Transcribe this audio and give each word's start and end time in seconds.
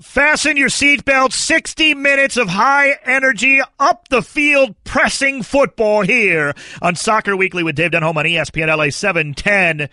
Fasten 0.00 0.56
your 0.56 0.70
seatbelts. 0.70 1.34
60 1.34 1.94
minutes 1.94 2.38
of 2.38 2.48
high 2.48 2.96
energy, 3.04 3.60
up 3.78 4.08
the 4.08 4.22
field, 4.22 4.74
pressing 4.82 5.42
football 5.42 6.02
here 6.02 6.54
on 6.80 6.94
Soccer 6.94 7.36
Weekly 7.36 7.62
with 7.62 7.76
Dave 7.76 7.90
Denholm 7.90 8.16
on 8.16 8.24
ESPN 8.24 8.74
LA 8.74 8.88
710. 8.88 9.90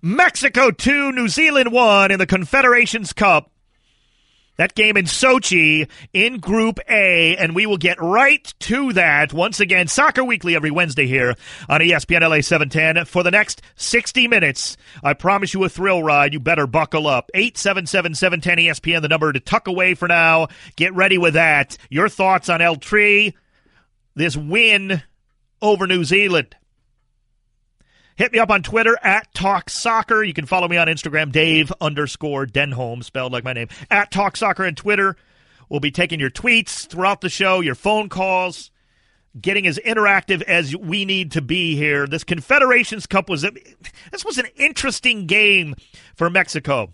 Mexico 0.00 0.70
2, 0.70 1.12
New 1.12 1.28
Zealand 1.28 1.70
1 1.70 2.10
in 2.10 2.18
the 2.18 2.26
Confederations 2.26 3.12
Cup. 3.12 3.50
That 4.60 4.74
game 4.74 4.98
in 4.98 5.06
Sochi 5.06 5.88
in 6.12 6.36
Group 6.36 6.80
A, 6.86 7.34
and 7.34 7.54
we 7.54 7.64
will 7.64 7.78
get 7.78 7.98
right 7.98 8.44
to 8.58 8.92
that 8.92 9.32
once 9.32 9.58
again. 9.58 9.88
Soccer 9.88 10.22
Weekly 10.22 10.54
every 10.54 10.70
Wednesday 10.70 11.06
here 11.06 11.34
on 11.66 11.80
ESPN 11.80 12.20
LA 12.20 12.42
710 12.42 13.06
for 13.06 13.22
the 13.22 13.30
next 13.30 13.62
60 13.76 14.28
minutes. 14.28 14.76
I 15.02 15.14
promise 15.14 15.54
you 15.54 15.64
a 15.64 15.70
thrill 15.70 16.02
ride. 16.02 16.34
You 16.34 16.40
better 16.40 16.66
buckle 16.66 17.06
up. 17.06 17.30
877 17.32 18.16
710 18.16 18.66
ESPN, 18.66 19.00
the 19.00 19.08
number 19.08 19.32
to 19.32 19.40
tuck 19.40 19.66
away 19.66 19.94
for 19.94 20.08
now. 20.08 20.48
Get 20.76 20.94
ready 20.94 21.16
with 21.16 21.32
that. 21.32 21.78
Your 21.88 22.10
thoughts 22.10 22.50
on 22.50 22.60
El 22.60 22.76
Tri, 22.76 23.32
this 24.14 24.36
win 24.36 25.02
over 25.62 25.86
New 25.86 26.04
Zealand. 26.04 26.54
Hit 28.20 28.34
me 28.34 28.38
up 28.38 28.50
on 28.50 28.62
Twitter 28.62 28.98
at 29.02 29.32
Talk 29.32 29.70
Soccer. 29.70 30.22
You 30.22 30.34
can 30.34 30.44
follow 30.44 30.68
me 30.68 30.76
on 30.76 30.88
Instagram, 30.88 31.32
Dave 31.32 31.72
underscore 31.80 32.44
Denholm, 32.44 33.02
spelled 33.02 33.32
like 33.32 33.44
my 33.44 33.54
name, 33.54 33.68
at 33.90 34.10
Talk 34.10 34.36
Soccer 34.36 34.62
and 34.62 34.76
Twitter. 34.76 35.16
We'll 35.70 35.80
be 35.80 35.90
taking 35.90 36.20
your 36.20 36.28
tweets 36.28 36.86
throughout 36.86 37.22
the 37.22 37.30
show, 37.30 37.60
your 37.60 37.74
phone 37.74 38.10
calls, 38.10 38.70
getting 39.40 39.66
as 39.66 39.78
interactive 39.78 40.42
as 40.42 40.76
we 40.76 41.06
need 41.06 41.32
to 41.32 41.40
be 41.40 41.76
here. 41.76 42.06
This 42.06 42.22
Confederations 42.22 43.06
Cup 43.06 43.30
was 43.30 43.40
this 43.40 44.22
was 44.22 44.36
an 44.36 44.48
interesting 44.54 45.24
game 45.24 45.74
for 46.14 46.28
Mexico. 46.28 46.92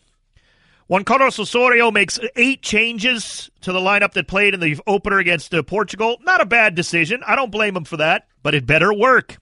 Juan 0.86 1.02
Carlos 1.02 1.40
Osorio 1.40 1.90
makes 1.90 2.20
eight 2.36 2.62
changes 2.62 3.50
to 3.62 3.72
the 3.72 3.80
lineup 3.80 4.12
that 4.12 4.28
played 4.28 4.54
in 4.54 4.60
the 4.60 4.78
opener 4.86 5.18
against 5.18 5.52
uh, 5.52 5.64
Portugal. 5.64 6.18
Not 6.22 6.40
a 6.40 6.46
bad 6.46 6.77
decision. 6.77 7.24
I 7.27 7.34
don't 7.34 7.50
blame 7.50 7.77
him 7.77 7.83
for 7.83 7.96
that, 7.96 8.28
but 8.44 8.55
it 8.55 8.64
better 8.64 8.94
work. 8.94 9.38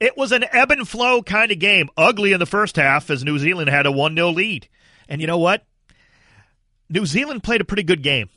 It 0.00 0.16
was 0.16 0.32
an 0.32 0.44
ebb 0.52 0.70
and 0.70 0.88
flow 0.88 1.22
kind 1.22 1.50
of 1.50 1.58
game. 1.58 1.88
Ugly 1.96 2.32
in 2.32 2.40
the 2.40 2.46
first 2.46 2.76
half 2.76 3.10
as 3.10 3.24
New 3.24 3.38
Zealand 3.38 3.70
had 3.70 3.86
a 3.86 3.92
1 3.92 4.14
0 4.14 4.30
lead. 4.30 4.68
And 5.08 5.20
you 5.20 5.26
know 5.26 5.38
what? 5.38 5.64
New 6.88 7.06
Zealand 7.06 7.42
played 7.42 7.60
a 7.60 7.64
pretty 7.64 7.82
good 7.82 8.02
game. 8.02 8.28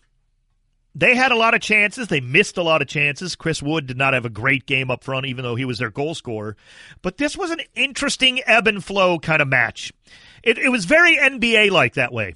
They 0.95 1.15
had 1.15 1.31
a 1.31 1.37
lot 1.37 1.53
of 1.53 1.61
chances. 1.61 2.07
They 2.07 2.21
missed 2.21 2.57
a 2.57 2.63
lot 2.63 2.81
of 2.81 2.87
chances. 2.87 3.35
Chris 3.35 3.61
Wood 3.61 3.85
did 3.85 3.97
not 3.97 4.15
have 4.15 4.25
a 4.25 4.31
great 4.31 4.65
game 4.65 4.89
up 4.89 5.03
front, 5.03 5.27
even 5.27 5.43
though 5.43 5.53
he 5.55 5.65
was 5.65 5.77
their 5.77 5.91
goal 5.91 6.15
scorer. 6.15 6.57
But 7.03 7.17
this 7.17 7.37
was 7.37 7.51
an 7.51 7.61
interesting 7.75 8.41
ebb 8.47 8.65
and 8.65 8.83
flow 8.83 9.19
kind 9.19 9.39
of 9.39 9.47
match. 9.47 9.93
It, 10.41 10.57
it 10.57 10.69
was 10.69 10.85
very 10.85 11.15
NBA 11.15 11.69
like 11.69 11.93
that 11.93 12.11
way. 12.11 12.33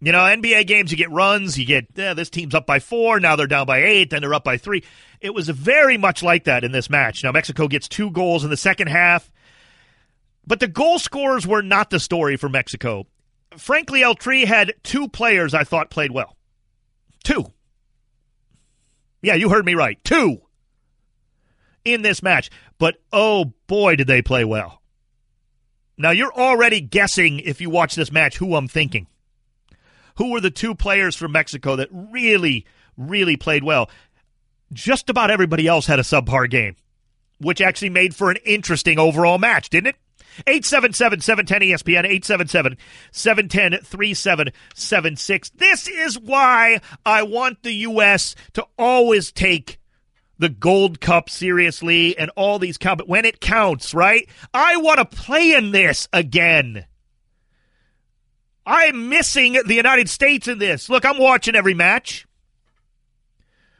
You 0.00 0.12
know, 0.12 0.18
NBA 0.18 0.66
games, 0.66 0.90
you 0.90 0.98
get 0.98 1.10
runs, 1.10 1.58
you 1.58 1.64
get, 1.64 1.94
this 1.94 2.28
team's 2.28 2.54
up 2.54 2.66
by 2.66 2.80
four, 2.80 3.18
now 3.18 3.34
they're 3.34 3.46
down 3.46 3.66
by 3.66 3.82
eight, 3.82 4.10
then 4.10 4.20
they're 4.20 4.34
up 4.34 4.44
by 4.44 4.58
three. 4.58 4.84
It 5.22 5.34
was 5.34 5.48
very 5.48 5.96
much 5.96 6.22
like 6.22 6.44
that 6.44 6.64
in 6.64 6.72
this 6.72 6.90
match. 6.90 7.24
Now, 7.24 7.32
Mexico 7.32 7.66
gets 7.66 7.88
two 7.88 8.10
goals 8.10 8.44
in 8.44 8.50
the 8.50 8.58
second 8.58 8.88
half, 8.88 9.32
but 10.46 10.60
the 10.60 10.68
goal 10.68 10.98
scorers 10.98 11.46
were 11.46 11.62
not 11.62 11.88
the 11.88 11.98
story 11.98 12.36
for 12.36 12.50
Mexico. 12.50 13.06
Frankly, 13.56 14.02
El 14.02 14.14
Tri 14.14 14.44
had 14.44 14.74
two 14.82 15.08
players 15.08 15.54
I 15.54 15.64
thought 15.64 15.88
played 15.88 16.10
well. 16.10 16.36
Two. 17.24 17.46
Yeah, 19.22 19.34
you 19.34 19.48
heard 19.48 19.64
me 19.64 19.74
right. 19.74 19.98
Two 20.04 20.42
in 21.86 22.02
this 22.02 22.22
match. 22.22 22.50
But 22.78 22.96
oh 23.12 23.54
boy, 23.66 23.96
did 23.96 24.06
they 24.06 24.20
play 24.20 24.44
well. 24.44 24.82
Now, 25.96 26.10
you're 26.10 26.34
already 26.34 26.82
guessing 26.82 27.40
if 27.40 27.62
you 27.62 27.70
watch 27.70 27.94
this 27.94 28.12
match 28.12 28.36
who 28.36 28.54
I'm 28.54 28.68
thinking. 28.68 29.06
Who 30.16 30.32
were 30.32 30.40
the 30.40 30.50
two 30.50 30.74
players 30.74 31.16
from 31.16 31.32
Mexico 31.32 31.76
that 31.76 31.88
really, 31.92 32.66
really 32.96 33.36
played 33.36 33.64
well? 33.64 33.90
just 34.72 35.10
about 35.10 35.30
everybody 35.30 35.66
else 35.66 35.86
had 35.86 35.98
a 35.98 36.02
subpar 36.02 36.50
game, 36.50 36.76
which 37.38 37.60
actually 37.60 37.90
made 37.90 38.14
for 38.14 38.30
an 38.30 38.38
interesting 38.44 38.98
overall 38.98 39.38
match, 39.38 39.70
didn't 39.70 39.88
it? 39.88 39.96
877 40.46 41.20
710 41.20 41.68
ESPN, 41.68 42.04
877 42.04 42.76
710 43.10 43.80
3776. 43.84 45.50
This 45.50 45.88
is 45.88 46.18
why 46.18 46.80
I 47.06 47.22
want 47.22 47.62
the 47.62 47.72
U.S. 47.72 48.34
to 48.52 48.66
always 48.78 49.32
take 49.32 49.78
the 50.38 50.50
Gold 50.50 51.00
Cup 51.00 51.30
seriously 51.30 52.18
and 52.18 52.30
all 52.36 52.58
these 52.58 52.76
comp 52.76 53.00
when 53.06 53.24
it 53.24 53.40
counts, 53.40 53.94
right? 53.94 54.28
I 54.52 54.76
want 54.76 54.98
to 54.98 55.16
play 55.16 55.54
in 55.54 55.70
this 55.70 56.06
again. 56.12 56.84
I'm 58.66 59.08
missing 59.08 59.52
the 59.64 59.74
United 59.74 60.08
States 60.10 60.48
in 60.48 60.58
this. 60.58 60.90
Look, 60.90 61.04
I'm 61.04 61.18
watching 61.18 61.54
every 61.54 61.74
match. 61.74 62.26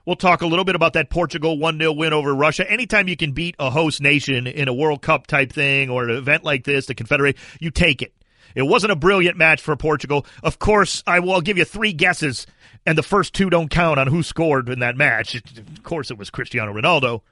We'll 0.07 0.15
talk 0.15 0.43
a 0.43 0.47
little 0.47 0.65
bit 0.65 0.77
about 0.77 0.93
that 0.93 1.11
Portugal 1.11 1.59
1 1.59 1.79
0 1.79 1.93
win 1.93 2.13
over 2.13 2.33
Russia. 2.33 2.71
Anytime 2.71 3.09
you 3.09 3.17
can 3.17 3.33
beat 3.33 3.57
a 3.59 3.71
host 3.71 4.01
nation 4.01 4.47
in 4.47 4.69
a 4.69 4.73
World 4.73 5.03
Cup 5.03 5.27
type 5.27 5.53
thing 5.53 5.91
or 5.91 6.09
an 6.09 6.17
event 6.17 6.45
like 6.45 6.63
this, 6.63 6.87
the 6.87 6.95
Confederate, 6.95 7.37
you 7.59 7.73
take 7.73 8.01
it. 8.01 8.15
It 8.55 8.63
wasn't 8.63 8.93
a 8.93 8.97
brilliant 8.97 9.37
match 9.37 9.61
for 9.61 9.75
Portugal. 9.75 10.25
Of 10.45 10.61
course, 10.61 11.03
I 11.09 11.19
will 11.19 11.41
give 11.41 11.59
you 11.59 11.65
three 11.65 11.93
guesses, 11.93 12.47
and 12.87 12.97
the 12.97 13.03
first 13.03 13.35
two 13.35 13.51
don't 13.51 13.69
count 13.69 13.99
on 13.99 14.07
who 14.07 14.23
scored 14.23 14.69
in 14.69 14.79
that 14.79 14.97
match. 14.97 15.35
Of 15.35 15.83
course, 15.83 16.13
it 16.13 16.19
was 16.19 16.31
Cristiano 16.31 16.73
Ronaldo. 16.73 17.23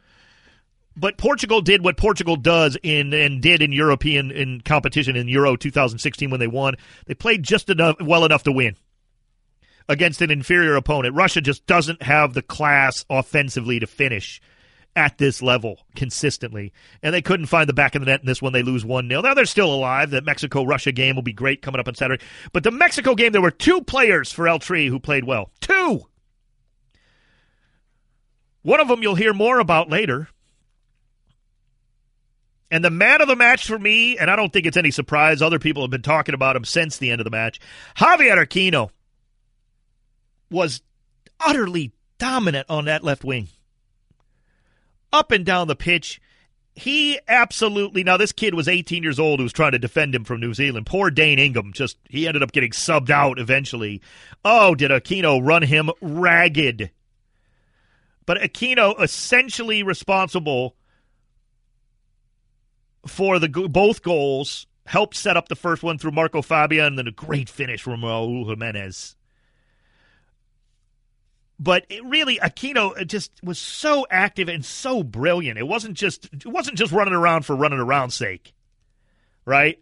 But 0.96 1.18
Portugal 1.18 1.60
did 1.60 1.82
what 1.82 1.96
Portugal 1.96 2.36
does 2.36 2.76
in 2.82 3.12
and 3.12 3.42
did 3.42 3.62
in 3.62 3.72
European 3.72 4.30
in 4.30 4.60
competition 4.60 5.16
in 5.16 5.28
Euro 5.28 5.56
2016 5.56 6.30
when 6.30 6.40
they 6.40 6.46
won. 6.46 6.76
They 7.06 7.14
played 7.14 7.42
just 7.42 7.68
enough 7.68 7.96
well 8.00 8.24
enough 8.24 8.44
to 8.44 8.52
win 8.52 8.76
against 9.88 10.22
an 10.22 10.30
inferior 10.30 10.76
opponent. 10.76 11.14
Russia 11.14 11.40
just 11.40 11.66
doesn't 11.66 12.02
have 12.02 12.32
the 12.32 12.42
class 12.42 13.04
offensively 13.10 13.80
to 13.80 13.86
finish 13.86 14.40
at 14.96 15.18
this 15.18 15.42
level 15.42 15.80
consistently. 15.96 16.72
And 17.02 17.14
they 17.14 17.22
couldn't 17.22 17.46
find 17.46 17.68
the 17.68 17.74
back 17.74 17.94
of 17.94 18.00
the 18.00 18.06
net 18.06 18.20
in 18.20 18.26
this 18.26 18.40
one. 18.40 18.52
They 18.52 18.62
lose 18.62 18.84
1 18.84 19.08
0. 19.08 19.20
Now 19.20 19.34
they're 19.34 19.44
still 19.44 19.72
alive. 19.72 20.10
The 20.10 20.22
Mexico 20.22 20.64
Russia 20.64 20.92
game 20.92 21.16
will 21.16 21.22
be 21.22 21.32
great 21.32 21.62
coming 21.62 21.80
up 21.80 21.88
on 21.88 21.94
Saturday. 21.94 22.24
But 22.52 22.62
the 22.62 22.70
Mexico 22.70 23.14
game, 23.14 23.32
there 23.32 23.42
were 23.42 23.50
two 23.50 23.80
players 23.82 24.32
for 24.32 24.46
El 24.48 24.58
Tri 24.58 24.86
who 24.86 25.00
played 25.00 25.24
well. 25.24 25.50
Two! 25.60 26.02
One 28.62 28.80
of 28.80 28.88
them 28.88 29.02
you'll 29.02 29.16
hear 29.16 29.34
more 29.34 29.58
about 29.58 29.90
later. 29.90 30.28
And 32.74 32.84
the 32.84 32.90
man 32.90 33.22
of 33.22 33.28
the 33.28 33.36
match 33.36 33.68
for 33.68 33.78
me, 33.78 34.18
and 34.18 34.28
I 34.28 34.34
don't 34.34 34.52
think 34.52 34.66
it's 34.66 34.76
any 34.76 34.90
surprise, 34.90 35.40
other 35.40 35.60
people 35.60 35.84
have 35.84 35.92
been 35.92 36.02
talking 36.02 36.34
about 36.34 36.56
him 36.56 36.64
since 36.64 36.98
the 36.98 37.12
end 37.12 37.20
of 37.20 37.24
the 37.24 37.30
match, 37.30 37.60
Javier 37.98 38.36
Aquino 38.36 38.90
was 40.50 40.82
utterly 41.38 41.92
dominant 42.18 42.68
on 42.68 42.86
that 42.86 43.04
left 43.04 43.22
wing. 43.22 43.46
Up 45.12 45.30
and 45.30 45.46
down 45.46 45.68
the 45.68 45.76
pitch. 45.76 46.20
He 46.74 47.20
absolutely 47.28 48.02
now 48.02 48.16
this 48.16 48.32
kid 48.32 48.54
was 48.56 48.66
18 48.66 49.04
years 49.04 49.20
old 49.20 49.38
who 49.38 49.44
was 49.44 49.52
trying 49.52 49.70
to 49.70 49.78
defend 49.78 50.12
him 50.12 50.24
from 50.24 50.40
New 50.40 50.52
Zealand. 50.52 50.86
Poor 50.86 51.12
Dane 51.12 51.38
Ingham 51.38 51.72
just 51.72 51.96
he 52.08 52.26
ended 52.26 52.42
up 52.42 52.50
getting 52.50 52.72
subbed 52.72 53.10
out 53.10 53.38
eventually. 53.38 54.02
Oh, 54.44 54.74
did 54.74 54.90
Aquino 54.90 55.40
run 55.40 55.62
him 55.62 55.90
ragged. 56.00 56.90
But 58.26 58.38
Aquino 58.38 59.00
essentially 59.00 59.84
responsible 59.84 60.74
for 63.06 63.38
the 63.38 63.48
both 63.48 64.02
goals, 64.02 64.66
helped 64.86 65.16
set 65.16 65.36
up 65.36 65.48
the 65.48 65.56
first 65.56 65.82
one 65.82 65.98
through 65.98 66.12
Marco 66.12 66.42
Fabian 66.42 66.86
and 66.86 66.98
then 66.98 67.08
a 67.08 67.12
great 67.12 67.48
finish 67.48 67.82
from 67.82 68.00
Raul 68.02 68.48
Jimenez 68.48 69.16
but 71.58 71.86
really 72.04 72.38
Aquino 72.38 73.06
just 73.06 73.32
was 73.42 73.58
so 73.58 74.06
active 74.10 74.48
and 74.48 74.64
so 74.64 75.02
brilliant. 75.02 75.58
It 75.58 75.66
wasn't 75.66 75.94
just 75.96 76.26
it 76.32 76.46
wasn't 76.46 76.78
just 76.78 76.92
running 76.92 77.14
around 77.14 77.46
for 77.46 77.54
running 77.54 77.78
around 77.78 78.10
sake. 78.10 78.54
Right? 79.44 79.80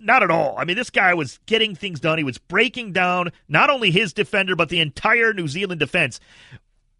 Not 0.00 0.22
at 0.22 0.30
all. 0.30 0.54
I 0.56 0.64
mean, 0.64 0.76
this 0.76 0.90
guy 0.90 1.12
was 1.14 1.40
getting 1.46 1.74
things 1.74 1.98
done. 1.98 2.18
He 2.18 2.24
was 2.24 2.38
breaking 2.38 2.92
down 2.92 3.30
not 3.48 3.68
only 3.68 3.90
his 3.90 4.12
defender 4.12 4.56
but 4.56 4.68
the 4.68 4.80
entire 4.80 5.34
New 5.34 5.48
Zealand 5.48 5.80
defense. 5.80 6.20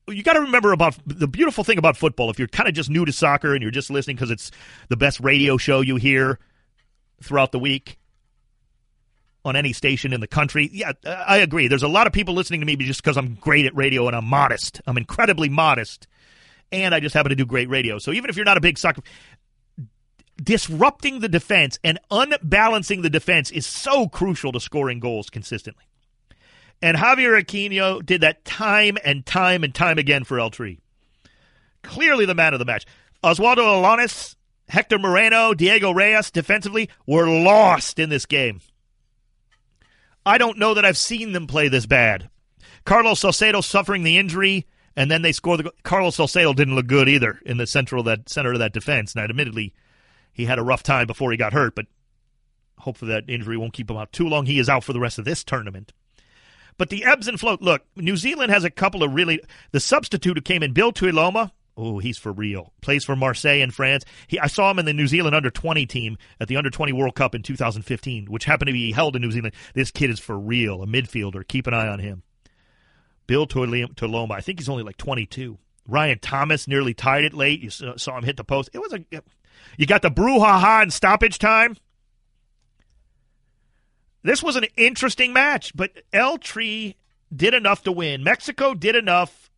You 0.08 0.22
got 0.22 0.34
to 0.34 0.40
remember 0.40 0.72
about 0.72 0.96
the 1.06 1.28
beautiful 1.28 1.64
thing 1.64 1.78
about 1.78 1.96
football. 1.96 2.30
If 2.30 2.38
you're 2.38 2.48
kind 2.48 2.68
of 2.68 2.74
just 2.74 2.90
new 2.90 3.04
to 3.04 3.12
soccer 3.12 3.54
and 3.54 3.62
you're 3.62 3.70
just 3.70 3.90
listening 3.90 4.16
because 4.16 4.30
it's 4.30 4.50
the 4.88 4.96
best 4.96 5.20
radio 5.20 5.56
show 5.56 5.80
you 5.80 5.96
hear 5.96 6.38
throughout 7.22 7.52
the 7.52 7.58
week, 7.58 7.98
on 9.44 9.56
any 9.56 9.72
station 9.72 10.12
in 10.12 10.20
the 10.20 10.26
country. 10.26 10.68
Yeah, 10.72 10.92
I 11.04 11.38
agree. 11.38 11.68
There's 11.68 11.82
a 11.82 11.88
lot 11.88 12.06
of 12.06 12.12
people 12.12 12.34
listening 12.34 12.60
to 12.60 12.66
me 12.66 12.76
just 12.76 13.02
because 13.02 13.16
I'm 13.16 13.34
great 13.34 13.66
at 13.66 13.74
radio 13.74 14.06
and 14.06 14.14
I'm 14.14 14.26
modest. 14.26 14.80
I'm 14.86 14.96
incredibly 14.96 15.48
modest. 15.48 16.06
And 16.70 16.94
I 16.94 17.00
just 17.00 17.14
happen 17.14 17.30
to 17.30 17.36
do 17.36 17.46
great 17.46 17.68
radio. 17.68 17.98
So 17.98 18.12
even 18.12 18.28
if 18.28 18.36
you're 18.36 18.44
not 18.44 18.58
a 18.58 18.60
big 18.60 18.78
soccer 18.78 19.02
disrupting 20.40 21.18
the 21.18 21.28
defense 21.28 21.80
and 21.82 21.98
unbalancing 22.10 23.02
the 23.02 23.10
defense 23.10 23.50
is 23.50 23.66
so 23.66 24.06
crucial 24.06 24.52
to 24.52 24.60
scoring 24.60 25.00
goals 25.00 25.30
consistently. 25.30 25.84
And 26.80 26.96
Javier 26.96 27.40
Aquino 27.40 28.04
did 28.04 28.20
that 28.20 28.44
time 28.44 28.98
and 29.04 29.26
time 29.26 29.64
and 29.64 29.74
time 29.74 29.98
again 29.98 30.24
for 30.24 30.38
El 30.38 30.50
Tri. 30.50 30.78
Clearly 31.82 32.24
the 32.24 32.34
man 32.34 32.52
of 32.52 32.58
the 32.58 32.64
match. 32.64 32.86
Oswaldo 33.22 33.58
Alanís, 33.58 34.36
Hector 34.68 34.98
Moreno, 34.98 35.54
Diego 35.54 35.90
Reyes 35.90 36.30
defensively 36.30 36.88
were 37.06 37.28
lost 37.28 37.98
in 37.98 38.10
this 38.10 38.26
game. 38.26 38.60
I 40.24 40.38
don't 40.38 40.58
know 40.58 40.74
that 40.74 40.84
I've 40.84 40.98
seen 40.98 41.32
them 41.32 41.46
play 41.46 41.68
this 41.68 41.86
bad. 41.86 42.28
Carlos 42.84 43.20
Salcedo 43.20 43.60
suffering 43.60 44.02
the 44.02 44.18
injury, 44.18 44.66
and 44.94 45.10
then 45.10 45.22
they 45.22 45.32
score 45.32 45.56
the. 45.56 45.72
Carlos 45.82 46.16
Salcedo 46.16 46.52
didn't 46.52 46.74
look 46.74 46.86
good 46.86 47.08
either 47.08 47.40
in 47.44 47.56
the 47.56 47.66
central 47.66 48.02
that 48.04 48.28
center 48.28 48.52
of 48.52 48.58
that 48.58 48.72
defense. 48.72 49.16
Now, 49.16 49.24
admittedly, 49.24 49.72
he 50.32 50.44
had 50.44 50.58
a 50.58 50.64
rough 50.64 50.82
time 50.82 51.06
before 51.06 51.30
he 51.30 51.36
got 51.36 51.52
hurt, 51.52 51.74
but 51.74 51.86
hopefully 52.78 53.10
that 53.12 53.28
injury 53.28 53.56
won't 53.56 53.72
keep 53.72 53.90
him 53.90 53.96
out 53.96 54.12
too 54.12 54.28
long. 54.28 54.46
He 54.46 54.58
is 54.58 54.68
out 54.68 54.84
for 54.84 54.92
the 54.92 55.00
rest 55.00 55.18
of 55.18 55.24
this 55.24 55.42
tournament. 55.42 55.92
But 56.78 56.90
the 56.90 57.04
ebbs 57.04 57.28
and 57.28 57.38
flow. 57.38 57.58
Look, 57.60 57.82
New 57.96 58.16
Zealand 58.16 58.50
has 58.50 58.64
a 58.64 58.70
couple 58.70 59.02
of 59.02 59.12
really. 59.12 59.40
The 59.72 59.80
substitute 59.80 60.36
who 60.36 60.42
came 60.42 60.62
in, 60.62 60.72
Bill 60.72 60.92
Tuiloma. 60.92 61.50
Oh, 61.76 61.98
he's 61.98 62.18
for 62.18 62.32
real. 62.32 62.72
Plays 62.80 63.04
for 63.04 63.14
Marseille 63.14 63.60
in 63.60 63.70
France. 63.70 64.04
He, 64.26 64.38
I 64.38 64.48
saw 64.48 64.70
him 64.70 64.80
in 64.80 64.84
the 64.84 64.92
New 64.92 65.06
Zealand 65.06 65.36
under 65.36 65.50
20 65.50 65.86
team 65.86 66.18
at 66.40 66.48
the 66.48 66.56
under 66.56 66.70
20 66.70 66.92
World 66.92 67.14
Cup 67.14 67.36
in 67.36 67.42
2015, 67.42 68.26
which 68.26 68.46
happened 68.46 68.66
to 68.66 68.72
be 68.72 68.90
held 68.90 69.14
in 69.14 69.22
New 69.22 69.30
Zealand. 69.30 69.54
This 69.74 69.92
kid 69.92 70.10
is 70.10 70.18
for 70.18 70.36
real, 70.36 70.82
a 70.82 70.86
midfielder. 70.86 71.46
Keep 71.46 71.68
an 71.68 71.74
eye 71.74 71.86
on 71.86 72.00
him. 72.00 72.22
Bill 73.28 73.46
Tuiloma. 73.46 74.32
I 74.32 74.40
think 74.40 74.58
he's 74.58 74.68
only 74.68 74.82
like 74.82 74.96
22. 74.96 75.58
Ryan 75.86 76.18
Thomas 76.18 76.66
nearly 76.66 76.94
tied 76.94 77.24
it 77.24 77.34
late. 77.34 77.60
You 77.60 77.70
saw 77.70 78.18
him 78.18 78.24
hit 78.24 78.36
the 78.36 78.44
post. 78.44 78.70
It 78.72 78.78
was 78.78 78.92
a. 78.92 79.04
You 79.76 79.86
got 79.86 80.02
the 80.02 80.10
brouhaha 80.10 80.82
in 80.82 80.90
stoppage 80.90 81.38
time. 81.38 81.76
This 84.22 84.42
was 84.42 84.56
an 84.56 84.66
interesting 84.76 85.32
match, 85.32 85.74
but 85.76 85.90
El 86.12 86.38
Tri 86.38 86.94
did 87.34 87.54
enough 87.54 87.82
to 87.84 87.92
win. 87.92 88.24
Mexico 88.24 88.74
did 88.74 88.96
enough 88.96 89.50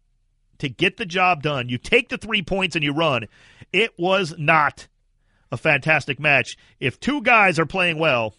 to 0.59 0.69
get 0.69 0.97
the 0.97 1.07
job 1.07 1.43
done. 1.43 1.69
You 1.69 1.79
take 1.79 2.09
the 2.09 2.19
three 2.19 2.43
points 2.43 2.77
and 2.77 2.85
you 2.85 2.93
run. 2.93 3.27
It 3.73 3.99
was 3.99 4.35
not 4.39 4.89
a 5.51 5.57
fantastic 5.57 6.21
match. 6.21 6.57
If 6.79 7.01
two 7.01 7.23
guys 7.23 7.59
are 7.59 7.67
playing 7.67 7.99
well 7.99 8.35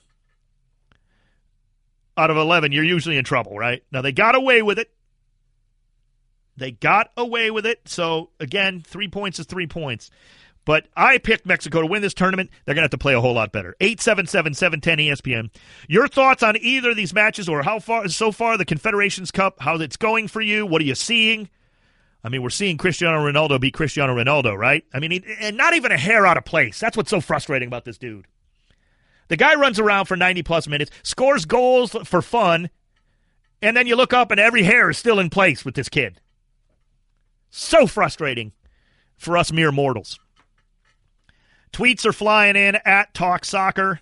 out 2.18 2.30
of 2.30 2.38
11, 2.38 2.72
you're 2.72 2.84
usually 2.84 3.18
in 3.18 3.24
trouble, 3.24 3.58
right? 3.58 3.84
Now, 3.92 4.02
they 4.02 4.12
got 4.12 4.36
away 4.36 4.62
with 4.62 4.80
it. 4.80 4.92
They 6.58 6.72
got 6.72 7.10
away 7.18 7.50
with 7.50 7.66
it. 7.66 7.82
So, 7.86 8.30
again, 8.40 8.82
three 8.86 9.08
points 9.08 9.40
is 9.40 9.46
three 9.46 9.68
points. 9.68 10.12
But 10.64 10.88
I 10.96 11.18
picked 11.18 11.46
Mexico 11.46 11.82
to 11.82 11.88
win 11.88 12.02
this 12.02 12.14
tournament. 12.14 12.52
They're 12.66 12.76
going 12.76 12.84
to 12.84 12.86
have 12.86 12.92
to 12.92 12.98
play 12.98 13.16
a 13.16 13.22
whole 13.22 13.34
lot 13.34 13.52
better. 13.52 13.76
877 13.80 14.54
710 14.54 14.98
ESPN. 15.00 15.50
Your 15.88 16.08
thoughts 16.08 16.44
on 16.44 16.56
either 16.58 16.92
of 16.92 16.96
these 16.96 17.14
matches 17.14 17.50
or 17.50 17.64
how 17.64 17.80
far, 17.80 18.08
so 18.10 18.32
far, 18.32 18.58
the 18.58 18.66
Confederations 18.66 19.32
Cup, 19.32 19.60
how 19.62 19.76
it's 19.78 19.98
going 19.98 20.28
for 20.28 20.42
you? 20.42 20.66
What 20.66 20.82
are 20.82 20.86
you 20.86 20.96
seeing? 20.96 21.50
I 22.24 22.30
mean, 22.30 22.44
we're 22.44 22.52
seeing 22.52 22.78
Cristiano 22.78 23.18
Ronaldo 23.20 23.60
beat 23.60 23.74
Cristiano 23.74 24.16
Ronaldo, 24.16 24.56
right? 24.56 24.86
I 24.94 25.00
mean, 25.00 25.24
and 25.40 25.58
not 25.58 25.74
even 25.74 25.92
a 25.92 25.98
hair 25.98 26.28
out 26.28 26.38
of 26.38 26.46
place. 26.46 26.80
That's 26.80 26.96
what's 26.96 27.10
so 27.10 27.22
frustrating 27.22 27.68
about 27.68 27.86
this 27.86 27.98
dude. 27.98 28.28
The 29.30 29.38
guy 29.38 29.56
runs 29.56 29.80
around 29.80 30.06
for 30.06 30.16
90 30.16 30.44
plus 30.44 30.68
minutes, 30.68 30.92
scores 31.04 31.46
goals 31.46 31.96
for 32.04 32.22
fun, 32.22 32.70
and 33.62 33.76
then 33.76 33.88
you 33.88 33.96
look 33.96 34.14
up 34.14 34.30
and 34.30 34.40
every 34.40 34.64
hair 34.64 34.90
is 34.90 34.98
still 34.98 35.20
in 35.20 35.30
place 35.30 35.66
with 35.66 35.74
this 35.74 35.90
kid. 35.90 36.20
So 37.50 37.88
frustrating 37.88 38.52
for 39.18 39.38
us 39.38 39.52
mere 39.52 39.72
mortals. 39.72 40.20
Tweets 41.74 42.06
are 42.06 42.14
flying 42.14 42.56
in 42.56 42.78
at 42.86 43.14
Talk 43.14 43.46
Soccer. 43.46 44.02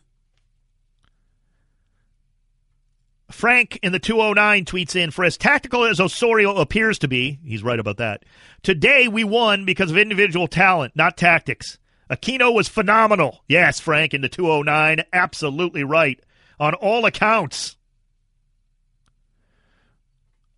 Frank 3.31 3.80
in 3.83 3.92
the 3.92 4.00
209 4.00 4.66
tweets 4.66 4.95
in 4.95 5.12
For 5.12 5.24
as 5.24 5.38
tactical 5.38 5.86
as 5.86 6.00
Osorio 6.00 6.56
appears 6.56 6.98
to 7.00 7.07
be, 7.07 7.39
he's 7.45 7.62
right 7.62 7.80
about 7.80 7.98
that. 7.98 8.24
Today 8.63 9.07
we 9.07 9.24
won 9.24 9.66
because 9.66 9.92
of 9.92 9.98
individual 9.98 10.48
talent, 10.48 10.95
not 10.95 11.16
tactics. 11.16 11.77
Aquino 12.10 12.54
was 12.54 12.68
phenomenal. 12.68 13.44
Yes, 13.48 13.80
Frank 13.80 14.16
in 14.16 14.21
the 14.21 14.30
209, 14.30 15.06
absolutely 15.13 15.83
right. 15.83 16.19
On 16.60 16.74
all 16.74 17.06
accounts. 17.06 17.77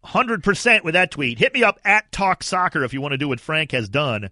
100% 0.06 0.84
with 0.84 0.94
that 0.94 1.12
tweet. 1.12 1.38
Hit 1.40 1.54
me 1.54 1.64
up 1.64 1.80
at 1.84 2.12
Talk 2.12 2.42
Soccer 2.42 2.84
if 2.86 2.94
you 2.94 3.02
want 3.02 3.12
to 3.12 3.18
do 3.18 3.28
what 3.28 3.42
Frank 3.42 3.74
has 3.74 3.90
done 3.90 4.32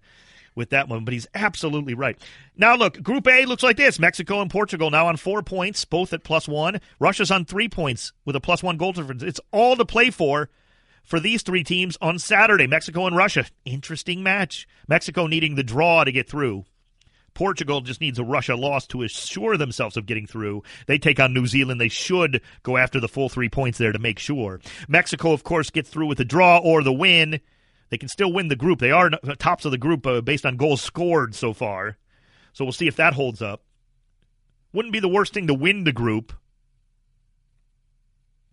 with 0.59 0.69
that 0.69 0.87
one, 0.87 1.05
but 1.05 1.13
he's 1.13 1.25
absolutely 1.33 1.95
right. 1.95 2.19
Now, 2.55 2.75
look, 2.75 3.01
Group 3.01 3.27
A 3.27 3.45
looks 3.45 3.63
like 3.63 3.77
this 3.77 3.97
Mexico 3.97 4.41
and 4.41 4.51
Portugal 4.51 4.91
now 4.91 5.07
on 5.07 5.17
four 5.17 5.41
points, 5.41 5.85
both 5.85 6.13
at 6.13 6.23
plus 6.23 6.47
one. 6.47 6.81
Russia's 6.99 7.31
on 7.31 7.45
three 7.45 7.69
points 7.69 8.13
with 8.25 8.35
a 8.35 8.41
plus 8.41 8.61
one 8.61 8.77
goal 8.77 8.91
difference. 8.91 9.23
It's 9.23 9.39
all 9.51 9.75
to 9.77 9.85
play 9.85 10.11
for 10.11 10.49
for 11.03 11.19
these 11.19 11.41
three 11.41 11.63
teams 11.63 11.97
on 12.01 12.19
Saturday 12.19 12.67
Mexico 12.67 13.07
and 13.07 13.15
Russia. 13.15 13.45
Interesting 13.65 14.21
match. 14.21 14.67
Mexico 14.87 15.25
needing 15.25 15.55
the 15.55 15.63
draw 15.63 16.03
to 16.03 16.11
get 16.11 16.29
through. 16.29 16.65
Portugal 17.33 17.79
just 17.79 18.01
needs 18.01 18.19
a 18.19 18.23
Russia 18.23 18.55
loss 18.55 18.85
to 18.87 19.03
assure 19.03 19.55
themselves 19.55 19.95
of 19.95 20.05
getting 20.05 20.27
through. 20.27 20.61
They 20.87 20.97
take 20.97 21.21
on 21.21 21.33
New 21.33 21.47
Zealand. 21.47 21.79
They 21.79 21.87
should 21.87 22.41
go 22.63 22.75
after 22.75 22.99
the 22.99 23.07
full 23.07 23.29
three 23.29 23.47
points 23.47 23.77
there 23.77 23.93
to 23.93 23.99
make 23.99 24.19
sure. 24.19 24.59
Mexico, 24.89 25.31
of 25.31 25.43
course, 25.43 25.69
gets 25.69 25.89
through 25.89 26.07
with 26.07 26.17
the 26.17 26.25
draw 26.25 26.57
or 26.57 26.83
the 26.83 26.91
win. 26.91 27.39
They 27.89 27.97
can 27.97 28.09
still 28.09 28.31
win 28.31 28.47
the 28.47 28.55
group. 28.55 28.79
They 28.79 28.91
are 28.91 29.09
tops 29.39 29.65
of 29.65 29.71
the 29.71 29.77
group 29.77 30.05
uh, 30.05 30.21
based 30.21 30.45
on 30.45 30.57
goals 30.57 30.81
scored 30.81 31.33
so 31.33 31.53
far. 31.53 31.97
So 32.53 32.63
we'll 32.63 32.71
see 32.71 32.87
if 32.87 32.95
that 32.97 33.13
holds 33.13 33.41
up. 33.41 33.63
Wouldn't 34.73 34.93
be 34.93 34.99
the 34.99 35.07
worst 35.07 35.33
thing 35.33 35.47
to 35.47 35.53
win 35.53 35.83
the 35.83 35.91
group. 35.91 36.33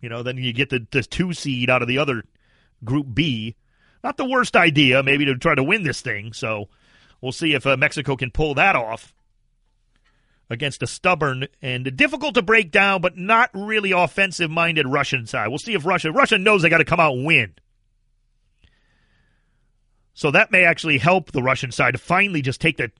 You 0.01 0.09
know, 0.09 0.23
then 0.23 0.37
you 0.37 0.53
get 0.53 0.69
the, 0.69 0.85
the 0.91 1.03
two 1.03 1.33
seed 1.33 1.69
out 1.69 1.81
of 1.81 1.87
the 1.87 1.97
other 1.97 2.23
group 2.83 3.07
B. 3.13 3.55
Not 4.03 4.17
the 4.17 4.25
worst 4.25 4.55
idea, 4.55 5.03
maybe 5.03 5.25
to 5.25 5.35
try 5.35 5.55
to 5.55 5.63
win 5.63 5.83
this 5.83 6.01
thing. 6.01 6.33
So 6.33 6.69
we'll 7.21 7.31
see 7.31 7.53
if 7.53 7.65
uh, 7.65 7.77
Mexico 7.77 8.15
can 8.15 8.31
pull 8.31 8.53
that 8.55 8.75
off 8.75 9.13
against 10.49 10.81
a 10.81 10.87
stubborn 10.87 11.47
and 11.61 11.95
difficult 11.97 12.35
to 12.35 12.41
break 12.41 12.71
down, 12.71 13.01
but 13.01 13.17
not 13.17 13.49
really 13.53 13.91
offensive 13.91 14.49
minded 14.49 14.87
Russian 14.87 15.25
side. 15.25 15.49
We'll 15.49 15.57
see 15.57 15.73
if 15.73 15.85
Russia 15.85 16.11
Russia 16.11 16.37
knows 16.37 16.61
they 16.61 16.69
got 16.69 16.77
to 16.77 16.85
come 16.85 16.99
out 16.99 17.15
and 17.15 17.25
win. 17.25 17.55
So 20.17 20.31
that 20.31 20.51
may 20.51 20.63
actually 20.63 20.97
help 20.97 21.31
the 21.31 21.43
Russian 21.43 21.71
side 21.71 21.91
to 21.91 21.99
finally 21.99 22.41
just 22.41 22.59
take 22.59 22.77
the 22.77 22.91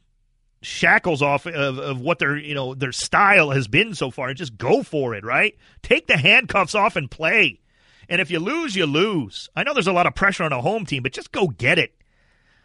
shackles 0.61 1.23
off 1.23 1.47
of, 1.47 1.79
of 1.79 1.99
what 1.99 2.19
their 2.19 2.37
you 2.37 2.53
know 2.53 2.75
their 2.75 2.91
style 2.91 3.49
has 3.49 3.67
been 3.67 3.95
so 3.95 4.11
far 4.11 4.27
and 4.29 4.37
just 4.37 4.55
go 4.55 4.83
for 4.83 5.15
it, 5.15 5.25
right? 5.25 5.57
Take 5.81 6.05
the 6.05 6.17
handcuffs 6.17 6.75
off 6.75 6.95
and 6.95 7.09
play. 7.09 7.59
And 8.07 8.21
if 8.21 8.29
you 8.29 8.37
lose, 8.37 8.75
you 8.75 8.85
lose. 8.85 9.49
I 9.55 9.63
know 9.63 9.73
there's 9.73 9.87
a 9.87 9.93
lot 9.93 10.05
of 10.05 10.13
pressure 10.13 10.43
on 10.43 10.53
a 10.53 10.61
home 10.61 10.85
team, 10.85 11.01
but 11.01 11.11
just 11.11 11.31
go 11.31 11.47
get 11.47 11.79
it. 11.79 11.95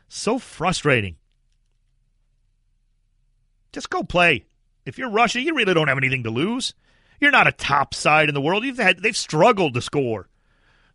So 0.08 0.38
frustrating. 0.38 1.16
Just 3.72 3.88
go 3.88 4.02
play. 4.02 4.44
If 4.84 4.98
you're 4.98 5.08
Russia, 5.08 5.40
you 5.40 5.54
really 5.54 5.72
don't 5.72 5.88
have 5.88 5.96
anything 5.96 6.24
to 6.24 6.30
lose. 6.30 6.74
You're 7.20 7.30
not 7.30 7.46
a 7.46 7.52
top 7.52 7.94
side 7.94 8.28
in 8.28 8.34
the 8.34 8.40
world. 8.42 8.64
You've 8.64 8.76
had 8.76 8.98
they've 8.98 9.16
struggled 9.16 9.72
to 9.72 9.80
score. 9.80 10.28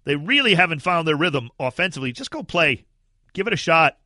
They 0.04 0.15
really 0.15 0.54
haven't 0.54 0.83
found 0.83 1.07
their 1.07 1.18
rhythm 1.18 1.49
offensively. 1.59 2.11
Just 2.11 2.30
go 2.30 2.44
play. 2.44 2.85
Give 3.37 3.45
it 3.45 3.53
a 3.53 3.56
shot. 3.56 3.99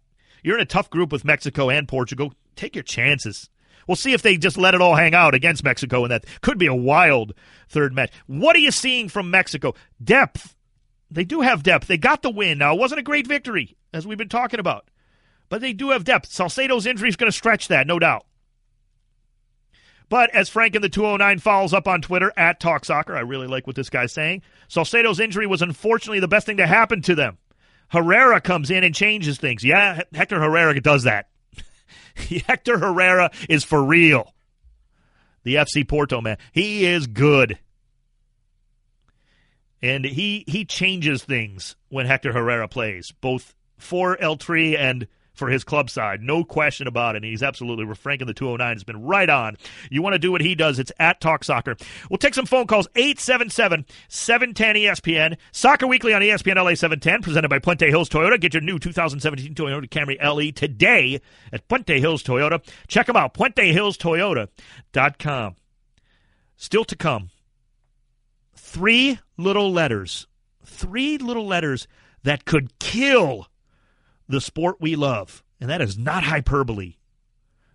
You're 0.44 0.58
in 0.58 0.62
a 0.62 0.66
tough 0.66 0.90
group 0.90 1.10
with 1.10 1.24
Mexico 1.24 1.70
and 1.70 1.88
Portugal. 1.88 2.34
Take 2.58 2.76
your 2.76 2.84
chances. 2.84 3.50
We'll 3.88 3.96
see 3.96 4.12
if 4.12 4.22
they 4.22 4.36
just 4.36 4.58
let 4.58 4.74
it 4.74 4.82
all 4.82 4.96
hang 4.96 5.16
out 5.16 5.34
against 5.34 5.64
Mexico, 5.64 6.04
and 6.04 6.12
that 6.12 6.26
could 6.42 6.58
be 6.58 6.66
a 6.66 6.76
wild 6.76 7.34
third 7.70 7.94
match. 7.94 8.12
What 8.28 8.58
are 8.58 8.60
you 8.60 8.72
seeing 8.72 9.08
from 9.08 9.32
Mexico? 9.32 9.74
Depth. 10.04 10.54
They 11.10 11.24
do 11.24 11.40
have 11.40 11.64
depth. 11.64 11.88
They 11.88 11.98
got 11.98 12.24
the 12.24 12.30
win. 12.30 12.58
Now, 12.58 12.74
it 12.74 12.80
wasn't 12.80 13.00
a 13.00 13.04
great 13.04 13.26
victory, 13.26 13.78
as 13.94 14.06
we've 14.06 14.18
been 14.18 14.28
talking 14.28 14.60
about, 14.60 14.92
but 15.48 15.62
they 15.62 15.72
do 15.72 15.92
have 15.92 16.04
depth. 16.04 16.30
Salcedo's 16.30 16.86
injury 16.86 17.08
is 17.08 17.16
going 17.16 17.32
to 17.32 17.38
stretch 17.38 17.70
that, 17.70 17.88
no 17.88 18.00
doubt. 18.00 18.26
But 20.10 20.30
as 20.32 20.50
Frank 20.50 20.76
in 20.76 20.82
the 20.82 20.90
209 20.90 21.40
follows 21.40 21.74
up 21.74 21.88
on 21.88 22.02
Twitter 22.02 22.34
at 22.36 22.60
Talk 22.60 22.84
Soccer, 22.84 23.16
I 23.16 23.22
really 23.22 23.48
like 23.48 23.66
what 23.66 23.78
this 23.78 23.90
guy's 23.90 24.12
saying. 24.12 24.42
Salcedo's 24.68 25.22
injury 25.22 25.48
was 25.48 25.62
unfortunately 25.62 26.20
the 26.20 26.28
best 26.28 26.46
thing 26.46 26.58
to 26.58 26.68
happen 26.68 27.02
to 27.04 27.16
them. 27.16 27.38
Herrera 27.92 28.40
comes 28.40 28.72
in 28.72 28.84
and 28.84 28.96
changes 28.96 29.38
things. 29.38 29.64
Yeah, 29.64 30.02
Hector 30.14 30.40
Herrera 30.40 30.80
does 30.80 31.04
that. 31.04 31.28
Hector 32.48 32.78
Herrera 32.78 33.32
is 33.50 33.64
for 33.64 33.84
real. 33.84 34.34
The 35.44 35.56
FC 35.56 35.88
Porto 35.88 36.22
man. 36.22 36.38
He 36.54 36.86
is 36.86 37.08
good. 37.08 37.60
And 39.82 40.06
he 40.06 40.46
he 40.48 40.64
changes 40.64 41.24
things 41.24 41.76
when 41.90 42.06
Hector 42.06 42.32
Herrera 42.32 42.68
plays, 42.68 43.12
both 43.20 43.56
for 43.78 44.20
El 44.22 44.38
Tri 44.38 44.76
and 44.78 45.08
for 45.34 45.50
his 45.50 45.64
club 45.64 45.90
side. 45.90 46.22
No 46.22 46.44
question 46.44 46.88
about 46.88 47.16
it. 47.16 47.24
And 47.24 47.26
he's 47.26 47.44
absolutely, 47.44 47.86
Frank 47.96 48.22
in 48.22 48.28
the 48.28 48.34
209 48.34 48.76
has 48.76 48.84
been 48.84 49.02
right 49.02 49.30
on. 49.30 49.56
You 49.90 50.02
want 50.02 50.14
to 50.14 50.20
do 50.20 50.32
what 50.32 50.42
he 50.42 50.56
does, 50.56 50.80
it's 50.80 50.92
at 51.00 51.22
Talk 51.22 51.44
Soccer. 51.44 51.76
We'll 52.10 52.18
take 52.18 52.34
some 52.34 52.46
phone 52.46 52.68
calls, 52.68 52.88
877 52.96 53.86
710 54.08 54.76
ESPN. 54.76 55.38
Soccer 55.52 55.88
Weekly 55.88 56.14
on 56.14 56.22
ESPN 56.22 56.56
LA 56.56 56.76
710, 56.76 57.22
presented 57.22 57.50
by 57.50 57.60
Puente 57.60 57.90
Hills 57.90 58.08
Toyota. 58.10 58.40
Get 58.40 58.54
your 58.54 58.62
new 58.62 58.80
2017 58.80 59.54
Toyota 59.56 59.90
Camry 59.90 60.18
LE 60.24 60.52
today 60.52 61.20
at 61.52 61.68
Puente 61.68 62.00
Hills 62.00 62.24
Toyota. 62.24 62.64
Check 62.88 63.08
them 63.08 63.18
out, 63.18 63.34
PuenteHillsToyota.com. 63.34 65.56
Still 66.58 66.86
to 66.86 66.96
come, 66.96 67.30
three 68.56 69.20
little 69.38 69.72
letters. 69.72 70.28
Three 70.64 71.18
little 71.18 71.48
letters 71.48 71.88
that 72.24 72.46
could 72.46 72.78
kill 72.80 73.48
the 74.32 74.42
sport 74.42 74.78
we 74.80 74.96
love. 74.96 75.44
And 75.60 75.70
that 75.70 75.82
is 75.82 75.98
not 75.98 76.24
hyperbole. 76.24 76.96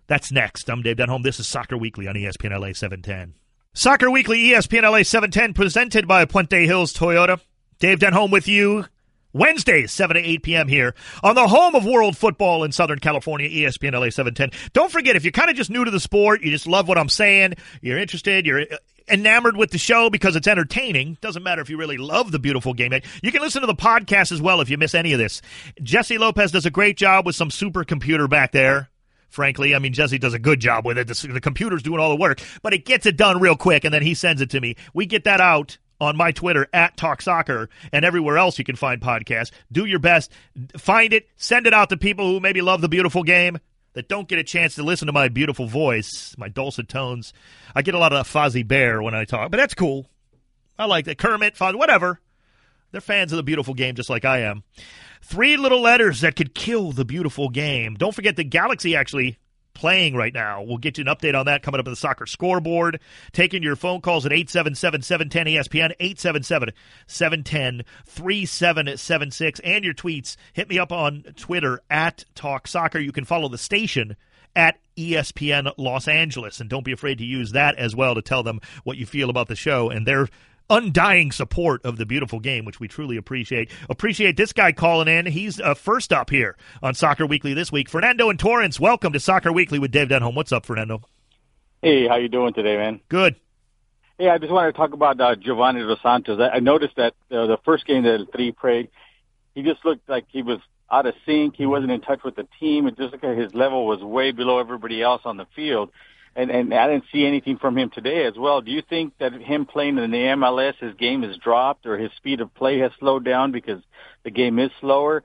That's 0.07 0.31
next. 0.31 0.69
I'm 0.69 0.81
Dave 0.81 0.97
Denholm. 0.97 1.23
This 1.23 1.39
is 1.39 1.47
Soccer 1.47 1.77
Weekly 1.77 2.07
on 2.07 2.15
ESPN 2.15 2.59
LA 2.59 2.73
710. 2.73 3.35
Soccer 3.73 4.09
Weekly 4.09 4.49
ESPN 4.49 4.83
LA 4.83 5.03
710 5.03 5.53
presented 5.53 6.07
by 6.07 6.25
Puente 6.25 6.65
Hills 6.65 6.93
Toyota. 6.93 7.39
Dave 7.79 7.99
Denholm 7.99 8.31
with 8.31 8.47
you 8.47 8.85
Wednesdays, 9.33 9.91
7 9.91 10.15
to 10.15 10.21
8 10.21 10.43
p.m. 10.43 10.67
here 10.67 10.95
on 11.21 11.35
the 11.35 11.47
home 11.47 11.75
of 11.75 11.85
world 11.85 12.17
football 12.17 12.63
in 12.63 12.71
Southern 12.71 12.99
California, 12.99 13.47
ESPN 13.49 13.93
LA 13.93 14.09
710. 14.09 14.49
Don't 14.73 14.91
forget, 14.91 15.15
if 15.15 15.23
you're 15.23 15.31
kind 15.31 15.49
of 15.49 15.55
just 15.55 15.69
new 15.69 15.85
to 15.85 15.91
the 15.91 15.99
sport, 15.99 16.41
you 16.41 16.49
just 16.49 16.67
love 16.67 16.87
what 16.87 16.97
I'm 16.97 17.09
saying, 17.09 17.53
you're 17.81 17.99
interested, 17.99 18.45
you're 18.45 18.65
enamored 19.09 19.57
with 19.57 19.71
the 19.71 19.77
show 19.77 20.09
because 20.09 20.35
it's 20.35 20.47
entertaining. 20.47 21.17
Doesn't 21.21 21.43
matter 21.43 21.61
if 21.61 21.69
you 21.69 21.77
really 21.77 21.97
love 21.97 22.31
the 22.31 22.39
beautiful 22.39 22.73
game. 22.73 22.93
You 23.21 23.31
can 23.31 23.41
listen 23.41 23.61
to 23.61 23.67
the 23.67 23.75
podcast 23.75 24.31
as 24.31 24.41
well 24.41 24.61
if 24.61 24.69
you 24.69 24.77
miss 24.77 24.95
any 24.95 25.13
of 25.13 25.19
this. 25.19 25.41
Jesse 25.81 26.17
Lopez 26.17 26.51
does 26.51 26.65
a 26.65 26.71
great 26.71 26.97
job 26.97 27.25
with 27.25 27.35
some 27.35 27.49
supercomputer 27.49 28.29
back 28.29 28.51
there 28.51 28.89
frankly. 29.29 29.75
I 29.75 29.79
mean, 29.79 29.91
Jesse 29.93 30.17
does 30.17 30.33
a 30.33 30.39
good 30.39 30.59
job 30.61 30.85
with 30.85 30.97
it. 30.97 31.05
The, 31.07 31.27
the, 31.33 31.41
computer's 31.41 31.83
doing 31.83 31.99
all 31.99 32.09
the 32.09 32.15
work, 32.15 32.41
but 32.63 32.73
it 32.73 32.85
gets 32.85 33.05
it 33.05 33.17
done 33.17 33.41
real 33.41 33.57
quick, 33.57 33.83
and 33.83 33.93
then 33.93 34.01
he 34.01 34.13
sends 34.13 34.41
it 34.41 34.51
to 34.51 34.61
me. 34.61 34.77
We 34.93 35.05
get 35.05 35.25
that 35.25 35.41
out 35.41 35.77
on 35.99 36.15
my 36.15 36.31
Twitter 36.31 36.67
at 36.73 36.95
Talk 36.97 37.21
Soccer 37.21 37.69
and 37.91 38.05
everywhere 38.05 38.37
else 38.37 38.57
you 38.59 38.65
can 38.65 38.75
find 38.75 39.01
podcasts. 39.01 39.51
Do 39.71 39.85
your 39.85 39.99
best, 39.99 40.31
find 40.77 41.13
it, 41.13 41.27
send 41.35 41.67
it 41.67 41.73
out 41.73 41.89
to 41.89 41.97
people 41.97 42.27
who 42.27 42.39
maybe 42.39 42.61
love 42.61 42.81
the 42.81 42.89
beautiful 42.89 43.23
game 43.23 43.59
that 43.97 44.07
don't 44.07 44.27
get 44.27 44.37
a 44.37 44.43
chance 44.43 44.75
to 44.75 44.83
listen 44.83 45.07
to 45.07 45.11
my 45.11 45.27
beautiful 45.27 45.65
voice, 45.65 46.35
my 46.37 46.47
dulcet 46.47 46.87
tones. 46.87 47.33
I 47.73 47.81
get 47.81 47.95
a 47.95 47.97
lot 47.97 48.13
of 48.13 48.31
Fozzie 48.31 48.65
Bear 48.65 49.01
when 49.01 49.15
I 49.15 49.25
talk, 49.25 49.49
but 49.49 49.57
that's 49.57 49.73
cool. 49.73 50.05
I 50.77 50.85
like 50.85 51.05
that. 51.05 51.17
Kermit, 51.17 51.55
Fozzie, 51.55 51.79
whatever. 51.79 52.21
They're 52.91 53.01
fans 53.01 53.31
of 53.31 53.37
the 53.37 53.43
beautiful 53.43 53.73
game 53.73 53.95
just 53.95 54.11
like 54.11 54.23
I 54.23 54.41
am. 54.41 54.61
Three 55.23 55.57
little 55.57 55.81
letters 55.81 56.21
that 56.21 56.35
could 56.35 56.53
kill 56.53 56.91
the 56.91 57.05
beautiful 57.05 57.49
game. 57.49 57.95
Don't 57.95 58.13
forget 58.13 58.35
the 58.35 58.43
Galaxy 58.43 58.95
actually 58.95 59.39
playing 59.77 60.15
right 60.15 60.33
now. 60.33 60.63
We'll 60.63 60.77
get 60.77 60.97
you 60.97 61.03
an 61.03 61.15
update 61.15 61.39
on 61.39 61.45
that 61.45 61.61
coming 61.61 61.79
up 61.79 61.85
in 61.85 61.91
the 61.91 61.97
soccer 61.97 62.25
scoreboard. 62.25 62.99
Taking 63.31 63.61
your 63.61 63.75
phone 63.75 64.01
calls 64.01 64.25
at 64.25 64.33
877 64.33 65.03
710 65.03 65.45
ESPN, 65.45 65.93
877 65.99 66.73
710 67.05 67.85
3776, 68.05 69.59
and 69.59 69.85
your 69.85 69.93
tweets. 69.93 70.35
Hit 70.53 70.67
me 70.67 70.79
up 70.79 70.91
on 70.91 71.23
Twitter 71.35 71.81
at 71.89 72.25
Talk 72.33 72.67
Soccer. 72.67 72.99
You 72.99 73.11
can 73.11 73.25
follow 73.25 73.49
the 73.49 73.57
station 73.57 74.15
at 74.55 74.79
ESPN 74.97 75.71
Los 75.77 76.07
Angeles. 76.07 76.59
And 76.59 76.69
don't 76.69 76.83
be 76.83 76.91
afraid 76.91 77.19
to 77.19 77.23
use 77.23 77.51
that 77.51 77.75
as 77.75 77.95
well 77.95 78.15
to 78.15 78.23
tell 78.23 78.41
them 78.41 78.59
what 78.83 78.97
you 78.97 79.05
feel 79.05 79.29
about 79.29 79.47
the 79.47 79.55
show 79.55 79.91
and 79.91 80.07
their 80.07 80.27
undying 80.69 81.31
support 81.31 81.85
of 81.85 81.97
the 81.97 82.05
beautiful 82.05 82.39
game, 82.39 82.65
which 82.65 82.79
we 82.79 82.87
truly 82.87 83.17
appreciate. 83.17 83.71
Appreciate 83.89 84.37
this 84.37 84.53
guy 84.53 84.71
calling 84.71 85.07
in. 85.07 85.25
He's 85.25 85.59
uh, 85.59 85.73
first 85.73 86.13
up 86.13 86.29
here 86.29 86.55
on 86.81 86.93
Soccer 86.93 87.25
Weekly 87.25 87.53
this 87.53 87.71
week. 87.71 87.89
Fernando 87.89 88.29
and 88.29 88.39
Torrance, 88.39 88.79
welcome 88.79 89.13
to 89.13 89.19
Soccer 89.19 89.51
Weekly 89.51 89.79
with 89.79 89.91
Dave 89.91 90.09
Denholm. 90.09 90.35
What's 90.35 90.51
up, 90.51 90.65
Fernando? 90.65 91.01
Hey, 91.81 92.07
how 92.07 92.15
you 92.15 92.29
doing 92.29 92.53
today, 92.53 92.77
man? 92.77 92.99
Good. 93.07 93.35
Hey, 94.17 94.29
I 94.29 94.39
just 94.39 94.51
wanted 94.51 94.71
to 94.71 94.77
talk 94.77 94.93
about 94.93 95.21
uh, 95.21 95.35
Giovanni 95.35 95.81
Dos 95.81 95.99
Santos. 96.01 96.39
I, 96.39 96.55
I 96.55 96.59
noticed 96.59 96.95
that 96.95 97.13
uh, 97.31 97.45
the 97.45 97.57
first 97.63 97.85
game 97.85 98.03
that 98.03 98.27
Tri 98.33 98.51
played, 98.59 98.89
he 99.53 99.61
just 99.61 99.85
looked 99.85 100.09
like 100.09 100.25
he 100.29 100.41
was 100.41 100.59
out 100.91 101.05
of 101.05 101.13
sync. 101.25 101.55
He 101.55 101.65
wasn't 101.65 101.91
in 101.91 102.01
touch 102.01 102.23
with 102.23 102.35
the 102.35 102.47
team. 102.59 102.87
It 102.87 102.97
just 102.97 103.11
looked 103.11 103.23
like 103.23 103.37
his 103.37 103.53
level 103.53 103.85
was 103.85 104.01
way 104.01 104.31
below 104.31 104.59
everybody 104.59 105.01
else 105.03 105.21
on 105.25 105.37
the 105.37 105.45
field 105.55 105.91
and 106.37 106.51
and 106.51 106.73
I 106.73 106.87
didn't 106.87 107.05
see 107.11 107.25
anything 107.25 107.57
from 107.57 107.77
him 107.77 107.89
today 107.89 108.25
as 108.25 108.35
well. 108.37 108.61
Do 108.61 108.71
you 108.71 108.83
think 108.87 109.17
that 109.17 109.33
him 109.33 109.65
playing 109.65 109.97
in 109.97 110.11
the 110.11 110.17
MLS, 110.17 110.75
his 110.79 110.93
game 110.93 111.23
has 111.23 111.35
dropped, 111.37 111.85
or 111.85 111.97
his 111.97 112.11
speed 112.15 112.39
of 112.41 112.53
play 112.53 112.79
has 112.79 112.91
slowed 112.99 113.25
down 113.25 113.51
because 113.51 113.81
the 114.23 114.29
game 114.29 114.59
is 114.59 114.69
slower? 114.79 115.23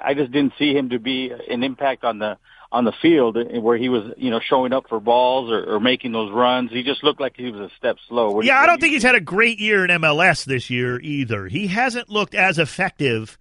I 0.00 0.14
just 0.14 0.30
didn't 0.30 0.54
see 0.58 0.72
him 0.72 0.90
to 0.90 1.00
be 1.00 1.32
an 1.50 1.64
impact 1.64 2.04
on 2.04 2.20
the 2.20 2.38
on 2.70 2.84
the 2.84 2.92
field 3.02 3.36
where 3.60 3.76
he 3.76 3.90
was, 3.90 4.14
you 4.16 4.30
know, 4.30 4.40
showing 4.40 4.72
up 4.72 4.88
for 4.88 4.98
balls 4.98 5.50
or, 5.50 5.74
or 5.74 5.80
making 5.80 6.12
those 6.12 6.32
runs. 6.32 6.70
He 6.70 6.82
just 6.82 7.04
looked 7.04 7.20
like 7.20 7.34
he 7.36 7.50
was 7.50 7.60
a 7.60 7.74
step 7.76 7.96
slow. 8.08 8.30
What 8.30 8.46
yeah, 8.46 8.60
I 8.60 8.66
don't 8.66 8.80
think 8.80 8.94
he's 8.94 9.02
had 9.02 9.14
a 9.14 9.20
great 9.20 9.58
year 9.58 9.84
in 9.84 9.90
MLS 10.00 10.44
this 10.46 10.70
year 10.70 10.98
either. 11.00 11.48
He 11.48 11.66
hasn't 11.66 12.08
looked 12.08 12.34
as 12.34 12.58
effective 12.58 13.36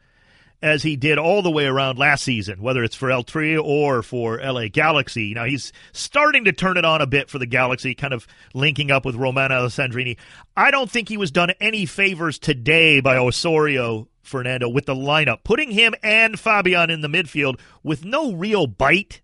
as 0.61 0.83
he 0.83 0.95
did 0.95 1.17
all 1.17 1.41
the 1.41 1.51
way 1.51 1.65
around 1.65 1.97
last 1.97 2.23
season, 2.23 2.61
whether 2.61 2.83
it's 2.83 2.95
for 2.95 3.09
El 3.09 3.23
Tri 3.23 3.57
or 3.57 4.03
for 4.03 4.39
LA 4.39 4.67
Galaxy. 4.67 5.33
Now 5.33 5.45
he's 5.45 5.73
starting 5.91 6.45
to 6.45 6.51
turn 6.51 6.77
it 6.77 6.85
on 6.85 7.01
a 7.01 7.07
bit 7.07 7.29
for 7.29 7.39
the 7.39 7.47
Galaxy, 7.47 7.95
kind 7.95 8.13
of 8.13 8.27
linking 8.53 8.91
up 8.91 9.03
with 9.05 9.15
Romain 9.15 9.49
Alessandrini. 9.49 10.17
I 10.55 10.69
don't 10.71 10.89
think 10.89 11.09
he 11.09 11.17
was 11.17 11.31
done 11.31 11.51
any 11.59 11.85
favors 11.85 12.37
today 12.37 13.01
by 13.01 13.17
Osorio 13.17 14.07
Fernando 14.21 14.69
with 14.69 14.85
the 14.85 14.95
lineup, 14.95 15.43
putting 15.43 15.71
him 15.71 15.95
and 16.03 16.39
Fabian 16.39 16.89
in 16.89 17.01
the 17.01 17.07
midfield 17.07 17.59
with 17.81 18.05
no 18.05 18.33
real 18.33 18.67
bite 18.67 19.21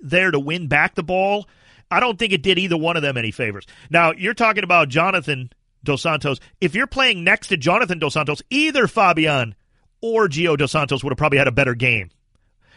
there 0.00 0.30
to 0.30 0.40
win 0.40 0.66
back 0.66 0.94
the 0.94 1.02
ball. 1.02 1.46
I 1.90 2.00
don't 2.00 2.18
think 2.18 2.32
it 2.32 2.42
did 2.42 2.58
either 2.58 2.76
one 2.76 2.96
of 2.96 3.02
them 3.02 3.16
any 3.18 3.30
favors. 3.30 3.66
Now, 3.90 4.12
you're 4.12 4.34
talking 4.34 4.64
about 4.64 4.88
Jonathan 4.88 5.50
Dos 5.84 6.02
Santos. 6.02 6.40
If 6.60 6.74
you're 6.74 6.86
playing 6.86 7.22
next 7.22 7.48
to 7.48 7.56
Jonathan 7.58 7.98
Dos 7.98 8.14
Santos, 8.14 8.42
either 8.50 8.88
Fabian 8.88 9.54
or 10.04 10.28
Gio 10.28 10.54
Dos 10.54 10.72
Santos 10.72 11.02
would 11.02 11.12
have 11.12 11.16
probably 11.16 11.38
had 11.38 11.48
a 11.48 11.52
better 11.52 11.74
game. 11.74 12.10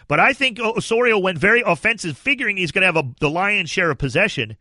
But 0.08 0.22
I 0.22 0.32
think 0.32 0.62
Osorio 0.62 1.20
went 1.20 1.38
very 1.38 1.62
offensive, 1.62 2.18
figuring 2.18 2.56
he's 2.56 2.72
going 2.72 2.84
to 2.84 2.86
have 2.86 2.96
a, 2.96 3.04
the 3.20 3.30
lion's 3.30 3.70
share 3.70 3.92
of 3.92 3.98
possession. 3.98 4.56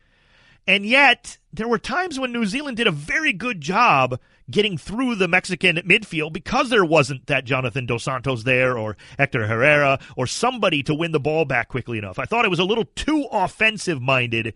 And 0.66 0.84
yet, 0.84 1.38
there 1.52 1.68
were 1.68 1.78
times 1.78 2.18
when 2.18 2.32
New 2.32 2.44
Zealand 2.44 2.76
did 2.76 2.88
a 2.88 2.90
very 2.90 3.32
good 3.32 3.60
job 3.60 4.18
getting 4.50 4.76
through 4.76 5.14
the 5.14 5.28
Mexican 5.28 5.76
midfield 5.76 6.32
because 6.32 6.68
there 6.68 6.84
wasn't 6.84 7.28
that 7.28 7.44
Jonathan 7.44 7.86
Dos 7.86 8.02
Santos 8.02 8.42
there 8.42 8.76
or 8.76 8.96
Hector 9.16 9.46
Herrera 9.46 10.00
or 10.16 10.26
somebody 10.26 10.82
to 10.82 10.94
win 10.94 11.12
the 11.12 11.20
ball 11.20 11.44
back 11.44 11.68
quickly 11.68 11.98
enough. 11.98 12.18
I 12.18 12.24
thought 12.24 12.44
it 12.44 12.50
was 12.50 12.58
a 12.58 12.64
little 12.64 12.86
too 12.96 13.28
offensive 13.30 14.02
minded, 14.02 14.54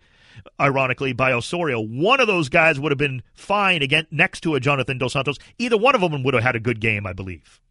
ironically, 0.59 1.13
by 1.13 1.31
Osorio. 1.31 1.79
One 1.79 2.19
of 2.19 2.27
those 2.27 2.49
guys 2.49 2.77
would 2.77 2.91
have 2.91 2.99
been 2.99 3.23
fine 3.33 3.81
again 3.81 4.07
next 4.11 4.41
to 4.41 4.55
a 4.55 4.59
Jonathan 4.59 4.97
Dos 4.97 5.13
Santos. 5.13 5.37
Either 5.57 5.77
one 5.77 5.95
of 5.95 6.01
them 6.01 6.23
would 6.23 6.33
have 6.33 6.43
had 6.43 6.57
a 6.57 6.59
good 6.59 6.81
game, 6.81 7.07
I 7.07 7.13
believe. 7.13 7.61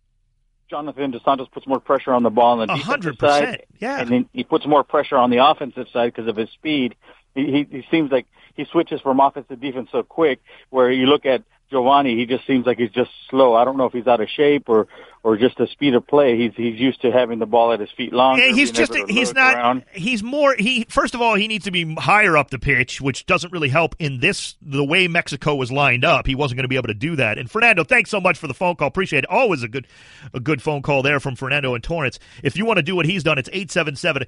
Jonathan 0.71 1.11
Dos 1.11 1.23
Santos 1.25 1.49
puts 1.49 1.67
more 1.67 1.81
pressure 1.81 2.13
on 2.13 2.23
the 2.23 2.31
ball 2.31 2.61
on 2.61 2.69
the 2.69 2.75
defensive 2.75 3.17
100%, 3.17 3.19
side. 3.19 3.67
Yeah. 3.81 4.01
And 4.01 4.11
then 4.11 4.29
he 4.33 4.45
puts 4.45 4.67
more 4.67 4.85
pressure 4.85 5.17
on 5.17 5.31
the 5.31 5.45
offensive 5.45 5.89
side 5.93 6.15
because 6.15 6.29
of 6.29 6.37
his 6.37 6.49
speed. 6.51 6.95
He, 7.35 7.47
he, 7.47 7.79
he 7.79 7.85
seems 7.91 8.11
like 8.11 8.27
he 8.55 8.65
switches 8.65 9.01
from 9.01 9.21
offense 9.21 9.47
to 9.49 9.57
defense 9.57 9.89
so 9.91 10.03
quick 10.03 10.41
where 10.71 10.91
you 10.91 11.07
look 11.07 11.27
at 11.27 11.43
Giovanni, 11.71 12.17
he 12.17 12.27
just 12.27 12.47
seems 12.47 12.67
like 12.67 12.79
he's 12.79 12.91
just 12.91 13.11
slow. 13.29 13.55
I 13.55 13.65
don't 13.65 13.77
know 13.77 13.87
if 13.87 13.93
he's 13.93 14.07
out 14.07 14.21
of 14.21 14.29
shape 14.29 14.69
or 14.69 14.89
or 15.23 15.37
just 15.37 15.59
the 15.59 15.67
speed 15.67 15.95
of 15.95 16.07
play. 16.07 16.37
He's 16.37 16.53
he's 16.57 16.81
used 16.81 17.03
to 17.03 17.13
having 17.13 17.39
the 17.39 17.47
ball 17.47 17.73
at 17.73 17.81
his 17.81 17.91
feet 17.97 18.13
longer. 18.13 18.43
Yeah, 18.43 18.55
he's 18.55 18.71
just 18.71 18.95
he's 19.09 19.35
not. 19.35 19.55
Around. 19.55 19.85
He's 19.93 20.23
more. 20.23 20.55
He 20.59 20.87
first 20.89 21.15
of 21.15 21.21
all 21.21 21.35
he 21.35 21.47
needs 21.47 21.65
to 21.67 21.71
be 21.71 21.95
higher 21.95 22.37
up 22.37 22.51
the 22.51 22.59
pitch, 22.59 23.01
which 23.01 23.27
doesn't 23.27 23.53
really 23.53 23.69
help 23.69 23.95
in 23.99 24.21
this 24.21 24.57
the 24.63 24.85
way 24.85 25.09
Mexico 25.09 25.55
was 25.55 25.71
lined 25.71 26.05
up. 26.05 26.27
He 26.27 26.35
wasn't 26.35 26.57
going 26.57 26.65
to 26.65 26.69
be 26.69 26.77
able 26.77 26.89
to 26.89 26.95
do 26.95 27.17
that. 27.17 27.39
And 27.39 27.51
Fernando, 27.51 27.85
thanks 27.85 28.11
so 28.11 28.21
much 28.21 28.39
for 28.39 28.47
the 28.47 28.55
phone 28.55 28.77
call. 28.77 28.89
Appreciate 28.89 29.25
it. 29.25 29.31
Always 29.31 29.63
a 29.63 29.69
good 29.69 29.87
a 30.33 30.41
good 30.41 30.63
phone 30.63 30.83
call 30.83 31.03
there 31.03 31.21
from 31.21 31.37
Fernando 31.37 31.75
and 31.75 31.85
Torrance. 31.85 32.19
If 32.43 32.57
you 32.57 32.65
want 32.65 32.79
to 32.79 32.83
do 32.83 32.97
what 32.97 33.07
he's 33.07 33.23
done, 33.23 33.39
it's 33.39 33.51
877-710 33.51 34.27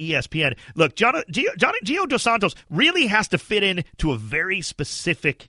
ESPN. 0.00 0.56
Look, 0.74 0.96
John, 0.96 1.14
Gio, 1.30 1.56
John, 1.56 1.74
Gio 1.84 2.08
Dos 2.08 2.22
Santos 2.22 2.54
really 2.70 3.06
has 3.06 3.28
to 3.28 3.38
fit 3.38 3.62
in 3.62 3.84
to 3.98 4.12
a 4.12 4.16
very 4.16 4.62
specific 4.62 5.48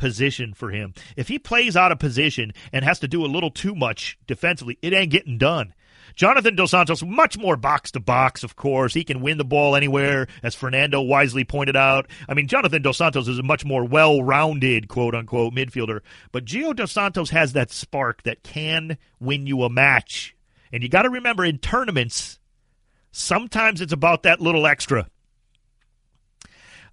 position 0.00 0.54
for 0.54 0.70
him. 0.70 0.94
If 1.14 1.28
he 1.28 1.38
plays 1.38 1.76
out 1.76 1.92
of 1.92 1.98
position 1.98 2.52
and 2.72 2.84
has 2.84 2.98
to 3.00 3.08
do 3.08 3.22
a 3.24 3.28
little 3.28 3.50
too 3.50 3.74
much 3.74 4.18
defensively, 4.26 4.78
it 4.80 4.94
ain't 4.94 5.12
getting 5.12 5.36
done. 5.38 5.74
Jonathan 6.16 6.56
Dos 6.56 6.70
Santos, 6.72 7.02
much 7.04 7.38
more 7.38 7.56
box 7.56 7.92
to 7.92 8.00
box, 8.00 8.42
of 8.42 8.56
course. 8.56 8.94
He 8.94 9.04
can 9.04 9.20
win 9.20 9.38
the 9.38 9.44
ball 9.44 9.76
anywhere, 9.76 10.26
as 10.42 10.54
Fernando 10.54 11.02
wisely 11.02 11.44
pointed 11.44 11.76
out. 11.76 12.08
I 12.28 12.34
mean, 12.34 12.48
Jonathan 12.48 12.82
Dos 12.82 12.96
Santos 12.96 13.28
is 13.28 13.38
a 13.38 13.44
much 13.44 13.64
more 13.64 13.84
well 13.84 14.22
rounded, 14.22 14.88
quote 14.88 15.14
unquote, 15.14 15.54
midfielder. 15.54 16.00
But 16.32 16.46
Gio 16.46 16.74
Dos 16.74 16.90
Santos 16.90 17.30
has 17.30 17.52
that 17.52 17.70
spark 17.70 18.22
that 18.24 18.42
can 18.42 18.96
win 19.20 19.46
you 19.46 19.62
a 19.62 19.70
match. 19.70 20.34
And 20.72 20.82
you 20.82 20.88
got 20.88 21.02
to 21.02 21.10
remember 21.10 21.44
in 21.44 21.58
tournaments, 21.58 22.40
sometimes 23.12 23.80
it's 23.80 23.92
about 23.92 24.22
that 24.22 24.40
little 24.40 24.66
extra. 24.66 25.08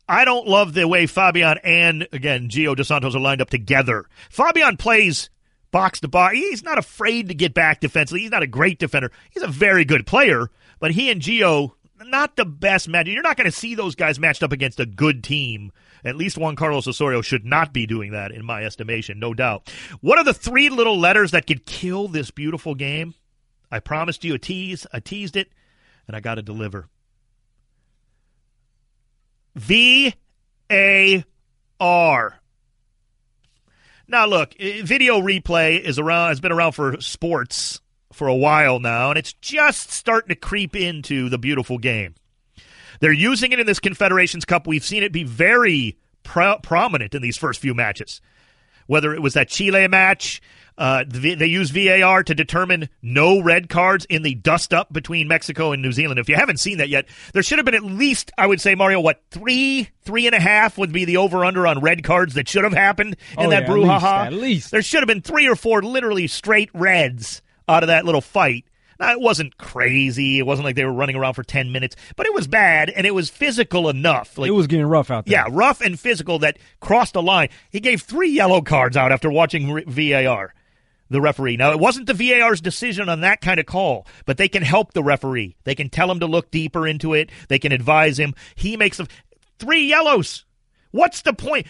I 0.09 0.25
don't 0.25 0.47
love 0.47 0.73
the 0.73 0.87
way 0.87 1.05
Fabian 1.05 1.57
and, 1.63 2.07
again, 2.13 2.47
Gio 2.49 2.75
Dos 2.75 2.87
Santos 2.87 3.15
are 3.15 3.19
lined 3.19 3.41
up 3.41 3.49
together. 3.49 4.05
Fabian 4.29 4.77
plays 4.77 5.29
box 5.71 5.99
to 5.99 6.07
box. 6.07 6.35
He's 6.35 6.63
not 6.63 6.77
afraid 6.77 7.27
to 7.27 7.33
get 7.33 7.53
back 7.53 7.81
defensively. 7.81 8.21
He's 8.21 8.31
not 8.31 8.43
a 8.43 8.47
great 8.47 8.79
defender. 8.79 9.11
He's 9.31 9.43
a 9.43 9.47
very 9.47 9.83
good 9.83 10.07
player, 10.07 10.49
but 10.79 10.91
he 10.91 11.11
and 11.11 11.21
Gio, 11.21 11.71
not 12.05 12.35
the 12.37 12.45
best 12.45 12.87
match. 12.87 13.07
You're 13.07 13.21
not 13.21 13.37
going 13.37 13.51
to 13.51 13.51
see 13.51 13.75
those 13.75 13.95
guys 13.95 14.19
matched 14.19 14.43
up 14.43 14.53
against 14.53 14.79
a 14.79 14.85
good 14.85 15.23
team. 15.23 15.71
At 16.05 16.15
least 16.15 16.37
Juan 16.37 16.55
Carlos 16.55 16.87
Osorio 16.87 17.21
should 17.21 17.43
not 17.43 17.73
be 17.73 17.85
doing 17.85 18.11
that, 18.11 18.31
in 18.31 18.45
my 18.45 18.63
estimation, 18.63 19.19
no 19.19 19.33
doubt. 19.33 19.69
What 19.99 20.17
are 20.17 20.23
the 20.23 20.33
three 20.33 20.69
little 20.69 20.97
letters 20.97 21.31
that 21.31 21.47
could 21.47 21.65
kill 21.65 22.07
this 22.07 22.31
beautiful 22.31 22.75
game? 22.75 23.15
I 23.69 23.79
promised 23.79 24.23
you 24.23 24.35
a 24.35 24.39
tease. 24.39 24.87
I 24.93 25.01
teased 25.01 25.35
it, 25.35 25.51
and 26.07 26.15
I 26.15 26.21
got 26.21 26.35
to 26.35 26.41
deliver. 26.41 26.87
V 29.57 30.13
A 30.71 31.25
R. 31.79 32.39
Now, 34.07 34.25
look, 34.25 34.53
video 34.57 35.19
replay 35.19 35.81
is 35.81 35.99
around. 35.99 36.29
Has 36.29 36.39
been 36.39 36.51
around 36.51 36.71
for 36.73 37.01
sports 37.01 37.81
for 38.13 38.27
a 38.27 38.35
while 38.35 38.79
now, 38.79 39.09
and 39.09 39.17
it's 39.17 39.33
just 39.33 39.91
starting 39.91 40.29
to 40.29 40.35
creep 40.35 40.75
into 40.75 41.29
the 41.29 41.37
beautiful 41.37 41.77
game. 41.77 42.15
They're 42.99 43.11
using 43.11 43.51
it 43.51 43.59
in 43.59 43.67
this 43.67 43.79
Confederations 43.79 44.45
Cup. 44.45 44.65
We've 44.65 44.85
seen 44.85 45.03
it 45.03 45.11
be 45.11 45.23
very 45.23 45.97
pro- 46.23 46.59
prominent 46.59 47.13
in 47.13 47.21
these 47.21 47.37
first 47.37 47.59
few 47.59 47.73
matches. 47.73 48.21
Whether 48.87 49.13
it 49.13 49.21
was 49.21 49.33
that 49.33 49.49
Chile 49.49 49.87
match, 49.87 50.41
uh, 50.77 51.03
they 51.07 51.47
use 51.47 51.71
VAR 51.71 52.23
to 52.23 52.35
determine 52.35 52.89
no 53.01 53.41
red 53.41 53.69
cards 53.69 54.05
in 54.05 54.21
the 54.21 54.35
dust 54.35 54.73
up 54.73 54.93
between 54.93 55.27
Mexico 55.27 55.71
and 55.71 55.81
New 55.81 55.91
Zealand. 55.91 56.19
If 56.19 56.29
you 56.29 56.35
haven't 56.35 56.59
seen 56.59 56.77
that 56.77 56.89
yet, 56.89 57.07
there 57.33 57.43
should 57.43 57.57
have 57.57 57.65
been 57.65 57.75
at 57.75 57.83
least, 57.83 58.31
I 58.37 58.45
would 58.45 58.61
say, 58.61 58.75
Mario, 58.75 58.99
what, 58.99 59.21
three, 59.31 59.89
three 60.03 60.27
and 60.27 60.35
a 60.35 60.39
half 60.39 60.77
would 60.77 60.91
be 60.91 61.05
the 61.05 61.17
over 61.17 61.43
under 61.43 61.65
on 61.65 61.79
red 61.79 62.03
cards 62.03 62.35
that 62.35 62.47
should 62.47 62.63
have 62.63 62.73
happened 62.73 63.17
in 63.37 63.47
oh, 63.47 63.49
that 63.49 63.63
yeah, 63.63 63.69
brouhaha. 63.69 64.27
At 64.27 64.33
least, 64.33 64.35
at 64.35 64.41
least. 64.41 64.71
There 64.71 64.81
should 64.81 64.99
have 64.99 65.07
been 65.07 65.21
three 65.21 65.47
or 65.47 65.55
four 65.55 65.81
literally 65.81 66.27
straight 66.27 66.69
reds 66.73 67.41
out 67.67 67.83
of 67.83 67.87
that 67.87 68.05
little 68.05 68.21
fight. 68.21 68.65
Now, 68.99 69.11
it 69.11 69.19
wasn't 69.19 69.57
crazy. 69.57 70.39
It 70.39 70.45
wasn't 70.45 70.65
like 70.65 70.75
they 70.75 70.85
were 70.85 70.93
running 70.93 71.15
around 71.15 71.35
for 71.35 71.43
10 71.43 71.71
minutes, 71.71 71.95
but 72.15 72.25
it 72.25 72.33
was 72.33 72.47
bad 72.47 72.89
and 72.89 73.05
it 73.05 73.13
was 73.13 73.29
physical 73.29 73.89
enough. 73.89 74.37
Like, 74.37 74.47
it 74.47 74.53
was 74.53 74.67
getting 74.67 74.85
rough 74.85 75.11
out 75.11 75.25
there. 75.25 75.33
Yeah, 75.33 75.45
rough 75.49 75.81
and 75.81 75.99
physical 75.99 76.39
that 76.39 76.57
crossed 76.79 77.13
the 77.13 77.21
line. 77.21 77.49
He 77.69 77.79
gave 77.79 78.01
three 78.01 78.31
yellow 78.31 78.61
cards 78.61 78.97
out 78.97 79.11
after 79.11 79.29
watching 79.29 79.83
VAR, 79.87 80.53
the 81.09 81.21
referee. 81.21 81.57
Now, 81.57 81.71
it 81.71 81.79
wasn't 81.79 82.07
the 82.07 82.13
VAR's 82.13 82.61
decision 82.61 83.09
on 83.09 83.21
that 83.21 83.41
kind 83.41 83.59
of 83.59 83.65
call, 83.65 84.07
but 84.25 84.37
they 84.37 84.47
can 84.47 84.63
help 84.63 84.93
the 84.93 85.03
referee. 85.03 85.55
They 85.63 85.75
can 85.75 85.89
tell 85.89 86.11
him 86.11 86.19
to 86.19 86.27
look 86.27 86.51
deeper 86.51 86.87
into 86.87 87.13
it, 87.13 87.29
they 87.47 87.59
can 87.59 87.71
advise 87.71 88.19
him. 88.19 88.33
He 88.55 88.77
makes 88.77 88.97
the 88.97 89.07
three 89.59 89.87
yellows. 89.87 90.45
What's 90.91 91.21
the 91.21 91.33
point? 91.33 91.67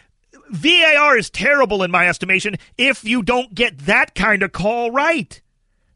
VAR 0.50 1.18
is 1.18 1.30
terrible 1.30 1.84
in 1.84 1.92
my 1.92 2.08
estimation 2.08 2.56
if 2.78 3.04
you 3.04 3.22
don't 3.22 3.54
get 3.54 3.80
that 3.80 4.16
kind 4.16 4.44
of 4.44 4.52
call 4.52 4.92
right. 4.92 5.42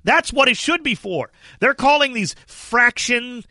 That's 0.04 0.34
what 0.34 0.50
it 0.50 0.58
should 0.58 0.84
be 0.84 0.96
for. 0.96 1.32
They're 1.60 1.74
calling 1.74 2.14
these 2.14 2.36
fraction 2.48 3.44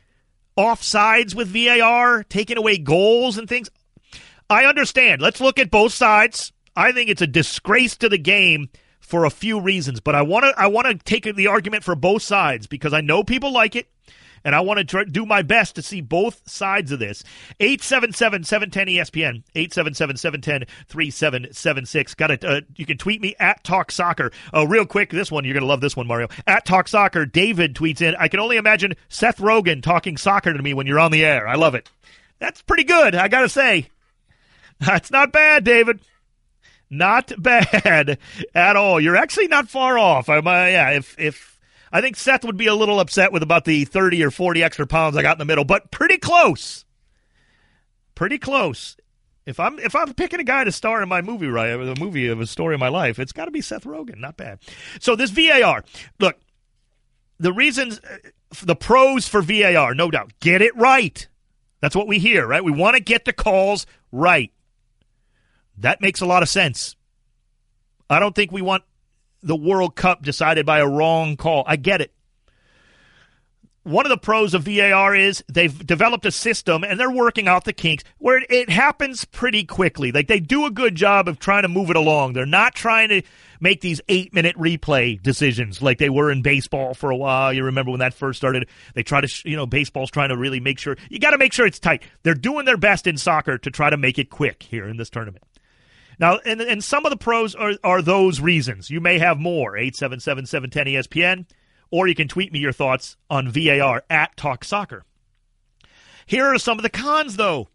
offsides 0.59 1.35
with 1.35 1.49
VAR, 1.49 2.25
taking 2.25 2.59
away 2.59 2.77
goals 2.77 3.39
and 3.39 3.49
things. 3.49 3.71
I 4.49 4.65
understand. 4.65 5.23
Let's 5.23 5.41
look 5.41 5.59
at 5.59 5.71
both 5.71 5.93
sides. 5.93 6.53
I 6.77 6.93
think 6.93 7.09
it's 7.09 7.23
a 7.23 7.27
disgrace 7.27 7.97
to 7.99 8.09
the 8.09 8.19
game 8.19 8.69
for 9.11 9.25
a 9.25 9.31
few 9.31 9.61
reasons, 9.61 10.01
but 10.01 10.15
I 10.15 10.23
want 10.23 10.45
to 10.45 10.55
I 10.57 10.69
want 10.69 10.87
to 10.87 10.95
take 10.95 11.25
the 11.35 11.49
argument 11.49 11.85
for 11.85 11.97
both 11.97 12.23
sides 12.23 12.67
because 12.67 12.95
I 12.95 13.01
know 13.01 13.25
people 13.25 13.53
like 13.53 13.77
it 13.77 13.89
and 14.45 14.55
I 14.55 14.61
want 14.61 14.79
to 14.79 14.85
try, 14.85 15.03
do 15.05 15.27
my 15.27 15.43
best 15.43 15.75
to 15.75 15.83
see 15.83 16.01
both 16.01 16.49
sides 16.49 16.93
of 16.93 16.99
this. 16.99 17.23
877-710 17.61 18.97
ESPN, 18.97 19.43
877-710-3776. 19.55 22.17
Got 22.17 22.31
it. 22.31 22.43
Uh, 22.45 22.63
you 22.77 22.87
can 22.87 22.97
tweet 22.97 23.21
me 23.21 23.35
at 23.39 23.63
Talk 23.65 23.91
Soccer. 23.91 24.33
Uh, 24.55 24.67
real 24.67 24.87
quick, 24.87 25.11
this 25.11 25.31
one, 25.31 25.45
you're 25.45 25.53
going 25.53 25.61
to 25.63 25.69
love 25.69 25.83
this 25.83 25.97
one, 25.97 26.07
Mario. 26.07 26.29
At 26.47 26.65
Talk 26.65 26.89
Soccer, 26.89 27.27
David 27.27 27.75
tweets 27.75 28.01
in, 28.01 28.15
I 28.17 28.29
can 28.29 28.41
only 28.41 28.57
imagine 28.57 28.95
Seth 29.09 29.37
Rogen 29.39 29.83
talking 29.83 30.17
soccer 30.17 30.55
to 30.55 30.63
me 30.63 30.73
when 30.73 30.87
you're 30.87 31.01
on 31.01 31.13
the 31.13 31.23
air. 31.25 31.47
I 31.47 31.57
love 31.57 31.75
it. 31.75 31.91
That's 32.39 32.63
pretty 32.63 32.85
good, 32.85 33.15
I 33.15 33.29
got 33.29 33.43
to 33.43 33.49
say. 33.49 33.89
That's 34.79 35.11
not 35.11 35.33
bad, 35.33 35.65
David. 35.65 36.01
Not 36.91 37.33
bad 37.39 38.19
at 38.55 38.77
all. 38.77 39.01
You're 39.01 39.17
actually 39.17 39.49
not 39.49 39.69
far 39.69 39.97
off. 39.99 40.29
I'm, 40.29 40.47
uh, 40.47 40.67
yeah, 40.67 40.91
if, 40.91 41.19
if, 41.19 41.61
I 41.93 42.01
think 42.01 42.17
Seth 42.17 42.45
would 42.45 42.57
be 42.57 42.67
a 42.67 42.75
little 42.75 42.99
upset 43.01 43.33
with 43.33 43.43
about 43.43 43.65
the 43.65 43.85
30 43.85 44.25
or 44.25 44.31
40 44.31 44.63
extra 44.63 44.87
pounds 44.87 45.17
I 45.17 45.23
got 45.23 45.37
in 45.37 45.39
the 45.39 45.45
middle, 45.45 45.65
but 45.65 45.91
pretty 45.91 46.19
close. 46.19 46.85
Pretty 48.15 48.39
close. 48.39 48.97
If 49.47 49.59
I'm 49.59 49.79
if 49.79 49.97
I'm 49.97 50.13
picking 50.15 50.39
a 50.39 50.45
guy 50.45 50.65
to 50.65 50.71
star 50.71 51.03
in 51.03 51.09
my 51.09 51.23
movie, 51.23 51.49
right, 51.49 51.71
a 51.71 51.99
movie 51.99 52.29
of 52.29 52.41
a 52.41 52.47
story 52.47 52.75
of 52.75 52.81
my 52.81 52.89
life, 52.89 53.19
it's 53.19 53.33
got 53.33 53.47
to 53.47 53.51
be 53.51 53.63
Seth 53.63 53.85
Rogen. 53.85 54.19
Not 54.19 54.37
bad. 54.37 54.59
So 55.01 55.17
this 55.17 55.31
VAR, 55.31 55.83
look, 56.19 56.37
the 57.39 57.53
reasons, 57.53 57.99
uh, 58.01 58.29
the 58.63 58.77
pros 58.77 59.27
for 59.27 59.41
VAR, 59.41 59.95
no 59.95 60.11
doubt, 60.11 60.33
get 60.41 60.61
it 60.61 60.77
right. 60.77 61.27
That's 61.81 61.97
what 61.97 62.07
we 62.07 62.19
hear, 62.19 62.47
right? 62.47 62.63
We 62.63 62.71
want 62.71 62.97
to 62.97 63.03
get 63.03 63.25
the 63.25 63.33
calls 63.33 63.87
right. 64.13 64.53
That 65.79 66.01
makes 66.01 66.21
a 66.21 66.27
lot 66.27 66.43
of 66.43 66.49
sense. 66.49 66.97
I 68.09 68.19
don't 68.19 68.35
think 68.35 68.51
we 68.53 68.63
want 68.63 68.83
the 69.43 69.57
World 69.57 69.95
Cup 69.95 70.23
decided 70.23 70.67
by 70.67 70.81
a 70.81 70.87
wrong 70.87 71.37
call. 71.37 71.65
I 71.67 71.77
get 71.77 72.01
it. 72.01 72.13
One 73.83 74.05
of 74.05 74.11
the 74.11 74.19
pros 74.19 74.53
of 74.53 74.65
VAR 74.65 75.15
is 75.15 75.43
they've 75.49 75.87
developed 75.87 76.27
a 76.27 76.31
system 76.31 76.85
and 76.85 77.01
they're 77.01 77.11
working 77.11 77.49
out 77.49 77.65
the 77.65 77.73
kinks 77.73 78.05
where 78.19 78.37
it, 78.37 78.47
it, 78.51 78.69
happens 78.69 79.25
pretty 79.25 79.65
quickly. 79.65 80.13
Like 80.13 80.29
they 80.29 80.39
do 80.39 80.67
a 80.67 80.71
good 80.71 80.95
job 80.95 81.29
of 81.29 81.39
trying 81.39 81.63
to 81.63 81.69
move 81.69 81.89
it 81.89 81.97
along. 81.97 82.35
They're 82.35 82.45
not 82.45 82.75
trying 82.75 83.09
to 83.09 83.23
make 83.59 83.81
these 83.81 84.03
eight 84.11 84.35
minute 84.35 84.55
replay 84.57 85.21
decisions 85.23 85.81
like 85.81 85.97
they 85.97 86.11
were 86.11 86.31
in 86.31 86.43
baseball 86.43 86.93
for 86.93 87.11
a 87.11 87.17
while. 87.17 87.55
You 87.55 87.65
remember 87.65 87.91
when 87.91 88.01
that 88.01 88.13
first 88.13 88.37
started? 88.37 88.69
They 88.95 89.03
try 89.03 89.23
to, 89.23 89.49
you 89.49 89.57
know, 89.57 89.65
baseball's 89.65 90.11
trying 90.11 90.29
to 90.29 90.37
really 90.37 90.61
make 90.61 90.79
sure 90.79 90.99
you 91.09 91.19
got 91.19 91.31
to 91.31 91.39
make 91.39 91.55
sure 91.55 91.65
it's 91.65 91.81
tight. 91.81 92.03
They're 92.23 92.35
doing 92.35 92.67
their 92.67 92.77
best 92.77 93.07
in 93.07 93.17
soccer 93.17 93.57
to 93.57 93.71
try 93.71 93.89
to 93.89 93.97
make 93.97 94.19
it 94.19 94.29
quick 94.29 94.63
here 94.63 94.87
in 94.87 94.99
this 94.99 95.09
tournament. 95.09 95.43
Now, 96.21 96.39
and, 96.45 96.61
and 96.61 96.85
some 96.85 97.07
of 97.07 97.11
the 97.11 97.17
pros 97.17 97.55
are, 97.55 97.73
are 97.83 98.03
those 98.03 98.41
reasons. 98.41 98.91
You 98.91 99.01
may 99.01 99.19
have 99.19 99.39
more. 99.39 99.75
877 99.77 100.45
710 100.47 100.95
ESPN, 100.95 101.47
or 101.91 102.07
you 102.07 102.15
can 102.15 102.29
tweet 102.29 102.53
me 102.53 102.59
your 102.59 102.73
thoughts 102.73 103.17
on 103.31 103.49
VAR 103.49 104.05
at 104.11 104.37
Talk 104.37 104.63
Soccer. 104.63 105.05
Here 106.27 106.45
are 106.45 106.59
some 106.59 106.79
of 106.79 106.83
the 106.83 106.91
cons, 106.91 107.37
though. 107.37 107.69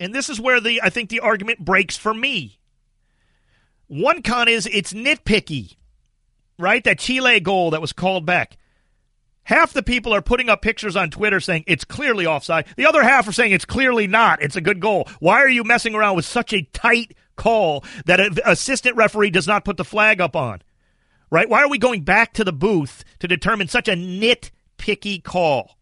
And 0.00 0.12
this 0.12 0.28
is 0.28 0.40
where 0.40 0.60
the 0.60 0.82
I 0.82 0.90
think 0.90 1.08
the 1.08 1.20
argument 1.20 1.64
breaks 1.64 1.96
for 1.96 2.12
me. 2.12 2.58
One 3.86 4.20
con 4.20 4.48
is 4.48 4.68
it's 4.70 4.92
nitpicky, 4.92 5.76
right? 6.58 6.82
That 6.82 6.98
Chile 6.98 7.38
goal 7.38 7.70
that 7.70 7.80
was 7.80 7.92
called 7.92 8.26
back. 8.26 8.58
Half 9.46 9.74
the 9.74 9.82
people 9.82 10.12
are 10.12 10.22
putting 10.22 10.48
up 10.48 10.60
pictures 10.60 10.96
on 10.96 11.08
Twitter 11.08 11.38
saying 11.38 11.62
it's 11.68 11.84
clearly 11.84 12.26
offside. 12.26 12.66
The 12.76 12.84
other 12.84 13.04
half 13.04 13.28
are 13.28 13.32
saying 13.32 13.52
it's 13.52 13.64
clearly 13.64 14.08
not. 14.08 14.42
It's 14.42 14.56
a 14.56 14.60
good 14.60 14.80
goal. 14.80 15.08
Why 15.20 15.38
are 15.38 15.48
you 15.48 15.62
messing 15.62 15.94
around 15.94 16.16
with 16.16 16.24
such 16.24 16.52
a 16.52 16.62
tight 16.72 17.16
call 17.36 17.84
that 18.06 18.18
an 18.18 18.38
assistant 18.44 18.96
referee 18.96 19.30
does 19.30 19.46
not 19.46 19.64
put 19.64 19.76
the 19.76 19.84
flag 19.84 20.20
up 20.20 20.34
on? 20.34 20.62
Right? 21.30 21.48
Why 21.48 21.62
are 21.62 21.68
we 21.68 21.78
going 21.78 22.02
back 22.02 22.32
to 22.34 22.44
the 22.44 22.52
booth 22.52 23.04
to 23.20 23.28
determine 23.28 23.68
such 23.68 23.86
a 23.86 23.92
nitpicky 23.92 25.22
call? 25.22 25.78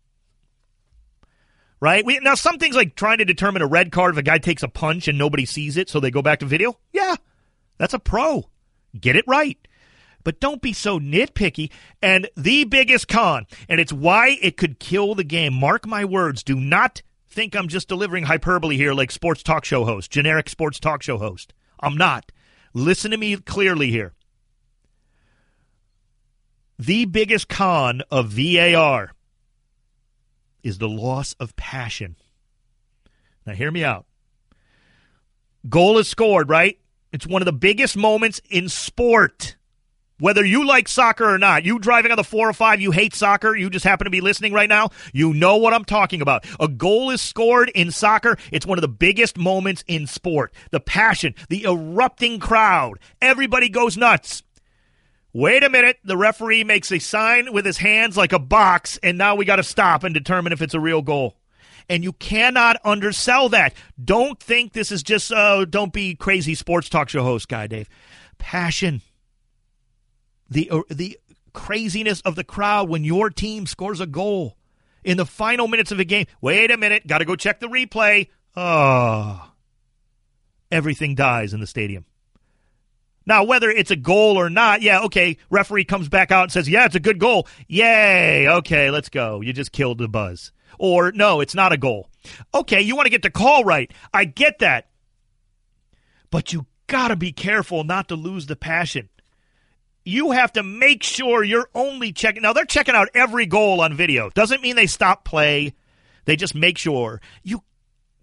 Right? 1.81 2.05
We, 2.05 2.19
now, 2.19 2.35
some 2.35 2.59
things 2.59 2.77
like 2.77 2.97
trying 2.97 3.19
to 3.19 3.25
determine 3.25 3.63
a 3.63 3.67
red 3.67 3.93
card 3.93 4.13
if 4.15 4.19
a 4.19 4.23
guy 4.23 4.37
takes 4.37 4.63
a 4.63 4.69
punch 4.69 5.09
and 5.09 5.17
nobody 5.17 5.47
sees 5.47 5.79
it, 5.79 5.89
so 5.89 6.01
they 6.01 6.11
go 6.11 6.21
back 6.21 6.41
to 6.41 6.47
video. 6.47 6.77
Yeah, 6.93 7.17
that's 7.79 7.95
a 7.95 7.99
pro. 7.99 8.45
Get 9.01 9.17
it 9.17 9.25
right 9.27 9.57
but 10.25 10.41
don't 10.41 10.63
be 10.63 10.73
so 10.73 10.99
nitpicky. 10.99 11.71
And 12.03 12.29
the 12.37 12.65
biggest 12.65 13.07
con, 13.07 13.47
and 13.69 13.79
it's 13.81 13.93
why 13.93 14.39
it 14.43 14.57
could 14.57 14.81
kill 14.81 15.15
the 15.15 15.25
game. 15.25 15.55
Mark 15.55 15.87
my 15.87 16.05
words. 16.05 16.43
Do 16.43 16.57
not 16.57 17.03
think 17.29 17.55
I'm 17.55 17.69
just 17.69 17.89
delivering 17.89 18.25
hyperbole 18.25 18.77
here 18.77 18.95
like 18.95 19.11
sports 19.11 19.43
talk 19.43 19.65
show 19.65 19.85
host, 19.85 20.11
generic 20.11 20.49
sports 20.49 20.81
talk 20.81 21.03
show 21.03 21.19
host. 21.19 21.53
I'm 21.81 21.97
not. 21.97 22.33
Listen 22.73 23.11
to 23.11 23.17
me 23.17 23.37
clearly 23.37 23.91
here. 23.91 24.15
The 26.79 27.05
biggest 27.05 27.49
con 27.49 28.03
of 28.11 28.31
VAR 28.31 29.13
is 30.63 30.79
the 30.79 30.89
loss 30.89 31.35
of 31.35 31.55
passion. 31.57 32.17
Now, 33.47 33.53
hear 33.53 33.71
me 33.71 33.85
out. 33.85 34.07
Goal 35.69 35.99
is 35.99 36.09
scored, 36.09 36.49
right? 36.49 36.79
It's 37.13 37.27
one 37.27 37.43
of 37.43 37.47
the 37.47 37.53
biggest 37.53 37.97
moments 37.97 38.41
in 38.51 38.69
sport. 38.69 39.57
Whether 40.21 40.45
you 40.45 40.65
like 40.65 40.87
soccer 40.87 41.29
or 41.29 41.39
not, 41.39 41.65
you 41.65 41.81
driving 41.81 42.13
on 42.13 42.17
the 42.17 42.23
405, 42.23 42.81
you 42.81 42.93
hate 42.93 43.15
soccer, 43.15 43.57
you 43.57 43.69
just 43.69 43.85
happen 43.85 44.05
to 44.05 44.11
be 44.11 44.21
listening 44.21 44.53
right 44.53 44.69
now, 44.69 44.91
you 45.13 45.35
know 45.35 45.57
what 45.57 45.75
I'm 45.75 45.85
talking 45.85 46.23
about. 46.23 46.47
A 46.61 46.69
goal 46.69 47.11
is 47.11 47.21
scored 47.21 47.69
in 47.71 47.91
soccer. 47.91 48.39
It's 48.53 48.65
one 48.65 48.79
of 48.79 48.83
the 48.83 48.89
biggest 48.89 49.37
moments 49.37 49.83
in 49.89 50.07
sport. 50.07 50.55
The 50.71 50.79
passion, 50.79 51.35
the 51.49 51.65
erupting 51.65 52.39
crowd, 52.39 53.01
everybody 53.21 53.69
goes 53.69 53.97
nuts. 53.97 54.45
Wait 55.33 55.65
a 55.65 55.69
minute, 55.69 55.99
the 56.05 56.17
referee 56.17 56.63
makes 56.63 56.93
a 56.93 57.01
sign 57.01 57.53
with 57.53 57.67
his 57.67 57.79
hands 57.79 58.17
like 58.17 58.33
a 58.33 58.39
box, 58.39 59.01
and 59.03 59.19
now 59.19 59.35
we 59.35 59.45
got 59.45 59.57
to 59.57 59.65
stop 59.65 60.05
and 60.05 60.15
determine 60.15 60.53
if 60.53 60.63
it's 60.63 60.75
a 60.75 60.81
real 60.81 61.03
goal. 61.03 61.35
And 61.89 62.05
you 62.05 62.13
cannot 62.13 62.77
undersell 62.85 63.49
that. 63.49 63.75
Don't 64.03 64.39
think 64.39 64.75
this 64.75 64.93
is 64.93 65.03
just, 65.03 65.33
uh, 65.33 65.65
don't 65.65 65.93
be 65.93 66.15
crazy 66.15 66.55
sports 66.55 66.89
talk 66.89 67.09
show 67.09 67.25
host 67.25 67.49
guy, 67.49 67.67
Dave. 67.67 67.89
Passion 68.39 69.03
the 70.49 70.71
uh, 70.71 70.83
the 70.91 71.19
craziness 71.53 72.21
of 72.23 72.35
the 72.35 72.45
crowd 72.45 72.89
when 72.89 73.05
your 73.05 73.31
team 73.31 73.67
scores 73.67 74.01
a 74.01 74.07
goal 74.07 74.57
in 75.05 75.17
the 75.17 75.27
final 75.27 75.69
minutes 75.69 75.93
of 75.93 76.01
a 76.01 76.05
game. 76.05 76.27
Wait 76.41 76.71
a 76.71 76.77
minute, 76.77 77.07
got 77.07 77.19
to 77.19 77.25
go 77.25 77.37
check 77.37 77.61
the 77.61 77.69
replay. 77.69 78.29
Oh, 78.57 79.51
everything 80.71 81.15
dies 81.15 81.55
in 81.55 81.61
the 81.61 81.67
stadium. 81.67 82.05
Now, 83.27 83.45
whether 83.45 83.71
it's 83.71 83.91
a 83.91 83.97
goal 83.97 84.37
or 84.37 84.51
not, 84.51 84.83
yeah, 84.83 85.01
okay, 85.05 85.39
referee 85.49 85.87
comes 85.87 86.09
back 86.09 86.31
out 86.31 86.43
and 86.43 86.53
says, 86.53 86.69
yeah, 86.69 86.85
it's 86.85 86.95
a 86.95 87.01
good 87.01 87.19
goal. 87.19 87.49
Yay, 87.69 88.47
okay, 88.47 88.91
let's 88.91 89.09
go. 89.09 89.41
You 89.41 89.53
just 89.53 89.73
killed 89.73 89.99
the 89.99 90.09
buzz. 90.09 90.53
Or, 90.79 91.11
no, 91.13 91.41
it's 91.41 91.55
not 91.55 91.73
a 91.73 91.79
goal. 91.79 92.11
Okay, 92.53 92.83
you 92.83 92.97
want 92.97 93.07
to 93.07 93.11
get 93.11 93.23
the 93.23 93.31
call 93.31 93.65
right. 93.65 93.91
I 94.13 94.27
get 94.27 94.59
that. 94.59 94.89
But 96.31 96.53
you 96.53 96.67
got 96.87 97.09
to 97.09 97.17
be 97.17 97.33
careful 97.33 97.83
not 97.85 98.09
to 98.09 98.17
lose 98.17 98.47
the 98.47 98.57
passion 98.57 99.09
you 100.05 100.33
have 100.33 100.53
to 100.53 100.63
make 100.63 101.03
sure 101.03 101.43
you're 101.43 101.69
only 101.75 102.13
checking. 102.13 102.43
Now 102.43 102.53
they're 102.53 102.65
checking 102.65 102.95
out 102.95 103.09
every 103.15 103.47
goal 103.47 103.81
on 103.81 103.95
video. 103.95 104.31
Doesn't 104.31 104.63
mean 104.63 104.77
they 104.77 104.87
stop 104.87 105.25
play. 105.25 105.75
They 106.27 106.37
just 106.37 106.55
make 106.55 106.79
sure 106.79 107.21
you 107.43 107.63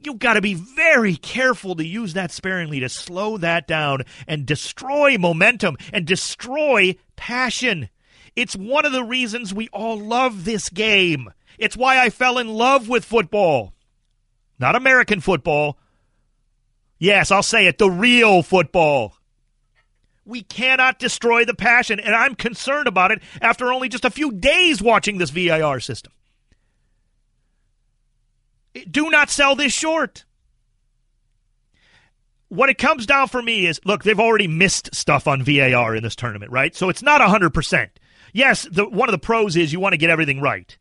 you've 0.03 0.19
got 0.19 0.33
to 0.33 0.41
be 0.41 0.53
very 0.53 1.15
careful 1.15 1.75
to 1.75 1.85
use 1.85 2.13
that 2.13 2.31
sparingly 2.31 2.79
to 2.79 2.89
slow 2.89 3.37
that 3.37 3.67
down 3.67 4.01
and 4.27 4.45
destroy 4.45 5.17
momentum 5.17 5.77
and 5.93 6.05
destroy 6.05 6.95
passion. 7.15 7.89
It's 8.35 8.55
one 8.55 8.85
of 8.85 8.91
the 8.91 9.03
reasons 9.03 9.53
we 9.53 9.67
all 9.69 9.99
love 9.99 10.45
this 10.45 10.69
game. 10.69 11.31
It's 11.57 11.77
why 11.77 11.99
I 11.99 12.09
fell 12.09 12.37
in 12.37 12.47
love 12.47 12.89
with 12.89 13.05
football. 13.05 13.73
Not 14.57 14.75
American 14.75 15.19
football. 15.19 15.77
Yes, 16.97 17.31
I'll 17.31 17.43
say 17.43 17.67
it, 17.67 17.77
the 17.77 17.89
real 17.89 18.41
football. 18.43 19.15
We 20.25 20.43
cannot 20.43 20.99
destroy 20.99 21.45
the 21.45 21.55
passion, 21.55 21.99
and 21.99 22.15
I'm 22.15 22.35
concerned 22.35 22.87
about 22.87 23.11
it 23.11 23.21
after 23.41 23.73
only 23.73 23.89
just 23.89 24.05
a 24.05 24.11
few 24.11 24.31
days 24.31 24.81
watching 24.81 25.17
this 25.17 25.31
VAR 25.31 25.79
system. 25.79 26.13
Do 28.89 29.09
not 29.09 29.29
sell 29.29 29.55
this 29.55 29.73
short. 29.73 30.25
What 32.49 32.69
it 32.69 32.77
comes 32.77 33.05
down 33.05 33.27
for 33.27 33.41
me 33.41 33.65
is 33.65 33.79
look, 33.85 34.03
they've 34.03 34.19
already 34.19 34.47
missed 34.47 34.93
stuff 34.93 35.27
on 35.27 35.43
VAR 35.43 35.95
in 35.95 36.03
this 36.03 36.15
tournament, 36.15 36.51
right? 36.51 36.75
So 36.75 36.89
it's 36.89 37.01
not 37.01 37.21
100%. 37.21 37.89
Yes, 38.33 38.67
the, 38.71 38.87
one 38.87 39.09
of 39.09 39.13
the 39.13 39.19
pros 39.19 39.57
is 39.57 39.73
you 39.73 39.79
want 39.79 39.93
to 39.93 39.97
get 39.97 40.09
everything 40.09 40.39
right. 40.41 40.77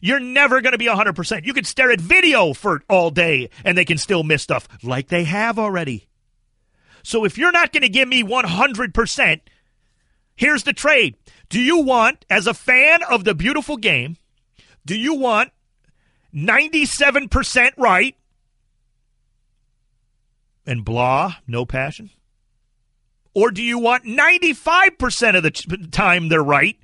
You're 0.00 0.20
never 0.20 0.60
going 0.60 0.72
to 0.72 0.78
be 0.78 0.86
100%. 0.86 1.44
You 1.44 1.52
can 1.52 1.64
stare 1.64 1.90
at 1.90 2.00
video 2.00 2.54
for 2.54 2.82
all 2.88 3.10
day 3.10 3.50
and 3.64 3.76
they 3.76 3.84
can 3.84 3.98
still 3.98 4.22
miss 4.22 4.42
stuff 4.42 4.66
like 4.82 5.08
they 5.08 5.24
have 5.24 5.58
already. 5.58 6.06
So 7.02 7.24
if 7.24 7.38
you're 7.38 7.52
not 7.52 7.72
going 7.72 7.82
to 7.82 7.88
give 7.88 8.08
me 8.08 8.22
100%, 8.22 9.40
here's 10.36 10.62
the 10.64 10.72
trade. 10.72 11.16
Do 11.48 11.60
you 11.60 11.82
want, 11.82 12.24
as 12.30 12.46
a 12.46 12.54
fan 12.54 13.00
of 13.10 13.24
the 13.24 13.34
beautiful 13.34 13.76
game, 13.76 14.16
do 14.86 14.96
you 14.96 15.14
want 15.14 15.50
97% 16.34 17.72
right 17.76 18.16
and 20.66 20.84
blah, 20.84 21.34
no 21.46 21.64
passion? 21.64 22.10
Or 23.34 23.50
do 23.50 23.62
you 23.62 23.78
want 23.78 24.04
95% 24.04 25.36
of 25.36 25.42
the 25.42 25.88
time 25.90 26.28
they're 26.28 26.42
right 26.42 26.78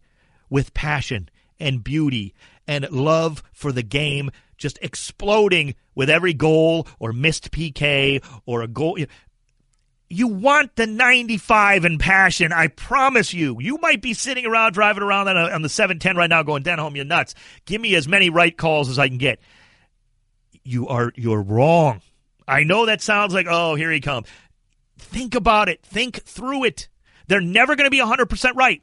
with 0.49 0.75
passion 0.75 1.29
and 1.59 1.83
beauty 1.83 2.35
and 2.69 2.91
love 2.91 3.43
for 3.53 3.73
the 3.73 3.83
game 3.83 4.31
just 4.57 4.79
exploding 4.81 5.75
with 5.95 6.09
every 6.09 6.33
goal 6.33 6.87
or 6.99 7.13
missed 7.13 7.51
PK 7.51 8.25
or 8.47 8.63
a 8.63 8.69
goal? 8.69 8.99
You 10.09 10.29
want 10.29 10.77
the 10.77 10.87
95 10.87 11.85
and 11.85 11.99
passion. 11.99 12.53
I 12.53 12.69
promise 12.69 13.35
you. 13.35 13.61
You 13.61 13.79
might 13.79 14.01
be 14.01 14.15
sitting 14.15 14.47
around, 14.47 14.73
driving 14.73 15.03
around 15.03 15.29
on, 15.29 15.37
a, 15.37 15.51
on 15.51 15.63
the 15.63 15.69
710 15.69 16.17
right 16.17 16.31
now 16.31 16.43
going, 16.45 16.63
Denholm, 16.63 16.95
you're 16.95 17.05
nuts. 17.05 17.35
Give 17.65 17.81
me 17.81 17.95
as 17.97 18.07
many 18.07 18.31
right 18.31 18.57
calls 18.57 18.89
as 18.89 18.99
I 18.99 19.09
can 19.09 19.19
get. 19.19 19.41
You 20.63 20.87
are, 20.89 21.13
you're 21.17 21.43
wrong. 21.43 22.03
I 22.47 22.63
know 22.63 22.87
that 22.87 23.03
sounds 23.03 23.35
like, 23.35 23.47
oh, 23.49 23.75
here 23.75 23.91
he 23.91 24.01
comes. 24.01 24.29
Think 24.99 25.35
about 25.35 25.69
it. 25.69 25.83
Think 25.83 26.23
through 26.23 26.65
it. 26.65 26.89
They're 27.27 27.41
never 27.41 27.75
going 27.75 27.87
to 27.87 27.91
be 27.91 28.01
100% 28.01 28.55
right. 28.55 28.83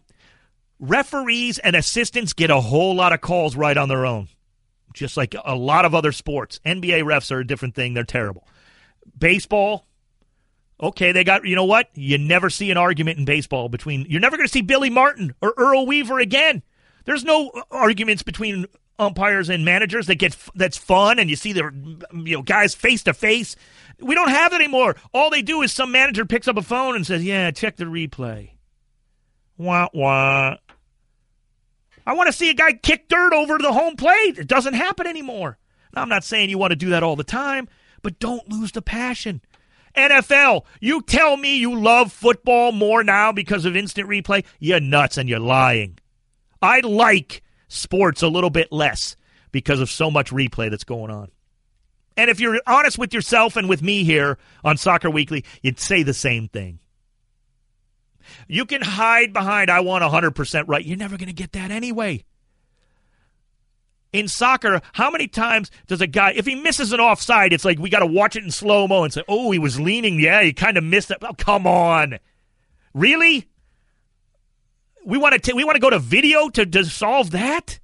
Referees 0.79 1.59
and 1.59 1.75
assistants 1.75 2.33
get 2.33 2.49
a 2.49 2.59
whole 2.59 2.95
lot 2.95 3.13
of 3.13 3.21
calls 3.21 3.55
right 3.55 3.77
on 3.77 3.87
their 3.87 4.05
own, 4.05 4.27
just 4.93 5.15
like 5.15 5.33
a 5.45 5.55
lot 5.55 5.85
of 5.85 5.95
other 5.95 6.11
sports. 6.11 6.59
NBA 6.65 7.03
refs 7.03 7.31
are 7.31 7.39
a 7.39 7.47
different 7.47 7.75
thing. 7.75 7.93
They're 7.93 8.03
terrible. 8.03 8.45
Baseball, 9.17 9.85
Okay, 10.81 11.11
they 11.11 11.23
got, 11.23 11.45
you 11.45 11.55
know 11.55 11.65
what? 11.65 11.89
You 11.93 12.17
never 12.17 12.49
see 12.49 12.71
an 12.71 12.77
argument 12.77 13.19
in 13.19 13.25
baseball 13.25 13.69
between, 13.69 14.05
you're 14.09 14.19
never 14.19 14.37
going 14.37 14.47
to 14.47 14.51
see 14.51 14.61
Billy 14.61 14.89
Martin 14.89 15.33
or 15.41 15.53
Earl 15.55 15.85
Weaver 15.85 16.19
again. 16.19 16.63
There's 17.05 17.23
no 17.23 17.49
uh, 17.49 17.61
arguments 17.71 18.23
between 18.23 18.65
umpires 18.99 19.49
and 19.49 19.65
managers 19.65 20.07
that 20.07 20.15
get 20.15 20.37
that's 20.55 20.77
fun 20.77 21.17
and 21.17 21.29
you 21.29 21.35
see 21.35 21.51
the 21.51 21.61
mm, 21.61 22.27
you 22.27 22.35
know 22.35 22.41
guys 22.41 22.75
face 22.75 23.03
to 23.03 23.13
face. 23.13 23.55
We 23.99 24.15
don't 24.15 24.29
have 24.29 24.51
that 24.51 24.61
anymore. 24.61 24.95
All 25.13 25.29
they 25.29 25.41
do 25.41 25.61
is 25.61 25.71
some 25.71 25.91
manager 25.91 26.25
picks 26.25 26.47
up 26.47 26.57
a 26.57 26.61
phone 26.61 26.95
and 26.95 27.05
says, 27.05 27.23
"Yeah, 27.23 27.51
check 27.51 27.75
the 27.75 27.85
replay." 27.85 28.51
Wah 29.57 29.87
wah. 29.93 30.57
I 32.05 32.13
want 32.13 32.27
to 32.27 32.33
see 32.33 32.49
a 32.49 32.53
guy 32.53 32.73
kick 32.73 33.07
dirt 33.07 33.33
over 33.33 33.57
to 33.57 33.61
the 33.61 33.73
home 33.73 33.95
plate. 33.95 34.37
It 34.37 34.47
doesn't 34.47 34.73
happen 34.73 35.07
anymore. 35.07 35.57
Now, 35.95 36.01
I'm 36.01 36.09
not 36.09 36.23
saying 36.23 36.49
you 36.49 36.57
want 36.57 36.71
to 36.71 36.75
do 36.75 36.89
that 36.89 37.03
all 37.03 37.15
the 37.15 37.23
time, 37.23 37.69
but 38.01 38.19
don't 38.19 38.49
lose 38.49 38.73
the 38.73 38.81
passion. 38.81 39.41
NFL, 39.95 40.65
you 40.79 41.01
tell 41.01 41.37
me 41.37 41.57
you 41.57 41.79
love 41.79 42.11
football 42.11 42.71
more 42.71 43.03
now 43.03 43.31
because 43.31 43.65
of 43.65 43.75
instant 43.75 44.09
replay? 44.09 44.45
You're 44.59 44.79
nuts 44.79 45.17
and 45.17 45.29
you're 45.29 45.39
lying. 45.39 45.99
I 46.61 46.79
like 46.79 47.43
sports 47.67 48.21
a 48.21 48.27
little 48.27 48.49
bit 48.49 48.71
less 48.71 49.15
because 49.51 49.79
of 49.79 49.89
so 49.89 50.09
much 50.09 50.31
replay 50.31 50.69
that's 50.69 50.83
going 50.83 51.11
on. 51.11 51.29
And 52.15 52.29
if 52.29 52.39
you're 52.39 52.59
honest 52.67 52.97
with 52.97 53.13
yourself 53.13 53.55
and 53.55 53.67
with 53.67 53.81
me 53.81 54.03
here 54.03 54.37
on 54.63 54.77
Soccer 54.77 55.09
Weekly, 55.09 55.45
you'd 55.61 55.79
say 55.79 56.03
the 56.03 56.13
same 56.13 56.47
thing. 56.47 56.79
You 58.47 58.65
can 58.65 58.81
hide 58.81 59.33
behind, 59.33 59.69
I 59.69 59.81
want 59.81 60.03
100% 60.03 60.65
right. 60.67 60.85
You're 60.85 60.97
never 60.97 61.17
going 61.17 61.27
to 61.27 61.33
get 61.33 61.53
that 61.53 61.71
anyway 61.71 62.23
in 64.13 64.27
soccer, 64.27 64.81
how 64.93 65.09
many 65.09 65.27
times 65.27 65.71
does 65.87 65.99
a 65.99 66.07
guy, 66.07 66.31
if 66.35 66.45
he 66.45 66.55
misses 66.55 66.93
an 66.93 66.99
offside, 66.99 67.51
it's 67.51 67.65
like 67.65 67.79
we 67.79 67.89
got 67.89 67.99
to 67.99 68.05
watch 68.05 68.35
it 68.35 68.43
in 68.43 68.51
slow 68.51 68.87
mo 68.87 69.03
and 69.03 69.11
say, 69.11 69.23
oh, 69.27 69.51
he 69.51 69.59
was 69.59 69.79
leaning. 69.79 70.19
Yeah, 70.19 70.43
he 70.43 70.53
kind 70.53 70.77
of 70.77 70.83
missed 70.83 71.11
it. 71.11 71.17
Oh, 71.21 71.33
come 71.33 71.67
on. 71.67 72.19
Really? 72.93 73.49
We 75.03 75.17
want 75.17 75.41
to 75.41 75.53
we 75.53 75.63
want 75.65 75.75
to 75.75 75.81
go 75.81 75.89
to 75.89 75.99
video 75.99 76.47
to, 76.49 76.65
to 76.65 76.85
solve 76.85 77.31
that? 77.31 77.79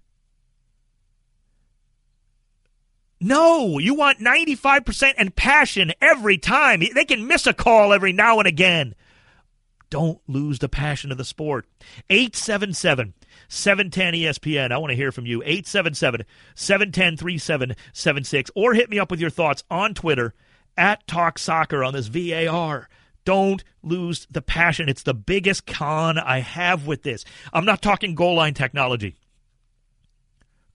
No, 3.21 3.79
you 3.79 3.95
want 3.95 4.19
95% 4.19 5.13
and 5.17 5.35
passion 5.35 5.91
every 5.99 6.37
time. 6.37 6.81
They 6.95 7.03
can 7.03 7.27
miss 7.27 7.45
a 7.47 7.53
call 7.53 7.91
every 7.91 8.13
now 8.13 8.39
and 8.39 8.47
again. 8.47 8.95
Don't 9.89 10.21
lose 10.27 10.59
the 10.59 10.69
passion 10.69 11.11
of 11.11 11.17
the 11.17 11.25
sport. 11.25 11.65
877 12.09 13.13
710 13.49 14.13
ESPN. 14.13 14.71
I 14.71 14.77
want 14.77 14.91
to 14.91 14.95
hear 14.95 15.11
from 15.11 15.25
you. 15.25 15.41
877 15.41 16.25
710 16.55 17.17
3776. 17.17 18.51
Or 18.55 18.73
hit 18.73 18.89
me 18.89 18.99
up 18.99 19.11
with 19.11 19.19
your 19.19 19.29
thoughts 19.29 19.63
on 19.69 19.93
Twitter 19.93 20.33
at 20.77 21.05
Talk 21.07 21.37
Soccer 21.37 21.83
on 21.83 21.93
this 21.93 22.07
VAR. 22.07 22.87
Don't 23.25 23.63
lose 23.83 24.27
the 24.31 24.41
passion. 24.41 24.87
It's 24.87 25.03
the 25.03 25.13
biggest 25.13 25.65
con 25.67 26.17
I 26.17 26.39
have 26.39 26.87
with 26.87 27.03
this. 27.03 27.25
I'm 27.51 27.65
not 27.65 27.81
talking 27.81 28.15
goal 28.15 28.35
line 28.35 28.53
technology. 28.53 29.17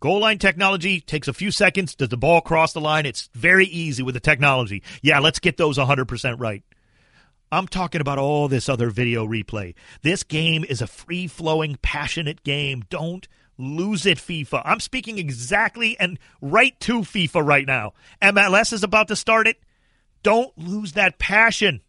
Goal 0.01 0.21
line 0.21 0.39
technology 0.39 1.01
takes 1.01 1.29
a 1.29 1.33
few 1.33 1.51
seconds. 1.51 1.95
Does 1.95 2.11
the 2.11 2.19
ball 2.19 2.43
cross 2.43 2.75
the 2.75 2.81
line? 2.81 3.07
It's 3.07 3.31
very 3.33 3.67
easy 3.67 4.03
with 4.03 4.15
the 4.15 4.21
technology. 4.21 4.83
Yeah, 5.01 5.21
let's 5.21 5.39
get 5.39 5.57
those 5.57 5.79
100% 5.79 6.39
right. 6.39 6.63
I'm 7.55 7.69
talking 7.69 8.01
about 8.01 8.19
all 8.19 8.49
this 8.49 8.69
other 8.69 8.91
video 8.91 9.25
replay. 9.27 9.75
This 10.03 10.25
game 10.25 10.65
is 10.69 10.83
a 10.83 10.89
free 10.89 11.29
flowing, 11.29 11.79
passionate 11.83 12.43
game. 12.43 12.83
Don't 12.91 13.29
lose 13.57 14.07
it, 14.07 14.19
FIFA. 14.19 14.63
I'm 14.65 14.81
speaking 14.81 15.19
exactly 15.19 15.97
and 16.01 16.19
right 16.41 16.79
to 16.81 17.03
FIFA 17.03 17.47
right 17.47 17.67
now. 17.67 17.93
MLS 18.21 18.73
is 18.73 18.83
about 18.83 19.07
to 19.07 19.15
start 19.15 19.47
it. 19.47 19.59
Don't 20.25 20.57
lose 20.59 20.95
that 20.95 21.21
passion. 21.21 21.81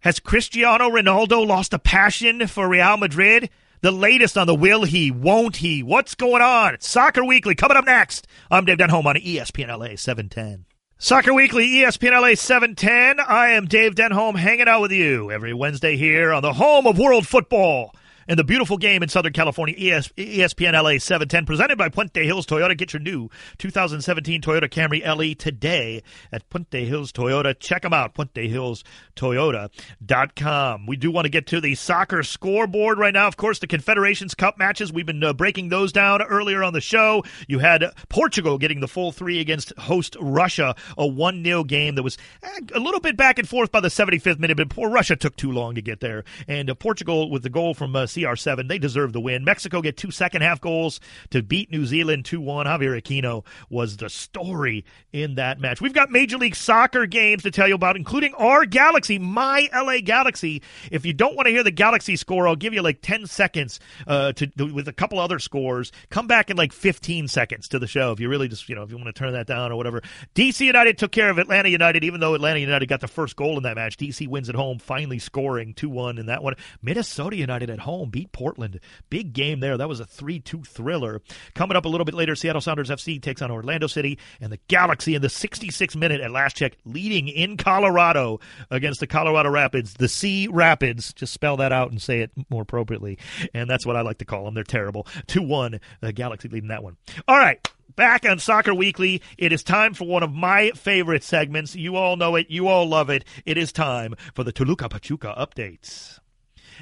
Has 0.00 0.18
Cristiano 0.18 0.90
Ronaldo 0.90 1.46
lost 1.46 1.72
a 1.72 1.78
passion 1.78 2.48
for 2.48 2.68
Real 2.68 2.96
Madrid? 2.96 3.50
The 3.82 3.92
latest 3.92 4.36
on 4.36 4.48
the 4.48 4.54
will 4.54 4.82
he, 4.82 5.12
won't 5.12 5.56
he? 5.56 5.80
What's 5.80 6.16
going 6.16 6.42
on? 6.42 6.74
It's 6.74 6.88
Soccer 6.88 7.24
Weekly 7.24 7.54
coming 7.54 7.76
up 7.76 7.86
next. 7.86 8.26
I'm 8.50 8.64
Dave 8.64 8.78
Denholm 8.78 9.04
on 9.04 9.14
ESPN 9.14 9.68
LA 9.68 9.94
710. 9.94 10.64
Soccer 11.04 11.34
Weekly, 11.34 11.68
ESPN 11.68 12.18
LA 12.18 12.34
710. 12.34 13.20
I 13.20 13.48
am 13.48 13.66
Dave 13.66 13.94
Denholm 13.94 14.38
hanging 14.38 14.68
out 14.68 14.80
with 14.80 14.90
you 14.90 15.30
every 15.30 15.52
Wednesday 15.52 15.98
here 15.98 16.32
on 16.32 16.40
the 16.40 16.54
home 16.54 16.86
of 16.86 16.96
world 16.96 17.28
football 17.28 17.94
and 18.28 18.38
the 18.38 18.44
beautiful 18.44 18.78
game 18.78 19.02
in 19.02 19.08
Southern 19.08 19.32
California, 19.32 19.74
ES, 19.76 20.10
ESPN 20.16 20.72
LA 20.72 20.98
710, 20.98 21.46
presented 21.46 21.78
by 21.78 21.88
Puente 21.88 22.24
Hills 22.24 22.46
Toyota. 22.46 22.76
Get 22.76 22.92
your 22.92 23.00
new 23.00 23.30
2017 23.58 24.40
Toyota 24.40 24.68
Camry 24.68 25.04
LE 25.04 25.34
today 25.34 26.02
at 26.32 26.48
Puente 26.50 26.86
Hills 26.86 27.12
Toyota. 27.12 27.58
Check 27.58 27.82
them 27.82 27.92
out, 27.92 28.14
puentehillstoyota.com. 28.14 30.86
We 30.86 30.96
do 30.96 31.10
want 31.10 31.24
to 31.26 31.30
get 31.30 31.46
to 31.48 31.60
the 31.60 31.74
soccer 31.74 32.22
scoreboard 32.22 32.98
right 32.98 33.12
now. 33.12 33.26
Of 33.26 33.36
course, 33.36 33.58
the 33.58 33.66
Confederations 33.66 34.34
Cup 34.34 34.58
matches, 34.58 34.92
we've 34.92 35.06
been 35.06 35.22
uh, 35.22 35.32
breaking 35.32 35.68
those 35.68 35.92
down 35.92 36.22
earlier 36.22 36.62
on 36.62 36.72
the 36.72 36.80
show. 36.80 37.24
You 37.48 37.58
had 37.58 37.84
Portugal 38.08 38.58
getting 38.58 38.80
the 38.80 38.88
full 38.88 39.12
three 39.12 39.40
against 39.40 39.72
host 39.78 40.16
Russia, 40.20 40.74
a 40.96 41.06
1 41.06 41.44
0 41.44 41.64
game 41.64 41.94
that 41.94 42.02
was 42.02 42.18
eh, 42.42 42.60
a 42.74 42.80
little 42.80 43.00
bit 43.00 43.16
back 43.16 43.38
and 43.38 43.48
forth 43.48 43.70
by 43.70 43.80
the 43.80 43.88
75th 43.88 44.38
minute, 44.38 44.56
but 44.56 44.68
poor 44.68 44.90
Russia 44.90 45.16
took 45.16 45.36
too 45.36 45.52
long 45.52 45.74
to 45.74 45.82
get 45.82 46.00
there. 46.00 46.24
And 46.48 46.70
uh, 46.70 46.74
Portugal 46.74 47.30
with 47.30 47.42
the 47.42 47.50
goal 47.50 47.74
from 47.74 47.96
uh, 47.96 48.06
CR7. 48.14 48.68
They 48.68 48.78
deserve 48.78 49.12
the 49.12 49.20
win. 49.20 49.44
Mexico 49.44 49.80
get 49.80 49.96
two 49.96 50.10
second 50.10 50.42
half 50.42 50.60
goals 50.60 51.00
to 51.30 51.42
beat 51.42 51.70
New 51.70 51.86
Zealand 51.86 52.24
2 52.24 52.40
1. 52.40 52.66
Javier 52.66 53.00
Aquino 53.00 53.44
was 53.70 53.96
the 53.96 54.08
story 54.08 54.84
in 55.12 55.36
that 55.36 55.60
match. 55.60 55.80
We've 55.80 55.92
got 55.92 56.10
Major 56.10 56.38
League 56.38 56.56
Soccer 56.56 57.06
games 57.06 57.42
to 57.42 57.50
tell 57.50 57.68
you 57.68 57.74
about, 57.74 57.96
including 57.96 58.34
our 58.34 58.64
Galaxy, 58.64 59.18
my 59.18 59.68
LA 59.74 59.98
Galaxy. 60.02 60.62
If 60.90 61.04
you 61.04 61.12
don't 61.12 61.36
want 61.36 61.46
to 61.46 61.52
hear 61.52 61.62
the 61.62 61.70
Galaxy 61.70 62.16
score, 62.16 62.48
I'll 62.48 62.56
give 62.56 62.74
you 62.74 62.82
like 62.82 63.00
10 63.02 63.26
seconds 63.26 63.80
uh, 64.06 64.32
to 64.32 64.50
with 64.56 64.88
a 64.88 64.92
couple 64.92 65.18
other 65.18 65.38
scores. 65.38 65.92
Come 66.10 66.26
back 66.26 66.50
in 66.50 66.56
like 66.56 66.72
15 66.72 67.28
seconds 67.28 67.68
to 67.68 67.78
the 67.78 67.86
show 67.86 68.12
if 68.12 68.20
you 68.20 68.28
really 68.28 68.48
just, 68.48 68.68
you 68.68 68.74
know, 68.74 68.82
if 68.82 68.90
you 68.90 68.96
want 68.96 69.06
to 69.06 69.12
turn 69.12 69.32
that 69.32 69.46
down 69.46 69.72
or 69.72 69.76
whatever. 69.76 70.02
DC 70.34 70.60
United 70.60 70.98
took 70.98 71.12
care 71.12 71.30
of 71.30 71.38
Atlanta 71.38 71.68
United, 71.68 72.04
even 72.04 72.20
though 72.20 72.34
Atlanta 72.34 72.60
United 72.60 72.86
got 72.86 73.00
the 73.00 73.08
first 73.08 73.36
goal 73.36 73.56
in 73.56 73.62
that 73.64 73.76
match. 73.76 73.96
DC 73.96 74.26
wins 74.28 74.48
at 74.48 74.54
home, 74.54 74.78
finally 74.78 75.18
scoring 75.18 75.74
2 75.74 75.88
1 75.88 76.18
in 76.18 76.26
that 76.26 76.42
one. 76.42 76.54
Minnesota 76.82 77.36
United 77.36 77.70
at 77.70 77.80
home 77.80 78.03
beat 78.10 78.32
Portland. 78.32 78.80
Big 79.10 79.32
game 79.32 79.60
there. 79.60 79.76
That 79.76 79.88
was 79.88 80.00
a 80.00 80.06
3 80.06 80.40
2 80.40 80.62
thriller. 80.64 81.22
Coming 81.54 81.76
up 81.76 81.84
a 81.84 81.88
little 81.88 82.04
bit 82.04 82.14
later, 82.14 82.34
Seattle 82.34 82.60
Sounders 82.60 82.90
FC 82.90 83.20
takes 83.20 83.42
on 83.42 83.50
Orlando 83.50 83.86
City, 83.86 84.18
and 84.40 84.52
the 84.52 84.60
Galaxy 84.68 85.14
in 85.14 85.22
the 85.22 85.28
66 85.28 85.96
minute 85.96 86.20
at 86.20 86.30
last 86.30 86.56
check, 86.56 86.76
leading 86.84 87.28
in 87.28 87.56
Colorado 87.56 88.40
against 88.70 89.00
the 89.00 89.06
Colorado 89.06 89.50
Rapids, 89.50 89.94
the 89.94 90.08
Sea 90.08 90.48
Rapids. 90.48 91.12
Just 91.12 91.32
spell 91.32 91.56
that 91.58 91.72
out 91.72 91.90
and 91.90 92.00
say 92.00 92.20
it 92.20 92.30
more 92.50 92.62
appropriately. 92.62 93.18
And 93.52 93.68
that's 93.68 93.86
what 93.86 93.96
I 93.96 94.02
like 94.02 94.18
to 94.18 94.24
call 94.24 94.44
them. 94.44 94.54
They're 94.54 94.64
terrible. 94.64 95.06
2 95.26 95.42
1, 95.42 95.80
the 96.00 96.12
Galaxy 96.12 96.48
leading 96.48 96.68
that 96.68 96.82
one. 96.82 96.96
All 97.28 97.38
right. 97.38 97.66
Back 97.96 98.28
on 98.28 98.40
Soccer 98.40 98.74
Weekly, 98.74 99.22
it 99.38 99.52
is 99.52 99.62
time 99.62 99.94
for 99.94 100.04
one 100.04 100.24
of 100.24 100.32
my 100.32 100.72
favorite 100.72 101.22
segments. 101.22 101.76
You 101.76 101.94
all 101.94 102.16
know 102.16 102.34
it. 102.34 102.50
You 102.50 102.66
all 102.66 102.88
love 102.88 103.08
it. 103.08 103.24
It 103.46 103.56
is 103.56 103.70
time 103.70 104.16
for 104.34 104.42
the 104.42 104.50
Toluca 104.50 104.88
Pachuca 104.88 105.32
updates. 105.38 106.18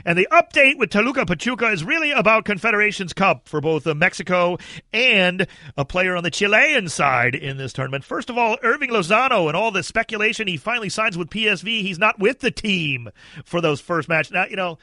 And 0.04 0.18
the 0.18 0.28
update 0.30 0.78
with 0.78 0.90
Toluca 0.90 1.26
Pachuca 1.26 1.68
is 1.70 1.84
really 1.84 2.12
about 2.12 2.44
Confederations 2.44 3.12
Cup 3.12 3.48
for 3.48 3.60
both 3.60 3.86
uh, 3.86 3.94
Mexico 3.94 4.58
and 4.92 5.46
a 5.76 5.84
player 5.84 6.16
on 6.16 6.24
the 6.24 6.30
Chilean 6.30 6.88
side 6.88 7.34
in 7.34 7.56
this 7.56 7.72
tournament. 7.72 8.04
First 8.04 8.30
of 8.30 8.38
all, 8.38 8.56
Irving 8.62 8.90
Lozano 8.90 9.48
and 9.48 9.56
all 9.56 9.70
the 9.70 9.82
speculation 9.82 10.48
he 10.48 10.56
finally 10.56 10.88
signs 10.88 11.16
with 11.16 11.30
PSV. 11.30 11.82
He's 11.82 11.98
not 11.98 12.18
with 12.18 12.40
the 12.40 12.50
team 12.50 13.08
for 13.44 13.60
those 13.60 13.80
first 13.80 14.08
match. 14.08 14.30
Now, 14.30 14.46
you 14.46 14.56
know, 14.56 14.78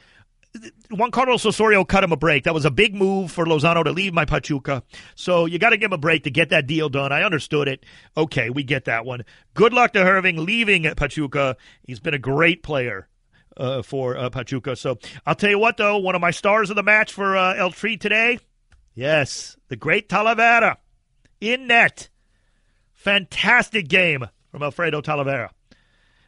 Juan 0.90 1.10
Carlos 1.10 1.46
Osorio 1.46 1.84
cut 1.84 2.02
him 2.02 2.12
a 2.12 2.16
break. 2.16 2.44
That 2.44 2.54
was 2.54 2.64
a 2.64 2.70
big 2.70 2.94
move 2.94 3.30
for 3.30 3.44
Lozano 3.44 3.84
to 3.84 3.92
leave 3.92 4.12
my 4.12 4.24
Pachuca. 4.24 4.82
So 5.14 5.46
you 5.46 5.58
got 5.58 5.70
to 5.70 5.76
give 5.76 5.90
him 5.90 5.94
a 5.94 5.98
break 5.98 6.24
to 6.24 6.30
get 6.30 6.50
that 6.50 6.66
deal 6.66 6.88
done. 6.88 7.12
I 7.12 7.22
understood 7.22 7.68
it. 7.68 7.84
Okay, 8.16 8.50
we 8.50 8.64
get 8.64 8.86
that 8.86 9.04
one. 9.04 9.24
Good 9.54 9.72
luck 9.72 9.92
to 9.92 10.00
Irving 10.00 10.44
leaving 10.44 10.92
Pachuca. 10.94 11.56
He's 11.84 12.00
been 12.00 12.14
a 12.14 12.18
great 12.18 12.62
player. 12.62 13.08
Uh, 13.56 13.82
for 13.82 14.16
uh, 14.16 14.30
Pachuca. 14.30 14.76
So 14.76 14.96
I'll 15.26 15.34
tell 15.34 15.50
you 15.50 15.58
what, 15.58 15.76
though, 15.76 15.98
one 15.98 16.14
of 16.14 16.20
my 16.20 16.30
stars 16.30 16.70
of 16.70 16.76
the 16.76 16.84
match 16.84 17.12
for 17.12 17.36
uh, 17.36 17.54
El 17.54 17.72
Tri 17.72 17.96
today, 17.96 18.38
yes, 18.94 19.56
the 19.68 19.76
great 19.76 20.08
Talavera 20.08 20.76
in 21.40 21.66
net. 21.66 22.08
Fantastic 22.94 23.88
game 23.88 24.28
from 24.50 24.62
Alfredo 24.62 25.00
Talavera. 25.00 25.50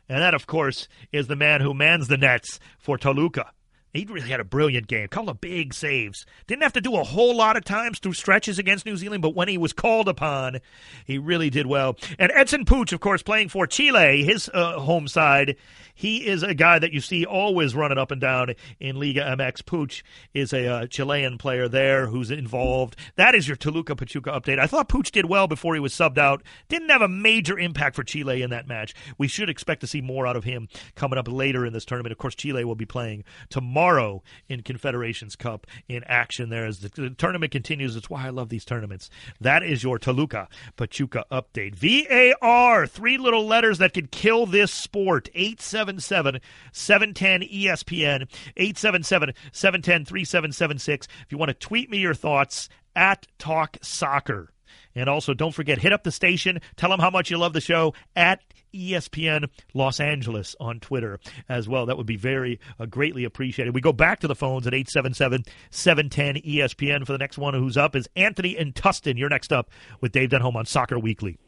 And 0.08 0.20
that, 0.20 0.34
of 0.34 0.46
course, 0.46 0.88
is 1.12 1.26
the 1.26 1.36
man 1.36 1.60
who 1.60 1.72
mans 1.74 2.08
the 2.08 2.18
nets 2.18 2.58
for 2.78 2.98
Toluca. 2.98 3.52
He 3.92 4.06
really 4.08 4.30
had 4.30 4.40
a 4.40 4.44
brilliant 4.44 4.86
game. 4.86 5.04
A 5.04 5.08
couple 5.08 5.28
of 5.28 5.40
big 5.40 5.74
saves. 5.74 6.24
Didn't 6.46 6.62
have 6.62 6.72
to 6.72 6.80
do 6.80 6.96
a 6.96 7.04
whole 7.04 7.36
lot 7.36 7.58
of 7.58 7.64
times 7.64 7.98
through 7.98 8.14
stretches 8.14 8.58
against 8.58 8.86
New 8.86 8.96
Zealand, 8.96 9.20
but 9.20 9.34
when 9.34 9.48
he 9.48 9.58
was 9.58 9.74
called 9.74 10.08
upon, 10.08 10.60
he 11.04 11.18
really 11.18 11.50
did 11.50 11.66
well. 11.66 11.96
And 12.18 12.32
Edson 12.34 12.64
Puch, 12.64 12.94
of 12.94 13.00
course, 13.00 13.22
playing 13.22 13.50
for 13.50 13.66
Chile, 13.66 14.24
his 14.24 14.50
uh, 14.54 14.80
home 14.80 15.08
side. 15.08 15.56
He 15.94 16.26
is 16.26 16.42
a 16.42 16.54
guy 16.54 16.78
that 16.78 16.92
you 16.92 17.02
see 17.02 17.26
always 17.26 17.74
running 17.74 17.98
up 17.98 18.10
and 18.10 18.20
down 18.20 18.54
in 18.80 18.98
Liga 18.98 19.20
MX. 19.20 19.62
Puch 19.64 20.02
is 20.32 20.54
a 20.54 20.66
uh, 20.66 20.86
Chilean 20.86 21.36
player 21.36 21.68
there 21.68 22.06
who's 22.06 22.30
involved. 22.30 22.96
That 23.16 23.34
is 23.34 23.46
your 23.46 23.58
Toluca 23.58 23.94
Pachuca 23.94 24.30
update. 24.30 24.58
I 24.58 24.66
thought 24.66 24.88
Puch 24.88 25.10
did 25.10 25.26
well 25.26 25.46
before 25.48 25.74
he 25.74 25.80
was 25.80 25.92
subbed 25.92 26.16
out. 26.16 26.42
Didn't 26.70 26.88
have 26.88 27.02
a 27.02 27.08
major 27.08 27.58
impact 27.58 27.94
for 27.94 28.04
Chile 28.04 28.40
in 28.40 28.48
that 28.50 28.66
match. 28.66 28.94
We 29.18 29.28
should 29.28 29.50
expect 29.50 29.82
to 29.82 29.86
see 29.86 30.00
more 30.00 30.26
out 30.26 30.34
of 30.34 30.44
him 30.44 30.68
coming 30.94 31.18
up 31.18 31.28
later 31.28 31.66
in 31.66 31.74
this 31.74 31.84
tournament. 31.84 32.12
Of 32.12 32.18
course, 32.18 32.34
Chile 32.34 32.64
will 32.64 32.74
be 32.74 32.86
playing 32.86 33.24
tomorrow 33.50 33.81
tomorrow 33.82 34.22
in 34.48 34.62
Confederations 34.62 35.34
Cup 35.34 35.66
in 35.88 36.04
action 36.04 36.50
there 36.50 36.66
as 36.66 36.78
the, 36.80 36.88
the 36.88 37.10
tournament 37.10 37.50
continues. 37.50 37.96
It's 37.96 38.08
why 38.08 38.26
I 38.26 38.30
love 38.30 38.48
these 38.48 38.64
tournaments. 38.64 39.10
That 39.40 39.64
is 39.64 39.82
your 39.82 39.98
Toluca 39.98 40.48
Pachuca 40.76 41.24
update. 41.32 41.74
VAR, 41.74 42.86
three 42.86 43.18
little 43.18 43.44
letters 43.44 43.78
that 43.78 43.92
could 43.92 44.12
kill 44.12 44.46
this 44.46 44.72
sport. 44.72 45.28
877 45.34 46.40
710 46.70 47.48
ESPN, 47.48 48.28
877 48.56 49.34
710 49.50 50.04
3776. 50.04 51.08
If 51.26 51.32
you 51.32 51.38
want 51.38 51.48
to 51.48 51.54
tweet 51.54 51.90
me 51.90 51.98
your 51.98 52.14
thoughts, 52.14 52.68
at 52.94 53.26
Talk 53.38 53.78
Soccer. 53.80 54.52
And 54.94 55.08
also, 55.08 55.34
don't 55.34 55.54
forget, 55.54 55.78
hit 55.78 55.92
up 55.92 56.04
the 56.04 56.12
station. 56.12 56.60
Tell 56.76 56.90
them 56.90 57.00
how 57.00 57.10
much 57.10 57.30
you 57.30 57.38
love 57.38 57.52
the 57.52 57.60
show 57.60 57.94
at 58.14 58.40
ESPN 58.74 59.48
Los 59.74 60.00
Angeles 60.00 60.56
on 60.58 60.80
Twitter 60.80 61.18
as 61.48 61.68
well. 61.68 61.86
That 61.86 61.96
would 61.96 62.06
be 62.06 62.16
very 62.16 62.60
uh, 62.78 62.86
greatly 62.86 63.24
appreciated. 63.24 63.74
We 63.74 63.80
go 63.80 63.92
back 63.92 64.20
to 64.20 64.28
the 64.28 64.34
phones 64.34 64.66
at 64.66 64.74
877 64.74 65.44
710 65.70 66.42
ESPN 66.42 67.06
for 67.06 67.12
the 67.12 67.18
next 67.18 67.38
one 67.38 67.54
who's 67.54 67.76
up 67.76 67.94
is 67.94 68.08
Anthony 68.16 68.56
and 68.56 68.74
Tustin. 68.74 69.18
You're 69.18 69.28
next 69.28 69.52
up 69.52 69.70
with 70.00 70.12
Dave 70.12 70.30
Denholm 70.30 70.56
on 70.56 70.66
Soccer 70.66 70.98
Weekly. 70.98 71.38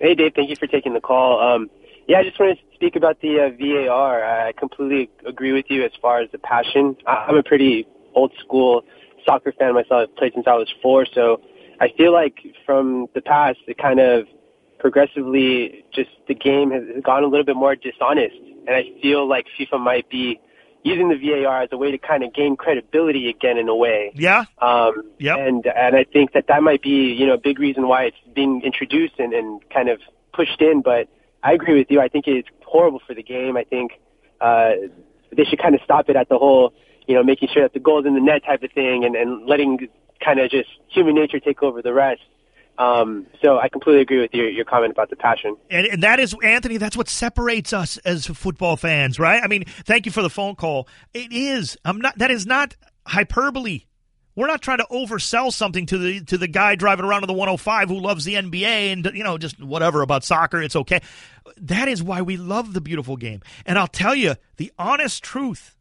Hey, 0.00 0.14
Dave. 0.14 0.32
Thank 0.34 0.50
you 0.50 0.56
for 0.56 0.66
taking 0.66 0.92
the 0.94 1.00
call. 1.00 1.40
Um, 1.40 1.70
yeah, 2.06 2.18
I 2.18 2.22
just 2.22 2.38
wanted 2.38 2.56
to 2.56 2.74
speak 2.74 2.94
about 2.94 3.20
the 3.20 3.40
uh, 3.40 3.88
VAR. 3.90 4.24
I 4.24 4.52
completely 4.52 5.10
agree 5.26 5.52
with 5.52 5.66
you 5.68 5.84
as 5.84 5.92
far 6.00 6.20
as 6.20 6.30
the 6.30 6.38
passion. 6.38 6.96
I'm 7.06 7.36
a 7.36 7.42
pretty 7.42 7.86
old 8.14 8.32
school 8.38 8.82
soccer 9.26 9.52
fan 9.52 9.74
myself. 9.74 10.08
I've 10.08 10.16
played 10.16 10.32
since 10.34 10.46
I 10.46 10.54
was 10.54 10.72
four, 10.82 11.06
so 11.12 11.40
I 11.80 11.88
feel 11.96 12.12
like 12.12 12.38
from 12.64 13.06
the 13.14 13.20
past, 13.20 13.58
it 13.66 13.78
kind 13.78 14.00
of 14.00 14.26
progressively 14.78 15.84
just 15.94 16.10
the 16.28 16.34
game 16.34 16.70
has 16.70 16.82
gone 17.02 17.24
a 17.24 17.26
little 17.26 17.44
bit 17.44 17.56
more 17.56 17.74
dishonest. 17.74 18.36
And 18.66 18.74
I 18.74 18.84
feel 19.00 19.28
like 19.28 19.46
FIFA 19.58 19.80
might 19.80 20.08
be 20.08 20.40
using 20.82 21.08
the 21.08 21.16
VAR 21.16 21.62
as 21.62 21.68
a 21.72 21.76
way 21.76 21.90
to 21.90 21.98
kind 21.98 22.22
of 22.22 22.32
gain 22.32 22.56
credibility 22.56 23.28
again 23.28 23.58
in 23.58 23.68
a 23.68 23.74
way. 23.74 24.12
Yeah. 24.14 24.44
Um, 24.60 25.10
yep. 25.18 25.38
And 25.38 25.66
and 25.66 25.96
I 25.96 26.04
think 26.04 26.32
that 26.32 26.46
that 26.48 26.62
might 26.62 26.82
be 26.82 27.12
you 27.12 27.26
know 27.26 27.34
a 27.34 27.38
big 27.38 27.58
reason 27.58 27.88
why 27.88 28.04
it's 28.04 28.16
being 28.34 28.62
introduced 28.64 29.14
and, 29.18 29.32
and 29.32 29.60
kind 29.70 29.88
of 29.88 30.00
pushed 30.32 30.60
in. 30.60 30.82
But 30.82 31.08
I 31.42 31.52
agree 31.52 31.76
with 31.76 31.88
you. 31.90 32.00
I 32.00 32.08
think 32.08 32.26
it's 32.26 32.48
horrible 32.64 33.00
for 33.06 33.14
the 33.14 33.22
game. 33.22 33.56
I 33.56 33.64
think 33.64 33.92
uh, 34.40 34.72
they 35.36 35.44
should 35.44 35.60
kind 35.60 35.74
of 35.74 35.80
stop 35.84 36.08
it 36.08 36.16
at 36.16 36.28
the 36.28 36.38
whole 36.38 36.72
you 37.06 37.14
know 37.14 37.22
making 37.22 37.48
sure 37.52 37.62
that 37.62 37.72
the 37.72 37.80
goal's 37.80 38.06
in 38.06 38.14
the 38.14 38.20
net 38.20 38.44
type 38.44 38.62
of 38.62 38.70
thing 38.72 39.04
and, 39.04 39.16
and 39.16 39.46
letting 39.46 39.88
kind 40.24 40.40
of 40.40 40.50
just 40.50 40.68
human 40.88 41.14
nature 41.14 41.40
take 41.40 41.62
over 41.62 41.82
the 41.82 41.92
rest. 41.92 42.22
Um, 42.78 43.26
so 43.42 43.58
I 43.58 43.68
completely 43.68 44.02
agree 44.02 44.20
with 44.20 44.34
your, 44.34 44.50
your 44.50 44.64
comment 44.64 44.92
about 44.92 45.08
the 45.08 45.16
passion. 45.16 45.56
And, 45.70 45.86
and, 45.86 46.02
that 46.02 46.20
is, 46.20 46.36
Anthony, 46.42 46.76
that's 46.76 46.96
what 46.96 47.08
separates 47.08 47.72
us 47.72 47.96
as 47.98 48.26
football 48.26 48.76
fans, 48.76 49.18
right? 49.18 49.40
I 49.42 49.46
mean, 49.46 49.64
thank 49.64 50.04
you 50.04 50.12
for 50.12 50.20
the 50.20 50.28
phone 50.28 50.56
call. 50.56 50.86
It 51.14 51.32
is. 51.32 51.78
I'm 51.86 52.00
not, 52.00 52.18
that 52.18 52.30
is 52.30 52.44
not 52.44 52.76
hyperbole. 53.06 53.84
We're 54.34 54.48
not 54.48 54.60
trying 54.60 54.78
to 54.78 54.86
oversell 54.90 55.50
something 55.50 55.86
to 55.86 55.96
the 55.96 56.20
to 56.24 56.36
the 56.36 56.46
guy 56.46 56.74
driving 56.74 57.06
around 57.06 57.22
in 57.22 57.26
the 57.26 57.32
105 57.32 57.88
who 57.88 57.98
loves 57.98 58.26
the 58.26 58.34
NBA 58.34 58.92
and 58.92 59.10
you 59.14 59.24
know 59.24 59.38
just 59.38 59.62
whatever 59.62 60.02
about 60.02 60.24
soccer. 60.24 60.60
It's 60.60 60.76
okay. 60.76 61.00
That 61.56 61.88
is 61.88 62.02
why 62.02 62.20
we 62.20 62.36
love 62.36 62.74
the 62.74 62.82
beautiful 62.82 63.16
game. 63.16 63.40
And 63.64 63.78
I'll 63.78 63.86
tell 63.86 64.14
you 64.14 64.34
the 64.58 64.70
honest 64.78 65.24
truth 65.24 65.75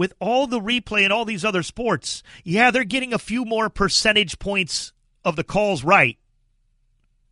with 0.00 0.14
all 0.18 0.46
the 0.46 0.58
replay 0.58 1.04
and 1.04 1.12
all 1.12 1.26
these 1.26 1.44
other 1.44 1.62
sports, 1.62 2.22
yeah, 2.42 2.70
they're 2.70 2.84
getting 2.84 3.12
a 3.12 3.18
few 3.18 3.44
more 3.44 3.68
percentage 3.68 4.38
points 4.38 4.94
of 5.26 5.36
the 5.36 5.44
calls 5.44 5.84
right. 5.84 6.16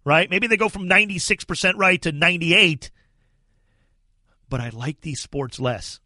Right? 0.04 0.28
Maybe 0.28 0.48
they 0.48 0.58
go 0.58 0.68
from 0.68 0.86
96% 0.86 1.76
right 1.76 2.02
to 2.02 2.12
98. 2.12 2.90
But 4.50 4.60
I 4.60 4.68
like 4.68 5.00
these 5.00 5.18
sports 5.18 5.58
less 5.58 5.98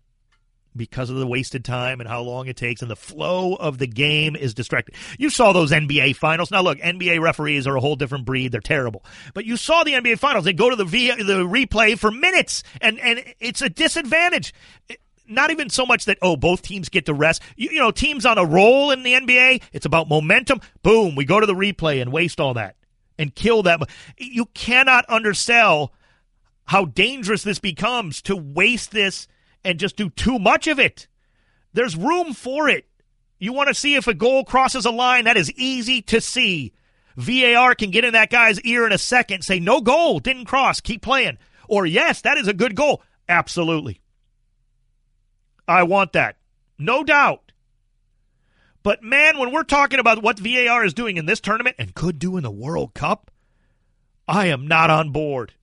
because 0.77 1.11
of 1.11 1.17
the 1.17 1.27
wasted 1.27 1.65
time 1.65 2.01
and 2.01 2.09
how 2.09 2.23
long 2.23 2.47
it 2.47 2.57
takes 2.57 2.81
and 2.81 2.91
the 2.91 2.97
flow 2.97 3.55
of 3.55 3.79
the 3.79 3.89
game 3.89 4.37
is 4.37 4.55
distracting. 4.55 4.95
You 5.19 5.31
saw 5.31 5.53
those 5.53 5.73
NBA 5.73 6.15
finals. 6.15 6.53
Now 6.53 6.63
look, 6.63 6.79
NBA 6.79 7.21
referees 7.21 7.67
are 7.67 7.75
a 7.75 7.81
whole 7.81 7.97
different 7.97 8.25
breed. 8.25 8.53
They're 8.53 8.61
terrible. 8.61 9.05
But 9.35 9.47
you 9.47 9.57
saw 9.57 9.83
the 9.83 9.95
NBA 9.95 10.21
finals. 10.21 10.45
They 10.45 10.53
go 10.53 10.71
to 10.71 10.77
the 10.77 10.85
v- 10.85 11.23
the 11.23 11.45
replay 11.45 11.99
for 11.99 12.13
minutes 12.13 12.63
and 12.81 13.01
and 13.01 13.23
it's 13.41 13.63
a 13.63 13.69
disadvantage 13.69 14.55
not 15.35 15.51
even 15.51 15.71
so 15.71 15.87
much 15.87 16.05
that 16.07 16.19
oh 16.23 16.37
both 16.37 16.63
teams 16.63 16.89
get 16.89 17.07
to 17.07 17.15
rest. 17.15 17.43
You, 17.57 17.71
you, 17.73 17.79
know, 17.79 17.91
teams 17.91 18.27
on 18.27 18.39
a 18.39 18.45
roll 18.45 18.91
in 18.91 19.03
the 19.03 19.15
NBA. 19.15 19.63
It's 19.73 19.87
about 19.87 20.09
momentum. 20.09 20.61
Boom, 20.83 21.15
we 21.15 21.25
go 21.25 21.41
to 21.41 21.47
the 21.47 21.55
replay 21.55 22.01
and 22.01 22.13
waste 22.13 22.41
all 22.41 22.55
that 22.55 22.77
and 23.19 23.35
kill 23.35 23.63
that. 23.65 23.81
You 24.19 24.47
cannot 24.47 25.05
undersell 25.09 25.93
how 26.65 26.85
dangerous 26.85 27.43
this 27.43 27.59
becomes 27.59 28.23
to 28.23 28.37
waste 28.37 28.91
this 28.91 29.27
and 29.65 29.79
just 29.79 29.97
do 29.97 30.11
too 30.11 30.39
much 30.39 30.67
of 30.67 30.79
it. 30.79 31.09
There's 31.73 31.97
room 31.97 32.35
for 32.35 32.69
it. 32.69 32.87
You 33.39 33.53
want 33.53 33.69
to 33.69 33.75
see 33.75 33.95
if 33.95 34.07
a 34.07 34.15
goal 34.15 34.45
crosses 34.45 34.87
a 34.87 34.91
line 34.91 35.25
that 35.25 35.37
is 35.37 35.53
easy 35.53 36.03
to 36.03 36.21
see. 36.21 36.73
VAR 37.17 37.75
can 37.75 37.91
get 37.91 38.05
in 38.05 38.13
that 38.13 38.31
guy's 38.31 38.61
ear 38.61 38.87
in 38.87 38.93
a 38.93 38.99
second, 38.99 39.43
say 39.43 39.59
no 39.59 39.81
goal, 39.81 40.19
didn't 40.19 40.45
cross, 40.45 40.81
keep 40.81 41.03
playing. 41.03 41.39
Or 41.69 41.87
yes, 41.87 42.21
that 42.23 42.39
is 42.39 42.49
a 42.49 42.55
good 42.55 42.75
goal. 42.75 43.03
Absolutely. 43.29 44.02
I 45.67 45.85
want 45.85 46.13
that. 46.13 46.37
No 46.79 47.05
doubt. 47.05 47.53
But 48.83 49.03
man, 49.03 49.39
when 49.39 49.53
we're 49.53 49.63
talking 49.63 50.01
about 50.01 50.23
what 50.23 50.39
VAR 50.39 50.85
is 50.85 50.95
doing 50.95 51.17
in 51.17 51.27
this 51.27 51.41
tournament 51.41 51.77
and 51.79 51.95
could 51.95 52.19
do 52.19 52.37
in 52.37 52.43
the 52.43 52.51
World 52.51 52.95
Cup, 52.95 53.31
I 54.27 54.47
am 54.47 54.67
not 54.67 54.91
on 54.91 55.11
board. 55.11 55.55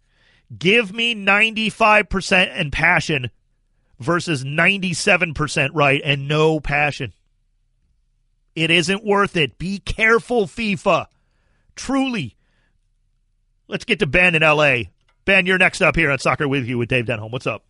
Give 0.57 0.93
me 0.93 1.13
95% 1.13 2.49
and 2.53 2.71
passion 2.71 3.29
versus 3.99 4.43
97% 4.43 5.69
right 5.73 6.01
and 6.03 6.27
no 6.27 6.59
passion. 6.59 7.13
It 8.55 8.71
isn't 8.71 9.05
worth 9.05 9.35
it. 9.35 9.57
Be 9.57 9.79
careful, 9.79 10.45
FIFA. 10.47 11.07
Truly. 11.75 12.35
Let's 13.67 13.85
get 13.85 13.99
to 13.99 14.07
Ben 14.07 14.35
in 14.35 14.41
LA. 14.41 14.83
Ben, 15.25 15.45
you're 15.45 15.57
next 15.57 15.81
up 15.81 15.95
here 15.95 16.09
on 16.09 16.19
Soccer 16.19 16.47
with 16.47 16.65
You 16.65 16.77
with 16.77 16.89
Dave 16.89 17.05
Denholm. 17.05 17.31
What's 17.31 17.47
up? 17.47 17.63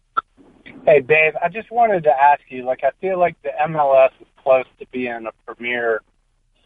Hey, 0.86 1.02
Dave. 1.02 1.34
I 1.42 1.50
just 1.50 1.72
wanted 1.72 2.04
to 2.06 2.10
ask 2.12 2.42
you. 2.50 2.64
Like, 2.66 2.84
I 2.84 2.92
feel 3.02 3.20
like 3.20 3.42
the 3.44 3.52
MLS 3.68 4.12
is 4.22 4.28
close 4.42 4.66
to 4.80 4.86
being 4.92 5.28
a 5.28 5.32
premier 5.46 6.02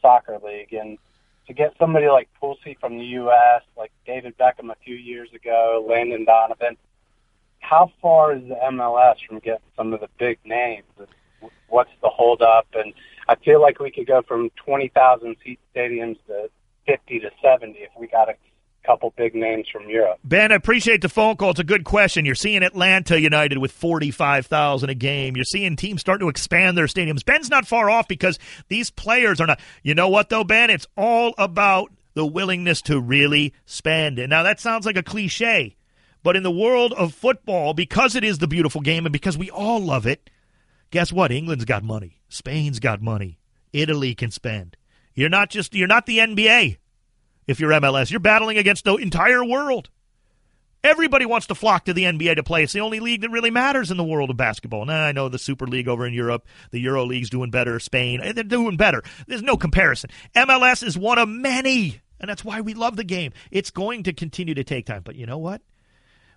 soccer 0.02 0.38
league, 0.44 0.74
and 0.74 0.98
to 1.48 1.54
get 1.54 1.74
somebody 1.80 2.08
like 2.08 2.30
Pulisic 2.42 2.80
from 2.80 2.98
the 2.98 3.06
U.S., 3.06 3.64
like 3.78 3.92
David 4.06 4.38
Beckham 4.38 4.72
a 4.72 4.76
few 4.84 4.96
years 4.96 5.30
ago, 5.34 5.86
Landon 5.90 6.26
Donovan, 6.26 6.78
how 7.60 7.92
far 8.02 8.36
is 8.36 8.44
the 8.48 8.56
MLS 8.56 9.16
from 9.28 9.40
getting 9.40 9.60
some 9.76 9.94
of 9.94 10.00
the 10.00 10.10
big 10.20 10.38
names? 10.46 10.86
What's 11.68 11.92
the 12.02 12.10
holdup? 12.10 12.68
And 12.74 12.94
I 13.28 13.36
feel 13.36 13.62
like 13.62 13.80
we 13.80 13.92
could 13.92 14.08
go 14.08 14.22
from 14.22 14.52
20,000 14.66 15.36
seat 15.44 15.60
stadiums 15.76 16.18
to 16.28 16.50
50 16.86 17.20
to 17.22 17.32
70 17.42 17.80
if 17.80 17.90
we 17.98 18.08
got 18.08 18.30
a 18.30 18.36
couple 18.84 19.14
big 19.18 19.34
names 19.36 19.68
from 19.72 19.90
Europe. 19.90 20.20
Ben, 20.24 20.52
I 20.52 20.56
appreciate 20.56 21.02
the 21.02 21.10
phone 21.10 21.36
call. 21.36 21.52
It's 21.52 21.60
a 21.60 21.64
good 21.64 21.84
question. 21.84 22.26
You're 22.26 22.36
seeing 22.36 22.64
Atlanta 22.64 23.20
United 23.20 23.58
with 23.58 23.72
45,000 23.72 24.90
a 24.90 24.94
game. 24.94 25.36
You're 25.36 25.46
seeing 25.46 25.76
teams 25.76 26.02
starting 26.02 26.26
to 26.26 26.30
expand 26.30 26.78
their 26.78 26.86
stadiums. 26.86 27.26
Ben's 27.26 27.50
not 27.50 27.68
far 27.68 27.90
off 27.90 28.08
because 28.08 28.40
these 28.68 28.90
players 28.90 29.40
are 29.42 29.48
not. 29.48 29.60
You 29.82 29.96
know 29.96 30.10
what, 30.10 30.30
though, 30.30 30.44
Ben? 30.44 30.70
It's 30.70 30.88
all 30.98 31.34
about 31.38 31.92
the 32.14 32.26
willingness 32.26 32.82
to 32.84 33.00
really 33.00 33.54
spend. 33.66 34.20
And 34.20 34.30
now 34.30 34.44
that 34.44 34.60
sounds 34.60 34.86
like 34.86 34.98
a 34.98 35.04
cliche, 35.04 35.76
but 36.22 36.36
in 36.36 36.44
the 36.44 36.52
world 36.52 36.94
of 36.94 37.14
football, 37.14 37.74
because 37.74 38.16
it 38.16 38.24
is 38.24 38.38
the 38.38 38.48
beautiful 38.48 38.82
game 38.82 39.06
and 39.06 39.14
because 39.14 39.38
we 39.38 39.50
all 39.50 39.80
love 39.80 40.06
it, 40.06 40.30
guess 40.92 41.12
what? 41.12 41.32
England's 41.32 41.66
got 41.66 41.84
money. 41.84 42.22
Spain's 42.30 42.80
got 42.80 43.02
money. 43.02 43.40
Italy 43.72 44.14
can 44.14 44.32
spend. 44.32 44.78
You're 45.16 45.30
not 45.30 45.50
just 45.50 45.76
you're 45.76 45.88
not 45.88 46.06
the 46.06 46.20
NBA 46.20 46.78
if 47.48 47.60
you're 47.60 47.72
MLS. 47.72 48.12
You're 48.12 48.20
battling 48.20 48.58
against 48.58 48.86
the 48.86 48.96
entire 48.96 49.44
world. 49.44 49.90
Everybody 50.84 51.26
wants 51.26 51.48
to 51.48 51.56
flock 51.56 51.86
to 51.86 51.94
the 51.94 52.04
NBA 52.04 52.36
to 52.36 52.44
play. 52.44 52.64
It's 52.64 52.74
the 52.74 52.82
only 52.82 53.00
league 53.00 53.22
that 53.22 53.30
really 53.30 53.50
matters 53.50 53.90
in 53.90 53.96
the 53.96 54.04
world 54.04 54.30
of 54.30 54.36
basketball. 54.36 54.84
Now, 54.84 55.06
I 55.06 55.14
know 55.14 55.30
the 55.30 55.40
Super 55.40 55.66
League 55.66 55.88
over 55.88 56.06
in 56.06 56.14
Europe, 56.14 56.46
the 56.72 56.80
Euro 56.82 57.06
League's 57.06 57.30
doing 57.30 57.52
better, 57.52 57.80
Spain, 57.80 58.20
eh, 58.22 58.34
they're 58.34 58.44
doing 58.44 58.76
better. 58.76 59.02
There's 59.26 59.42
no 59.42 59.56
comparison. 59.56 60.10
MLS 60.36 60.84
is 60.84 60.98
one 60.98 61.20
of 61.20 61.30
many, 61.30 62.02
and 62.20 62.30
that's 62.30 62.44
why 62.44 62.60
we 62.60 62.74
love 62.74 62.98
the 62.98 63.06
game. 63.06 63.32
It's 63.50 63.72
going 63.72 64.04
to 64.04 64.14
continue 64.14 64.56
to 64.56 64.66
take 64.66 64.86
time. 64.86 65.04
But 65.06 65.16
you 65.16 65.26
know 65.26 65.38
what? 65.38 65.62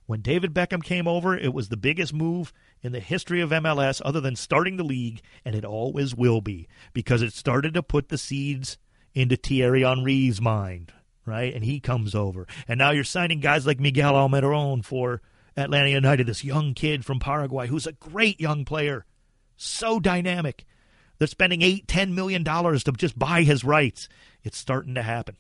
When 0.07 0.21
David 0.21 0.55
Beckham 0.55 0.85
came 0.85 1.09
over, 1.09 1.37
it 1.37 1.53
was 1.53 1.69
the 1.69 1.77
biggest 1.77 2.15
move 2.15 2.53
in 2.83 2.93
the 2.93 3.01
history 3.01 3.41
of 3.41 3.51
MLS 3.51 4.01
other 4.05 4.21
than 4.21 4.37
starting 4.37 4.77
the 4.77 4.85
league, 4.85 5.23
and 5.45 5.57
it 5.57 5.65
always 5.65 6.15
will 6.15 6.41
be 6.41 6.69
because 6.93 7.21
it 7.21 7.33
started 7.33 7.75
to 7.75 7.83
put 7.83 8.11
the 8.11 8.19
seeds 8.19 8.79
into 9.13 9.35
Thierry 9.35 9.83
Henry's 9.83 10.41
mind 10.41 10.93
right? 11.27 11.53
And 11.53 11.65
he 11.65 11.81
comes 11.81 12.15
over. 12.15 12.47
And 12.67 12.79
now 12.79 12.93
you're 12.93 13.05
signing 13.05 13.41
guys 13.41 13.67
like 13.67 13.81
Miguel 13.81 14.15
Almiron 14.15 14.85
for 14.85 15.21
Atlanta 15.57 15.91
United, 15.91 16.27
this 16.27 16.45
young 16.45 16.73
kid 16.75 17.05
from 17.05 17.19
Paraguay 17.19 17.67
who's 17.67 17.87
a 17.87 17.93
great 17.93 18.41
young 18.41 18.65
player, 18.65 19.05
so 19.57 19.99
dynamic. 20.01 20.65
They're 21.19 21.27
spending 21.27 21.63
eight, 21.63 21.89
ten 21.89 22.15
million 22.15 22.43
dollars 22.43 22.85
to 22.85 22.93
just 22.93 23.19
buy 23.19 23.43
his 23.43 23.65
rights. 23.65 24.09
It's 24.43 24.59
starting 24.59 24.95
to 24.95 25.03
happen. 25.03 25.37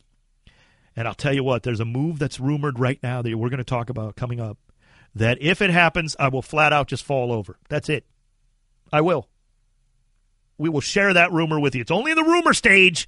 And 0.96 1.06
I'll 1.06 1.14
tell 1.14 1.34
you 1.34 1.44
what, 1.44 1.62
there's 1.62 1.80
a 1.80 1.84
move 1.84 2.18
that's 2.18 2.40
rumored 2.40 2.78
right 2.78 2.98
now 3.02 3.20
that 3.20 3.36
we're 3.36 3.50
going 3.50 3.58
to 3.58 3.64
talk 3.64 3.90
about 3.90 4.16
coming 4.16 4.40
up. 4.40 4.56
That 5.14 5.38
if 5.40 5.60
it 5.60 5.70
happens, 5.70 6.16
I 6.18 6.28
will 6.28 6.42
flat 6.42 6.72
out 6.72 6.88
just 6.88 7.04
fall 7.04 7.30
over. 7.32 7.58
That's 7.68 7.88
it. 7.90 8.06
I 8.92 9.02
will. 9.02 9.28
We 10.58 10.70
will 10.70 10.80
share 10.80 11.12
that 11.12 11.32
rumor 11.32 11.60
with 11.60 11.74
you. 11.74 11.82
It's 11.82 11.90
only 11.90 12.12
in 12.12 12.16
the 12.16 12.24
rumor 12.24 12.54
stage, 12.54 13.06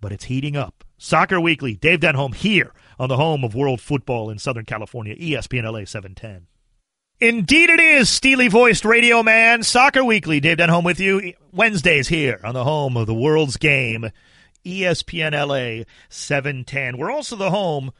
but 0.00 0.12
it's 0.12 0.24
heating 0.24 0.56
up. 0.56 0.83
Soccer 0.96 1.40
Weekly, 1.40 1.74
Dave 1.74 2.00
Denholm 2.00 2.34
here 2.34 2.72
on 2.98 3.08
the 3.08 3.16
home 3.16 3.44
of 3.44 3.54
world 3.54 3.80
football 3.80 4.30
in 4.30 4.38
Southern 4.38 4.64
California, 4.64 5.16
ESPN 5.16 5.64
LA 5.64 5.84
710. 5.84 6.46
Indeed, 7.20 7.70
it 7.70 7.80
is 7.80 8.10
Steely 8.10 8.48
voiced 8.48 8.84
radio 8.84 9.22
man, 9.22 9.62
Soccer 9.62 10.04
Weekly. 10.04 10.40
Dave 10.40 10.58
Denholm 10.58 10.84
with 10.84 11.00
you 11.00 11.32
Wednesdays 11.52 12.08
here 12.08 12.40
on 12.44 12.54
the 12.54 12.64
home 12.64 12.96
of 12.96 13.06
the 13.06 13.14
world's 13.14 13.56
game, 13.56 14.10
ESPN 14.64 15.32
LA 15.32 15.84
710. 16.08 16.98
We're 16.98 17.10
also 17.10 17.36
the 17.36 17.50
home 17.50 17.92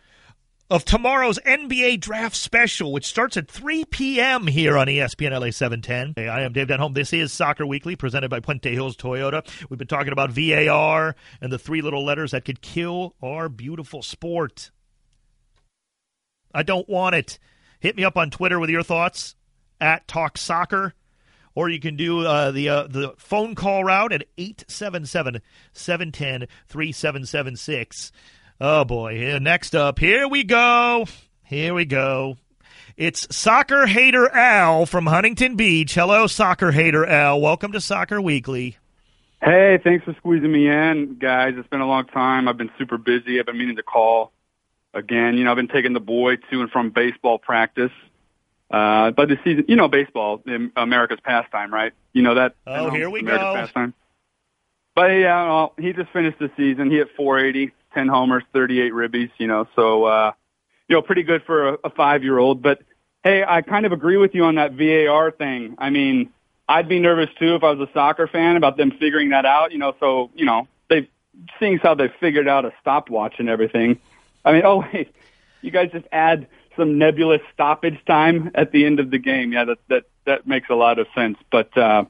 of 0.70 0.84
tomorrow's 0.84 1.38
NBA 1.40 2.00
draft 2.00 2.34
special, 2.34 2.92
which 2.92 3.06
starts 3.06 3.36
at 3.36 3.50
3 3.50 3.84
p.m. 3.86 4.46
here 4.46 4.78
on 4.78 4.86
ESPN 4.86 5.38
LA 5.38 5.50
710. 5.50 6.14
Hey, 6.16 6.28
I 6.28 6.42
am 6.42 6.52
Dave 6.52 6.68
Denholm. 6.68 6.94
This 6.94 7.12
is 7.12 7.32
Soccer 7.32 7.66
Weekly, 7.66 7.96
presented 7.96 8.30
by 8.30 8.40
Puente 8.40 8.72
Hills 8.72 8.96
Toyota. 8.96 9.46
We've 9.68 9.78
been 9.78 9.86
talking 9.86 10.12
about 10.12 10.30
VAR 10.30 11.14
and 11.40 11.52
the 11.52 11.58
three 11.58 11.82
little 11.82 12.04
letters 12.04 12.30
that 12.30 12.44
could 12.44 12.62
kill 12.62 13.14
our 13.22 13.48
beautiful 13.48 14.02
sport. 14.02 14.70
I 16.54 16.62
don't 16.62 16.88
want 16.88 17.14
it. 17.14 17.38
Hit 17.80 17.96
me 17.96 18.04
up 18.04 18.16
on 18.16 18.30
Twitter 18.30 18.58
with 18.58 18.70
your 18.70 18.82
thoughts 18.82 19.36
at 19.80 20.08
Talk 20.08 20.38
Soccer, 20.38 20.94
or 21.54 21.68
you 21.68 21.80
can 21.80 21.96
do 21.96 22.20
uh, 22.20 22.50
the 22.52 22.68
uh, 22.68 22.86
the 22.86 23.12
phone 23.18 23.54
call 23.54 23.84
route 23.84 24.12
at 24.12 24.24
877 24.38 25.42
710 25.72 26.48
3776. 26.68 28.12
Oh 28.60 28.84
boy. 28.84 29.38
Next 29.40 29.74
up, 29.74 29.98
here 29.98 30.28
we 30.28 30.44
go. 30.44 31.06
Here 31.42 31.74
we 31.74 31.84
go. 31.84 32.36
It's 32.96 33.34
soccer 33.34 33.86
hater 33.86 34.32
Al 34.32 34.86
from 34.86 35.06
Huntington 35.06 35.56
Beach. 35.56 35.94
Hello, 35.94 36.28
soccer 36.28 36.70
hater 36.70 37.04
Al. 37.04 37.40
Welcome 37.40 37.72
to 37.72 37.80
Soccer 37.80 38.20
Weekly. 38.20 38.78
Hey, 39.42 39.80
thanks 39.82 40.04
for 40.04 40.14
squeezing 40.14 40.52
me 40.52 40.68
in, 40.68 41.16
guys. 41.18 41.54
It's 41.56 41.68
been 41.68 41.80
a 41.80 41.86
long 41.86 42.06
time. 42.06 42.46
I've 42.46 42.56
been 42.56 42.70
super 42.78 42.96
busy. 42.96 43.40
I've 43.40 43.46
been 43.46 43.58
meaning 43.58 43.76
to 43.76 43.82
call 43.82 44.30
again. 44.94 45.36
You 45.36 45.42
know, 45.42 45.50
I've 45.50 45.56
been 45.56 45.66
taking 45.66 45.92
the 45.92 46.00
boy 46.00 46.36
to 46.36 46.60
and 46.60 46.70
from 46.70 46.90
baseball 46.90 47.38
practice. 47.38 47.90
Uh, 48.70 49.10
but 49.10 49.28
the 49.28 49.36
season, 49.42 49.64
you 49.66 49.74
know, 49.74 49.88
baseball, 49.88 50.42
America's 50.76 51.20
pastime, 51.24 51.74
right? 51.74 51.92
You 52.12 52.22
know 52.22 52.36
that. 52.36 52.54
Oh, 52.68 52.86
know, 52.86 52.90
here 52.90 53.10
we 53.10 53.22
go. 53.22 53.34
America's 53.34 53.44
go. 53.44 53.54
Pastime. 53.54 53.94
But 54.94 55.06
yeah, 55.06 55.44
well, 55.44 55.72
he 55.76 55.92
just 55.92 56.12
finished 56.12 56.38
the 56.38 56.52
season. 56.56 56.88
He 56.88 56.98
hit 56.98 57.08
480. 57.16 57.72
10 57.94 58.08
homers, 58.08 58.42
38 58.52 58.92
ribbies, 58.92 59.30
you 59.38 59.46
know, 59.46 59.66
so, 59.74 60.04
uh, 60.04 60.32
you 60.88 60.96
know, 60.96 61.02
pretty 61.02 61.22
good 61.22 61.42
for 61.44 61.68
a, 61.68 61.78
a 61.84 61.90
five 61.90 62.22
year 62.22 62.38
old. 62.38 62.62
But 62.62 62.82
hey, 63.22 63.44
I 63.46 63.62
kind 63.62 63.86
of 63.86 63.92
agree 63.92 64.16
with 64.16 64.34
you 64.34 64.44
on 64.44 64.56
that 64.56 64.72
VAR 64.72 65.30
thing. 65.30 65.76
I 65.78 65.90
mean, 65.90 66.30
I'd 66.68 66.88
be 66.88 66.98
nervous 66.98 67.30
too 67.38 67.54
if 67.54 67.64
I 67.64 67.72
was 67.72 67.88
a 67.88 67.92
soccer 67.92 68.26
fan 68.26 68.56
about 68.56 68.76
them 68.76 68.90
figuring 68.92 69.30
that 69.30 69.46
out, 69.46 69.72
you 69.72 69.78
know, 69.78 69.94
so, 70.00 70.30
you 70.34 70.44
know, 70.44 70.68
they 70.88 71.08
seeing 71.58 71.78
how 71.78 71.94
they 71.94 72.08
figured 72.20 72.48
out 72.48 72.64
a 72.64 72.72
stopwatch 72.80 73.34
and 73.38 73.48
everything. 73.48 73.98
I 74.44 74.52
mean, 74.52 74.62
oh, 74.64 74.84
wait, 74.92 75.14
you 75.62 75.70
guys 75.70 75.90
just 75.92 76.06
add 76.12 76.46
some 76.76 76.98
nebulous 76.98 77.40
stoppage 77.52 77.98
time 78.06 78.50
at 78.54 78.72
the 78.72 78.84
end 78.84 79.00
of 79.00 79.10
the 79.10 79.18
game. 79.18 79.52
Yeah, 79.52 79.64
that, 79.64 79.78
that, 79.88 80.04
that 80.26 80.46
makes 80.46 80.68
a 80.70 80.74
lot 80.74 80.98
of 80.98 81.06
sense. 81.14 81.38
But, 81.50 81.76
uh, 81.76 82.04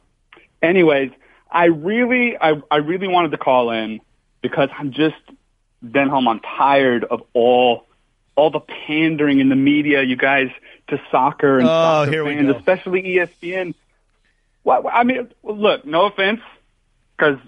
anyways, 0.62 1.10
I 1.50 1.66
really, 1.66 2.36
I, 2.36 2.54
I 2.70 2.76
really 2.76 3.08
wanted 3.08 3.30
to 3.32 3.38
call 3.38 3.70
in 3.70 4.00
because 4.40 4.68
I'm 4.76 4.92
just 4.92 5.16
Denholm, 5.84 6.28
I'm 6.28 6.40
tired 6.40 7.04
of 7.04 7.22
all 7.32 7.86
all 8.36 8.50
the 8.50 8.60
pandering 8.60 9.38
in 9.40 9.48
the 9.48 9.56
media, 9.56 10.02
you 10.02 10.16
guys, 10.16 10.48
to 10.88 11.00
soccer 11.10 11.58
and 11.58 11.68
oh, 11.68 11.70
soccer 11.70 12.10
here 12.10 12.24
fans, 12.24 12.56
especially 12.56 13.02
ESPN. 13.02 13.74
What 14.62 14.84
I 14.90 15.04
mean, 15.04 15.28
look, 15.42 15.84
no 15.84 16.06
offense, 16.06 16.40
because 17.16 17.38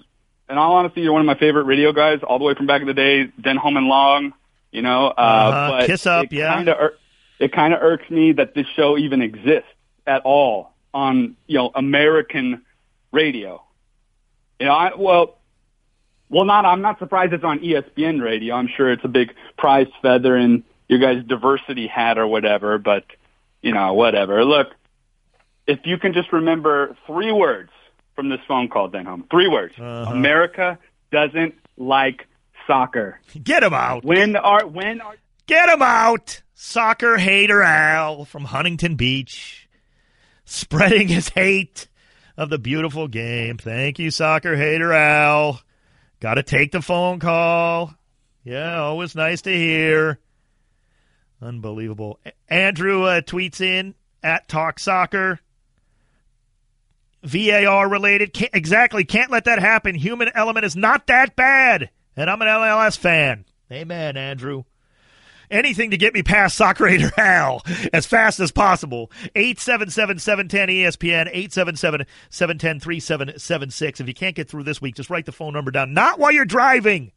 in 0.49 0.59
all 0.59 0.77
honesty, 0.77 1.01
you're 1.01 1.13
one 1.13 1.23
of 1.23 1.27
my 1.27 1.39
favorite 1.39 1.65
radio 1.65 1.93
guys, 1.93 2.21
all 2.23 2.39
the 2.39 2.45
way 2.45 2.55
from 2.55 2.67
back 2.67 2.81
in 2.81 2.87
the 2.87 2.95
day, 2.95 3.27
Denholm 3.41 3.77
and 3.77 3.87
Long. 3.87 4.33
You 4.71 4.83
know, 4.83 5.07
uh, 5.07 5.11
uh-huh. 5.11 5.71
but 5.71 5.87
kiss 5.87 6.07
up, 6.07 6.27
it 6.27 6.33
yeah. 6.33 6.55
Kinda, 6.57 6.77
ir- 6.79 6.99
it 7.39 7.53
kind 7.53 7.73
of 7.73 7.83
irks 7.83 8.09
me 8.11 8.33
that 8.33 8.55
this 8.55 8.67
show 8.75 8.99
even 8.99 9.23
exists 9.23 9.71
at 10.07 10.23
all 10.23 10.73
on 10.93 11.37
you 11.47 11.59
know 11.59 11.71
American 11.75 12.63
radio. 13.13 13.63
You 14.61 14.67
know, 14.67 14.73
I, 14.73 14.95
well, 14.97 15.36
well, 16.29 16.45
not. 16.45 16.65
I'm 16.65 16.83
not 16.83 16.99
surprised 16.99 17.33
it's 17.33 17.45
on 17.45 17.61
ESPN 17.61 18.23
radio. 18.23 18.55
I'm 18.55 18.69
sure 18.77 18.91
it's 18.91 19.05
a 19.05 19.09
big 19.09 19.33
prize 19.57 19.89
feather 20.03 20.37
in 20.37 20.65
your 20.89 20.99
guys' 20.99 21.25
diversity 21.25 21.87
hat 21.87 22.19
or 22.19 22.27
whatever. 22.27 22.79
But 22.79 23.05
you 23.63 23.73
know, 23.73 23.95
whatever. 23.95 24.45
Look, 24.45 24.69
if 25.67 25.81
you 25.85 25.99
can 25.99 26.13
just 26.13 26.33
remember 26.33 26.97
three 27.07 27.33
words 27.33 27.71
from 28.15 28.29
this 28.29 28.41
phone 28.49 28.69
call, 28.69 28.91
Denholm. 28.91 29.29
Three 29.31 29.49
words. 29.49 29.75
Uh-huh. 29.79 30.13
America 30.13 30.79
doesn't 31.11 31.55
like 31.77 32.27
soccer. 32.67 33.21
Get 33.43 33.63
him 33.63 33.75
out. 33.75 34.05
When 34.05 34.37
are 34.37 34.67
when 34.67 35.01
are 35.01 35.15
Get 35.47 35.69
him 35.69 35.83
out. 35.83 36.43
Soccer 36.55 37.19
hater 37.19 37.63
Al 37.63 38.25
from 38.25 38.47
Huntington 38.47 38.97
Beach, 38.97 39.69
spreading 40.45 41.07
his 41.09 41.29
hate 41.29 41.87
of 42.37 42.51
the 42.51 42.59
beautiful 42.59 43.09
game. 43.09 43.59
Thank 43.59 43.99
you, 43.99 44.11
soccer 44.11 44.57
hater 44.57 44.93
Al. 44.93 45.61
Got 46.21 46.35
to 46.35 46.43
take 46.43 46.73
the 46.73 46.83
phone 46.83 47.19
call. 47.19 47.95
Yeah, 48.45 48.79
always 48.81 49.15
nice 49.15 49.43
to 49.43 49.55
hear. 49.55 50.19
Unbelievable. 51.43 52.19
Andrew 52.49 53.03
uh, 53.03 53.21
tweets 53.21 53.61
in 53.61 53.95
at 54.23 54.49
Talk 54.49 54.79
Soccer. 54.79 55.41
VAR 57.23 57.89
related. 57.89 58.33
Can't, 58.33 58.55
exactly. 58.55 59.05
Can't 59.05 59.31
let 59.31 59.45
that 59.45 59.59
happen. 59.59 59.95
Human 59.95 60.31
element 60.35 60.65
is 60.65 60.77
not 60.77 61.09
that 61.09 61.37
bad. 61.37 61.91
And 62.17 62.31
I'm 62.31 62.41
an 62.41 62.49
MLS 62.49 62.97
fan. 62.97 63.45
Amen, 63.71 64.17
Andrew. 64.17 64.65
Anything 65.51 65.91
to 65.91 65.97
get 65.97 66.15
me 66.15 66.23
past 66.23 66.57
Soccer 66.57 66.87
Hater 66.87 67.11
Hal 67.17 67.63
as 67.93 68.07
fast 68.07 68.39
as 68.41 68.53
possible. 68.53 69.11
877-710-ESPN, 69.35 71.35
877-710-3776. 72.31 74.01
If 74.01 74.09
you 74.09 74.15
can't 74.15 74.37
get 74.37 74.49
through 74.49 74.65
this 74.65 74.83
week, 74.83 74.97
just 74.97 75.11
write 75.11 75.27
the 75.27 75.33
phone 75.33 75.53
number 75.53 75.71
down. 75.71 75.95
Not 75.95 76.19
while 76.19 76.33
you're 76.33 76.45
driving. 76.45 77.13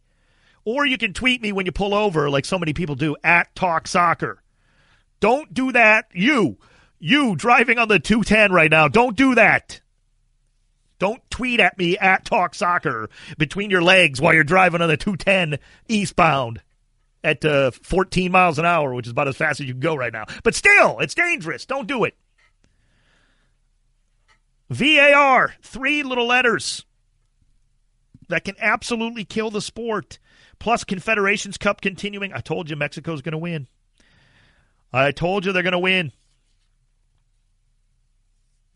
Or 0.65 0.85
you 0.85 0.97
can 0.97 1.13
tweet 1.13 1.41
me 1.41 1.51
when 1.51 1.65
you 1.65 1.71
pull 1.71 1.95
over, 1.95 2.29
like 2.29 2.45
so 2.45 2.59
many 2.59 2.73
people 2.73 2.95
do, 2.95 3.15
at 3.23 3.55
Talk 3.55 3.87
Soccer. 3.87 4.43
Don't 5.19 5.51
do 5.53 5.71
that. 5.71 6.05
You, 6.13 6.57
you 6.99 7.35
driving 7.35 7.79
on 7.79 7.87
the 7.87 7.99
210 7.99 8.51
right 8.51 8.69
now, 8.69 8.87
don't 8.87 9.15
do 9.15 9.33
that. 9.35 9.81
Don't 10.99 11.21
tweet 11.31 11.61
at 11.61 11.77
me 11.77 11.97
at 11.97 12.25
Talk 12.25 12.53
Soccer 12.53 13.09
between 13.37 13.69
your 13.69 13.81
legs 13.81 14.19
while 14.19 14.33
you're 14.33 14.43
driving 14.43 14.81
on 14.81 14.89
the 14.89 14.97
210 14.97 15.57
eastbound 15.87 16.61
at 17.23 17.43
uh, 17.43 17.71
14 17.71 18.31
miles 18.31 18.59
an 18.59 18.65
hour, 18.65 18.93
which 18.93 19.07
is 19.07 19.11
about 19.11 19.27
as 19.27 19.35
fast 19.35 19.59
as 19.59 19.67
you 19.67 19.73
can 19.73 19.81
go 19.81 19.95
right 19.95 20.13
now. 20.13 20.25
But 20.43 20.55
still, 20.55 20.99
it's 20.99 21.13
dangerous. 21.13 21.65
Don't 21.65 21.87
do 21.87 22.03
it. 22.03 22.15
VAR, 24.69 25.55
three 25.61 26.03
little 26.03 26.27
letters 26.27 26.85
that 28.29 28.43
can 28.43 28.55
absolutely 28.59 29.25
kill 29.25 29.49
the 29.49 29.61
sport. 29.61 30.19
Plus, 30.59 30.83
Confederations 30.83 31.57
Cup 31.57 31.81
continuing. 31.81 32.31
I 32.33 32.39
told 32.39 32.69
you 32.69 32.75
Mexico's 32.75 33.21
going 33.21 33.31
to 33.31 33.37
win. 33.37 33.67
I 34.93 35.11
told 35.11 35.45
you 35.45 35.51
they're 35.51 35.63
going 35.63 35.71
to 35.71 35.79
win. 35.79 36.11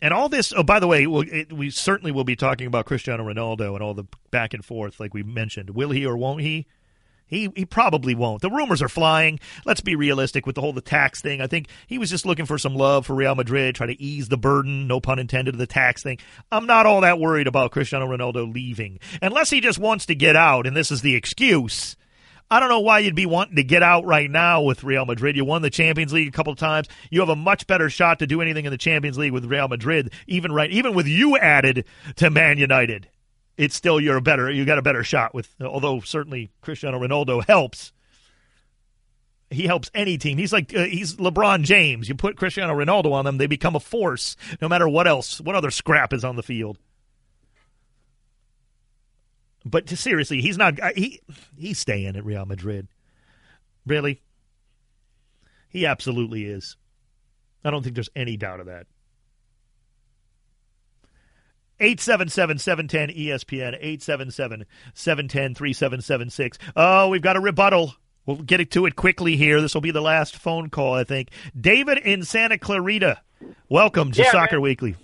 And 0.02 0.14
all 0.14 0.28
this, 0.28 0.52
oh, 0.56 0.64
by 0.64 0.80
the 0.80 0.88
way, 0.88 1.08
we'll, 1.08 1.24
it, 1.32 1.54
we 1.54 1.70
certainly 1.70 2.12
will 2.12 2.26
be 2.26 2.36
talking 2.36 2.68
about 2.68 2.86
Cristiano 2.86 3.24
Ronaldo 3.24 3.74
and 3.74 3.82
all 3.82 3.94
the 3.94 4.06
back 4.32 4.54
and 4.54 4.64
forth, 4.64 5.00
like 5.00 5.14
we 5.14 5.24
mentioned. 5.24 5.70
Will 5.70 5.91
he 5.91 6.06
or 6.06 6.18
won't 6.18 6.41
he? 6.41 6.68
He 7.26 7.50
he 7.56 7.66
probably 7.66 8.16
won't. 8.16 8.42
The 8.42 8.52
rumors 8.52 8.82
are 8.82 8.90
flying. 8.90 9.40
Let's 9.66 9.82
be 9.82 9.96
realistic 9.96 10.46
with 10.46 10.56
the 10.56 10.62
whole 10.62 10.74
the 10.74 10.82
tax 10.82 11.22
thing. 11.22 11.42
I 11.42 11.48
think 11.48 11.68
he 11.88 11.98
was 11.98 12.10
just 12.10 12.26
looking 12.26 12.46
for 12.46 12.58
some 12.58 12.76
love 12.76 13.06
for 13.06 13.16
Real 13.16 13.36
Madrid, 13.36 13.76
try 13.76 13.88
to 13.88 14.02
ease 14.02 14.30
the 14.30 14.38
burden, 14.38 14.88
no 14.88 15.00
pun 15.00 15.20
intended, 15.20 15.56
of 15.56 15.60
the 15.60 15.68
tax 15.68 16.04
thing. 16.04 16.20
I'm 16.52 16.66
not 16.66 16.86
all 16.86 17.02
that 17.02 17.20
worried 17.20 17.48
about 17.48 17.72
Cristiano 17.72 18.08
Ronaldo 18.08 18.54
leaving. 18.54 19.00
Unless 19.22 19.50
he 19.50 19.62
just 19.62 19.80
wants 19.80 20.06
to 20.08 20.16
get 20.16 20.36
out 20.36 20.68
and 20.68 20.76
this 20.76 20.92
is 20.92 21.02
the 21.02 21.16
excuse. 21.16 21.96
I 22.52 22.60
don't 22.60 22.70
know 22.70 22.82
why 22.82 23.00
you'd 23.00 23.16
be 23.16 23.26
wanting 23.26 23.56
to 23.56 23.64
get 23.64 23.82
out 23.82 24.06
right 24.06 24.30
now 24.30 24.62
with 24.62 24.84
Real 24.84 25.06
Madrid. 25.06 25.36
You 25.36 25.44
won 25.44 25.64
the 25.64 25.72
Champions 25.72 26.14
League 26.14 26.28
a 26.28 26.32
couple 26.32 26.54
of 26.54 26.60
times. 26.60 26.88
You 27.10 27.22
have 27.22 27.30
a 27.30 27.36
much 27.36 27.66
better 27.66 27.90
shot 27.90 28.20
to 28.20 28.28
do 28.28 28.42
anything 28.42 28.66
in 28.66 28.72
the 28.72 28.78
Champions 28.78 29.18
League 29.18 29.32
with 29.32 29.46
Real 29.46 29.68
Madrid, 29.68 30.14
even 30.28 30.52
right 30.52 30.70
even 30.70 30.94
with 30.94 31.08
you 31.08 31.36
added 31.38 31.86
to 32.18 32.30
Man 32.30 32.60
United 32.60 33.08
it's 33.58 33.76
still 33.76 33.99
you're 33.99 34.18
a 34.18 34.22
better 34.22 34.49
you 34.49 34.66
got 34.66 34.78
a 34.78 34.84
better 34.84 35.04
shot 35.04 35.34
with 35.34 35.54
although 35.62 35.99
certainly 36.01 36.51
Cristiano 36.62 36.99
Ronaldo 36.99 37.43
helps. 37.45 37.91
He 39.49 39.68
helps 39.68 39.91
any 39.93 40.18
team. 40.18 40.39
He's 40.39 40.51
like 40.51 40.76
uh, 40.76 40.86
he's 40.86 41.16
LeBron 41.18 41.64
James. 41.64 42.10
You 42.10 42.16
put 42.16 42.38
Cristiano 42.38 42.74
Ronaldo 42.74 43.12
on 43.12 43.26
them 43.26 43.38
they 43.38 43.47
become 43.47 43.76
a 43.76 43.80
force 43.80 44.36
no 44.62 44.68
matter 44.68 44.88
what 44.88 45.08
else 45.08 45.39
what 45.39 45.56
other 45.56 45.72
scrap 45.72 46.14
is 46.14 46.24
on 46.24 46.36
the 46.36 46.43
field. 46.43 46.80
But 49.66 49.88
seriously 49.89 50.41
he's 50.41 50.58
not 50.58 50.80
uh, 50.80 50.91
he 50.95 51.22
he's 51.58 51.80
staying 51.80 52.16
at 52.16 52.26
Real 52.26 52.45
Madrid. 52.45 52.88
Really? 53.86 54.22
He 55.70 55.86
absolutely 55.86 56.45
is. 56.45 56.78
I 57.66 57.72
don't 57.72 57.84
think 57.84 57.95
there's 57.95 58.10
any 58.16 58.38
doubt 58.38 58.60
of 58.60 58.66
that 58.68 58.88
877 61.80 62.60
710 62.60 63.16
ESPN, 63.16 63.76
877 63.80 64.66
710 64.94 65.56
3776. 65.56 66.60
Oh, 66.76 67.10
we've 67.10 67.22
got 67.22 67.36
a 67.36 67.40
rebuttal. 67.40 67.96
We'll 68.26 68.38
get 68.38 68.72
to 68.72 68.86
it 68.86 68.96
quickly 68.96 69.36
here. 69.36 69.60
This 69.60 69.74
will 69.74 69.82
be 69.82 69.92
the 69.92 70.02
last 70.02 70.38
phone 70.38 70.70
call, 70.70 70.94
I 70.94 71.04
think. 71.04 71.30
David 71.60 71.98
in 71.98 72.24
Santa 72.24 72.58
Clarita, 72.58 73.22
welcome 73.68 74.12
to 74.12 74.22
yeah, 74.22 74.32
Soccer 74.32 74.56
man. 74.58 74.62
Weekly. 74.62 74.96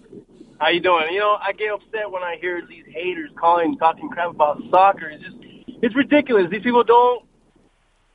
How 0.59 0.69
you 0.69 0.79
doing? 0.79 1.11
You 1.11 1.19
know, 1.19 1.37
I 1.41 1.51
get 1.53 1.71
upset 1.71 2.11
when 2.11 2.23
I 2.23 2.37
hear 2.39 2.65
these 2.65 2.85
haters 2.87 3.29
calling, 3.35 3.77
talking 3.77 4.09
crap 4.09 4.29
about 4.29 4.61
soccer. 4.69 5.09
It's 5.09 5.23
just, 5.23 5.35
it's 5.81 5.95
ridiculous. 5.95 6.49
These 6.49 6.63
people 6.63 6.83
don't, 6.83 7.25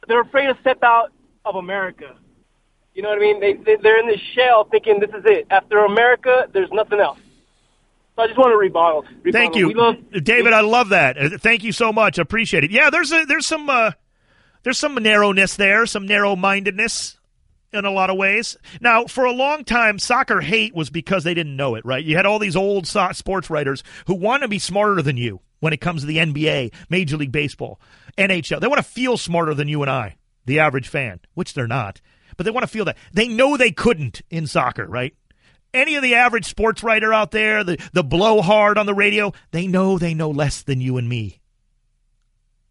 they're 0.09 0.21
afraid 0.21 0.47
to 0.47 0.57
step 0.61 0.83
out 0.83 1.13
of 1.45 1.57
America. 1.57 2.17
You 2.95 3.03
know 3.03 3.09
what 3.09 3.19
I 3.19 3.21
mean? 3.21 3.41
They, 3.41 3.55
they 3.55 3.77
they're 3.77 3.99
in 3.99 4.07
this 4.07 4.21
shell 4.35 4.65
thinking 4.71 5.01
this 5.01 5.11
is 5.11 5.25
it. 5.25 5.47
After 5.51 5.85
America, 5.85 6.49
there's 6.53 6.71
nothing 6.71 7.01
else. 7.01 7.19
So 8.17 8.23
I 8.23 8.27
just 8.27 8.39
want 8.39 8.53
to 8.53 8.57
rebuttal. 8.57 9.05
rebuttal. 9.23 9.33
Thank 9.33 9.57
you, 9.57 9.73
love, 9.73 9.97
David. 10.23 10.53
I 10.53 10.61
love 10.61 10.91
that. 10.91 11.19
Uh, 11.19 11.39
Thank 11.39 11.65
you 11.65 11.73
so 11.73 11.93
much. 11.93 12.19
Appreciate 12.19 12.63
it. 12.63 12.71
Yeah, 12.71 12.91
there's 12.91 13.11
a, 13.13 13.25
there's 13.25 13.47
some 13.47 13.69
uh, 13.69 13.91
there's 14.63 14.79
some 14.79 14.95
narrowness 14.95 15.57
there, 15.57 15.85
some 15.87 16.07
narrow 16.07 16.37
mindedness 16.37 17.19
in 17.73 17.85
a 17.85 17.91
lot 17.91 18.11
of 18.11 18.17
ways. 18.17 18.57
Now, 18.81 19.07
for 19.07 19.25
a 19.25 19.33
long 19.33 19.65
time, 19.65 19.99
soccer 19.99 20.41
hate 20.41 20.75
was 20.77 20.91
because 20.91 21.25
they 21.25 21.35
didn't 21.35 21.57
know 21.57 21.75
it. 21.75 21.85
Right? 21.85 22.05
You 22.05 22.17
had 22.17 22.27
all 22.27 22.39
these 22.39 22.57
old 22.57 22.87
so- 22.87 23.11
sports 23.13 23.51
writers 23.51 23.83
who 24.07 24.15
want 24.15 24.43
to 24.43 24.49
be 24.49 24.61
smarter 24.61 25.03
than 25.03 25.17
you 25.17 25.41
when 25.59 25.73
it 25.73 25.81
comes 25.81 26.03
to 26.03 26.07
the 26.07 26.19
NBA, 26.19 26.73
Major 26.91 27.17
League 27.17 27.33
Baseball, 27.33 27.81
NHL. 28.17 28.61
They 28.61 28.69
want 28.69 28.79
to 28.79 28.89
feel 28.89 29.17
smarter 29.17 29.55
than 29.55 29.67
you 29.67 29.83
and 29.83 29.91
I, 29.91 30.17
the 30.45 30.61
average 30.61 30.89
fan, 30.89 31.21
which 31.35 31.55
they're 31.55 31.67
not. 31.67 32.01
But 32.37 32.45
they 32.45 32.51
want 32.53 32.63
to 32.63 32.71
feel 32.71 32.85
that. 32.85 32.97
They 33.13 33.27
know 33.29 33.57
they 33.57 33.73
couldn't 33.73 34.23
in 34.31 34.47
soccer, 34.47 34.87
right? 34.87 35.15
Any 35.75 35.97
of 35.97 36.03
the 36.03 36.15
average 36.15 36.47
sports 36.47 36.83
writer 36.83 37.13
out 37.13 37.31
there, 37.31 37.65
the, 37.65 37.79
the 37.93 38.05
blowhard 38.05 38.79
on 38.79 38.87
the 38.87 38.95
radio, 38.95 39.33
they 39.51 39.67
know 39.67 39.99
they 39.99 40.15
know 40.15 40.31
less 40.31 40.63
than 40.63 40.81
you 40.81 40.97
and 40.97 41.09
me. 41.09 41.41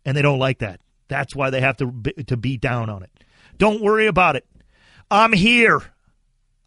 And 0.05 0.17
they 0.17 0.21
don't 0.21 0.39
like 0.39 0.59
that. 0.59 0.79
That's 1.07 1.35
why 1.35 1.49
they 1.49 1.61
have 1.61 1.77
to, 1.77 1.91
to 2.27 2.37
beat 2.37 2.61
down 2.61 2.89
on 2.89 3.03
it. 3.03 3.11
Don't 3.57 3.81
worry 3.81 4.07
about 4.07 4.35
it. 4.35 4.45
I'm 5.11 5.33
here. 5.33 5.81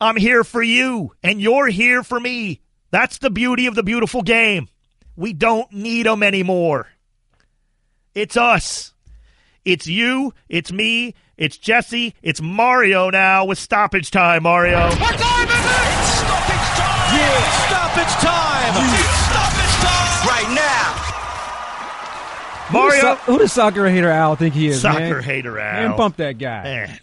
I'm 0.01 0.17
here 0.17 0.45
for 0.45 0.63
you, 0.63 1.13
and 1.23 1.41
you're 1.41 1.69
here 1.69 2.03
for 2.03 2.21
me. 2.21 2.61
That's 2.91 3.19
the 3.19 3.31
beauty 3.31 3.67
of 3.67 3.75
the 3.75 3.83
beautiful 3.83 4.23
game. 4.23 4.69
We 5.17 5.33
don't 5.33 5.73
need 5.73 6.07
them 6.07 6.23
anymore. 6.23 6.89
It's 8.15 8.37
us. 8.37 8.93
It's 9.65 9.87
you. 9.87 10.33
It's 10.49 10.71
me. 10.71 11.15
It's 11.37 11.59
Jesse. 11.59 12.15
It's 12.23 12.41
Mario 12.41 13.11
now 13.11 13.47
with 13.47 13.59
stoppage 13.59 14.11
time, 14.11 14.45
Mario. 14.45 14.91
Yeah! 17.17 17.67
Stoppage 17.67 18.15
time! 18.21 18.75
Yeah. 18.77 19.01
It's 19.01 19.21
stoppage 19.25 19.77
time! 19.81 20.29
Right 20.29 20.51
now! 20.55 21.03
Mario. 22.73 22.91
Who 22.95 23.01
does, 23.01 23.01
so- 23.01 23.33
who 23.33 23.39
does 23.39 23.53
soccer 23.53 23.89
hater 23.89 24.11
Al 24.11 24.37
think 24.37 24.55
he 24.55 24.67
is, 24.69 24.81
Soccer 24.81 24.99
man? 24.99 25.23
hater 25.23 25.59
Al. 25.59 25.89
Man, 25.89 25.97
bump 25.97 26.17
that 26.17 26.39
guy. 26.39 26.63
Man. 26.65 26.99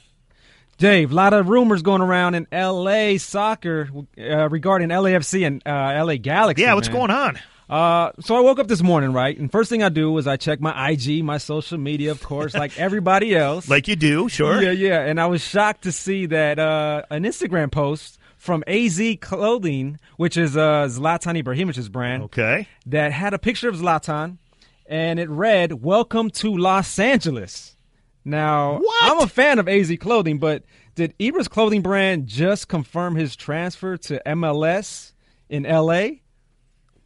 Dave, 0.77 1.11
a 1.11 1.15
lot 1.15 1.33
of 1.33 1.47
rumors 1.47 1.81
going 1.81 2.01
around 2.01 2.35
in 2.35 2.47
L.A. 2.51 3.17
soccer 3.17 3.89
uh, 4.19 4.49
regarding 4.49 4.89
LAFC 4.89 5.47
and 5.47 5.61
uh, 5.65 6.03
LA 6.05 6.15
Galaxy. 6.17 6.63
Yeah, 6.63 6.73
what's 6.73 6.89
man. 6.89 6.97
going 6.97 7.11
on? 7.11 7.39
Uh, 7.69 8.11
so 8.19 8.35
I 8.35 8.41
woke 8.41 8.59
up 8.59 8.67
this 8.67 8.83
morning, 8.83 9.13
right? 9.13 9.37
And 9.37 9.49
first 9.51 9.69
thing 9.69 9.81
I 9.83 9.89
do 9.89 10.17
is 10.17 10.27
I 10.27 10.35
check 10.35 10.59
my 10.59 10.89
IG, 10.89 11.23
my 11.23 11.37
social 11.37 11.77
media, 11.77 12.11
of 12.11 12.21
course, 12.21 12.53
like 12.53 12.77
everybody 12.79 13.35
else. 13.35 13.69
Like 13.69 13.87
you 13.87 13.95
do, 13.95 14.27
sure. 14.29 14.61
Yeah, 14.61 14.71
yeah. 14.71 14.99
And 15.05 15.19
I 15.21 15.27
was 15.27 15.41
shocked 15.41 15.83
to 15.83 15.91
see 15.91 16.25
that 16.25 16.59
uh, 16.59 17.03
an 17.09 17.23
Instagram 17.23 17.71
post 17.71 18.19
from 18.43 18.61
AZ 18.67 19.01
Clothing, 19.21 19.97
which 20.17 20.35
is 20.35 20.57
uh, 20.57 20.85
Zlatan 20.89 21.41
Ibrahimovic's 21.41 21.87
brand, 21.87 22.23
Okay. 22.23 22.67
that 22.85 23.13
had 23.13 23.33
a 23.33 23.39
picture 23.39 23.69
of 23.69 23.75
Zlatan, 23.77 24.37
and 24.85 25.17
it 25.17 25.29
read, 25.29 25.81
"Welcome 25.81 26.29
to 26.31 26.53
Los 26.53 26.99
Angeles." 26.99 27.77
Now, 28.25 28.79
What? 28.79 29.11
I'm 29.11 29.19
a 29.21 29.27
fan 29.27 29.59
of 29.59 29.69
AZ 29.69 29.95
Clothing, 30.01 30.39
but 30.39 30.63
did 30.95 31.13
Ibra's 31.21 31.47
clothing 31.47 31.81
brand 31.81 32.27
just 32.27 32.67
confirm 32.67 33.15
his 33.15 33.35
transfer 33.37 33.95
to 33.97 34.21
MLS 34.25 35.13
in 35.49 35.63
LA? 35.63 36.19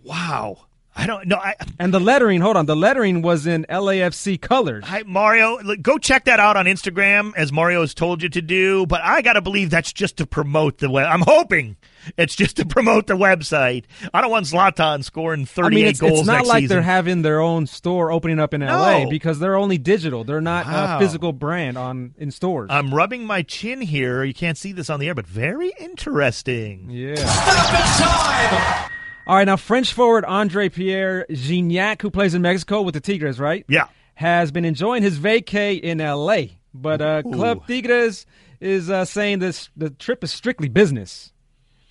Wow. 0.04 0.67
I 1.00 1.06
don't 1.06 1.28
know. 1.28 1.40
And 1.80 1.94
the 1.94 2.00
lettering, 2.00 2.42
hold 2.42 2.58
on, 2.58 2.66
the 2.66 2.76
lettering 2.76 3.22
was 3.22 3.46
in 3.46 3.66
LAFC 3.70 4.42
colors. 4.42 4.84
I, 4.88 5.04
Mario, 5.04 5.60
look, 5.62 5.82
go 5.82 5.98
check 6.00 6.26
that 6.26 6.40
out 6.40 6.58
on 6.58 6.66
Instagram 6.66 7.34
as 7.38 7.52
Mario 7.52 7.82
has 7.82 7.94
told 7.94 8.24
you 8.24 8.30
to 8.30 8.42
do. 8.42 8.86
But 8.88 9.02
I 9.04 9.22
got 9.22 9.34
to 9.34 9.42
believe 9.42 9.70
that's 9.70 9.94
just 9.94 10.18
to 10.18 10.26
promote 10.26 10.80
the 10.80 10.90
web. 10.90 11.06
I'm 11.08 11.22
hoping 11.22 11.76
it's 12.18 12.36
just 12.36 12.58
to 12.58 12.66
promote 12.66 13.06
the 13.08 13.14
website. 13.16 13.86
I 14.14 14.22
don't 14.22 14.32
want 14.32 14.48
Zlatan 14.48 15.04
scoring 15.04 15.46
38 15.46 15.66
I 15.66 15.70
mean, 15.76 15.86
it's, 15.88 16.00
goals 16.00 16.20
it's 16.22 16.28
not 16.28 16.38
next 16.38 16.48
like 16.48 16.62
season. 16.64 16.76
they're 16.76 16.82
having 16.84 17.22
their 17.22 17.42
own 17.42 17.68
store 17.68 18.12
opening 18.12 18.40
up 18.40 18.54
in 18.56 18.62
LA 18.62 19.08
because 19.10 19.38
they're 19.40 19.56
only 19.58 19.78
digital. 19.78 20.24
They're 20.24 20.42
not 20.42 20.66
Wow. 20.66 20.98
a 20.98 21.00
physical 21.00 21.32
brand 21.32 21.78
on 21.78 22.16
in 22.18 22.32
stores. 22.32 22.70
I'm 22.72 22.92
rubbing 22.94 23.26
my 23.26 23.44
chin 23.44 23.82
here. 23.82 24.24
You 24.24 24.34
can't 24.34 24.58
see 24.58 24.72
this 24.72 24.90
on 24.90 25.00
the 25.00 25.08
air, 25.08 25.16
but 25.16 25.28
very 25.28 25.74
interesting. 25.80 26.88
yeah. 26.90 28.88
All 29.28 29.36
right, 29.36 29.44
now 29.44 29.58
French 29.58 29.92
forward 29.92 30.24
Andre 30.24 30.70
Pierre 30.70 31.26
Gignac, 31.30 32.02
who 32.02 32.10
plays 32.10 32.34
in 32.34 32.42
Mexico 32.42 32.82
with 32.82 32.94
the 32.94 33.02
Tigres, 33.02 33.40
right? 33.40 33.66
Yeah. 33.68 33.88
Has 34.16 34.52
been 34.52 34.64
enjoying 34.64 35.04
his 35.04 35.20
vacay 35.20 35.80
in 35.80 36.00
L.A., 36.00 36.58
but 36.74 37.02
uh, 37.02 37.24
Club 37.24 37.68
Tigres 37.68 38.26
is 38.62 38.90
uh, 38.90 39.04
saying 39.04 39.40
this 39.40 39.70
the 39.76 39.90
trip 39.90 40.24
is 40.24 40.32
strictly 40.32 40.70
business. 40.70 41.34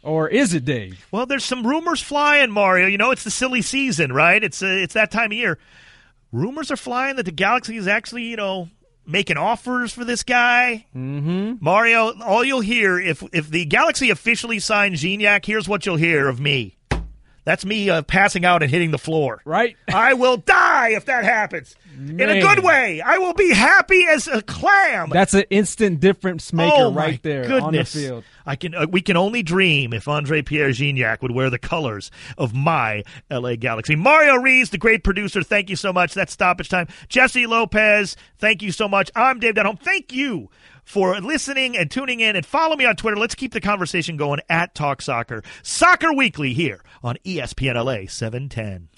Or 0.02 0.28
is 0.28 0.54
it, 0.54 0.64
Dave? 0.64 1.06
Well, 1.10 1.26
there's 1.26 1.44
some 1.44 1.66
rumors 1.66 2.00
flying, 2.00 2.50
Mario. 2.50 2.86
You 2.86 2.96
know, 2.96 3.10
it's 3.10 3.24
the 3.24 3.30
silly 3.30 3.60
season, 3.60 4.12
right? 4.12 4.42
It's 4.42 4.62
uh, 4.62 4.66
it's 4.66 4.94
that 4.94 5.10
time 5.10 5.32
of 5.32 5.36
year. 5.36 5.58
Rumors 6.32 6.70
are 6.70 6.76
flying 6.76 7.16
that 7.16 7.24
the 7.24 7.32
Galaxy 7.32 7.76
is 7.76 7.86
actually, 7.86 8.24
you 8.24 8.36
know, 8.36 8.68
making 9.04 9.36
offers 9.36 9.92
for 9.92 10.04
this 10.04 10.22
guy. 10.22 10.86
Mm-hmm. 10.94 11.54
Mario, 11.60 12.18
all 12.22 12.44
you'll 12.44 12.60
hear 12.60 12.98
if 12.98 13.22
if 13.32 13.50
the 13.50 13.64
Galaxy 13.64 14.10
officially 14.10 14.58
signs 14.58 15.02
Gignac, 15.02 15.44
here's 15.44 15.68
what 15.68 15.84
you'll 15.84 15.96
hear 15.96 16.28
of 16.28 16.40
me. 16.40 16.75
That's 17.46 17.64
me 17.64 17.88
uh, 17.88 18.02
passing 18.02 18.44
out 18.44 18.64
and 18.64 18.70
hitting 18.72 18.90
the 18.90 18.98
floor. 18.98 19.40
Right. 19.44 19.76
I 19.94 20.14
will 20.14 20.36
die 20.36 20.90
if 20.90 21.04
that 21.04 21.22
happens. 21.22 21.76
In 21.96 22.20
a 22.20 22.40
good 22.40 22.64
way. 22.64 23.00
I 23.00 23.18
will 23.18 23.34
be 23.34 23.54
happy 23.54 24.04
as 24.08 24.26
a 24.26 24.42
clam. 24.42 25.10
That's 25.10 25.32
an 25.32 25.44
instant 25.48 26.00
difference 26.00 26.52
maker 26.52 26.74
oh, 26.76 26.92
right 26.92 27.22
there 27.22 27.44
goodness. 27.44 27.62
on 27.62 27.72
the 27.72 27.84
field. 27.84 28.24
I 28.44 28.56
can. 28.56 28.74
Uh, 28.74 28.86
we 28.90 29.00
can 29.00 29.16
only 29.16 29.44
dream 29.44 29.92
if 29.92 30.08
Andre 30.08 30.42
Pierre 30.42 30.70
Gignac 30.70 31.22
would 31.22 31.30
wear 31.30 31.48
the 31.48 31.58
colors 31.58 32.10
of 32.36 32.52
my 32.52 33.04
LA 33.30 33.54
Galaxy. 33.54 33.94
Mario 33.94 34.34
Rees, 34.34 34.70
the 34.70 34.78
great 34.78 35.04
producer. 35.04 35.42
Thank 35.44 35.70
you 35.70 35.76
so 35.76 35.92
much. 35.92 36.14
That's 36.14 36.32
stoppage 36.32 36.68
time. 36.68 36.88
Jesse 37.08 37.46
Lopez. 37.46 38.16
Thank 38.38 38.60
you 38.60 38.72
so 38.72 38.88
much. 38.88 39.10
I'm 39.14 39.38
Dave 39.38 39.54
Denholm. 39.54 39.80
Thank 39.80 40.12
you 40.12 40.50
for 40.86 41.20
listening 41.20 41.76
and 41.76 41.90
tuning 41.90 42.20
in 42.20 42.36
and 42.36 42.46
follow 42.46 42.76
me 42.76 42.86
on 42.86 42.96
Twitter. 42.96 43.16
Let's 43.16 43.34
keep 43.34 43.52
the 43.52 43.60
conversation 43.60 44.16
going 44.16 44.40
at 44.48 44.74
Talk 44.74 45.02
Soccer. 45.02 45.42
Soccer 45.62 46.12
Weekly 46.14 46.54
here 46.54 46.80
on 47.06 47.16
ESPN 47.24 47.76
LA 47.84 48.08
710. 48.08 48.88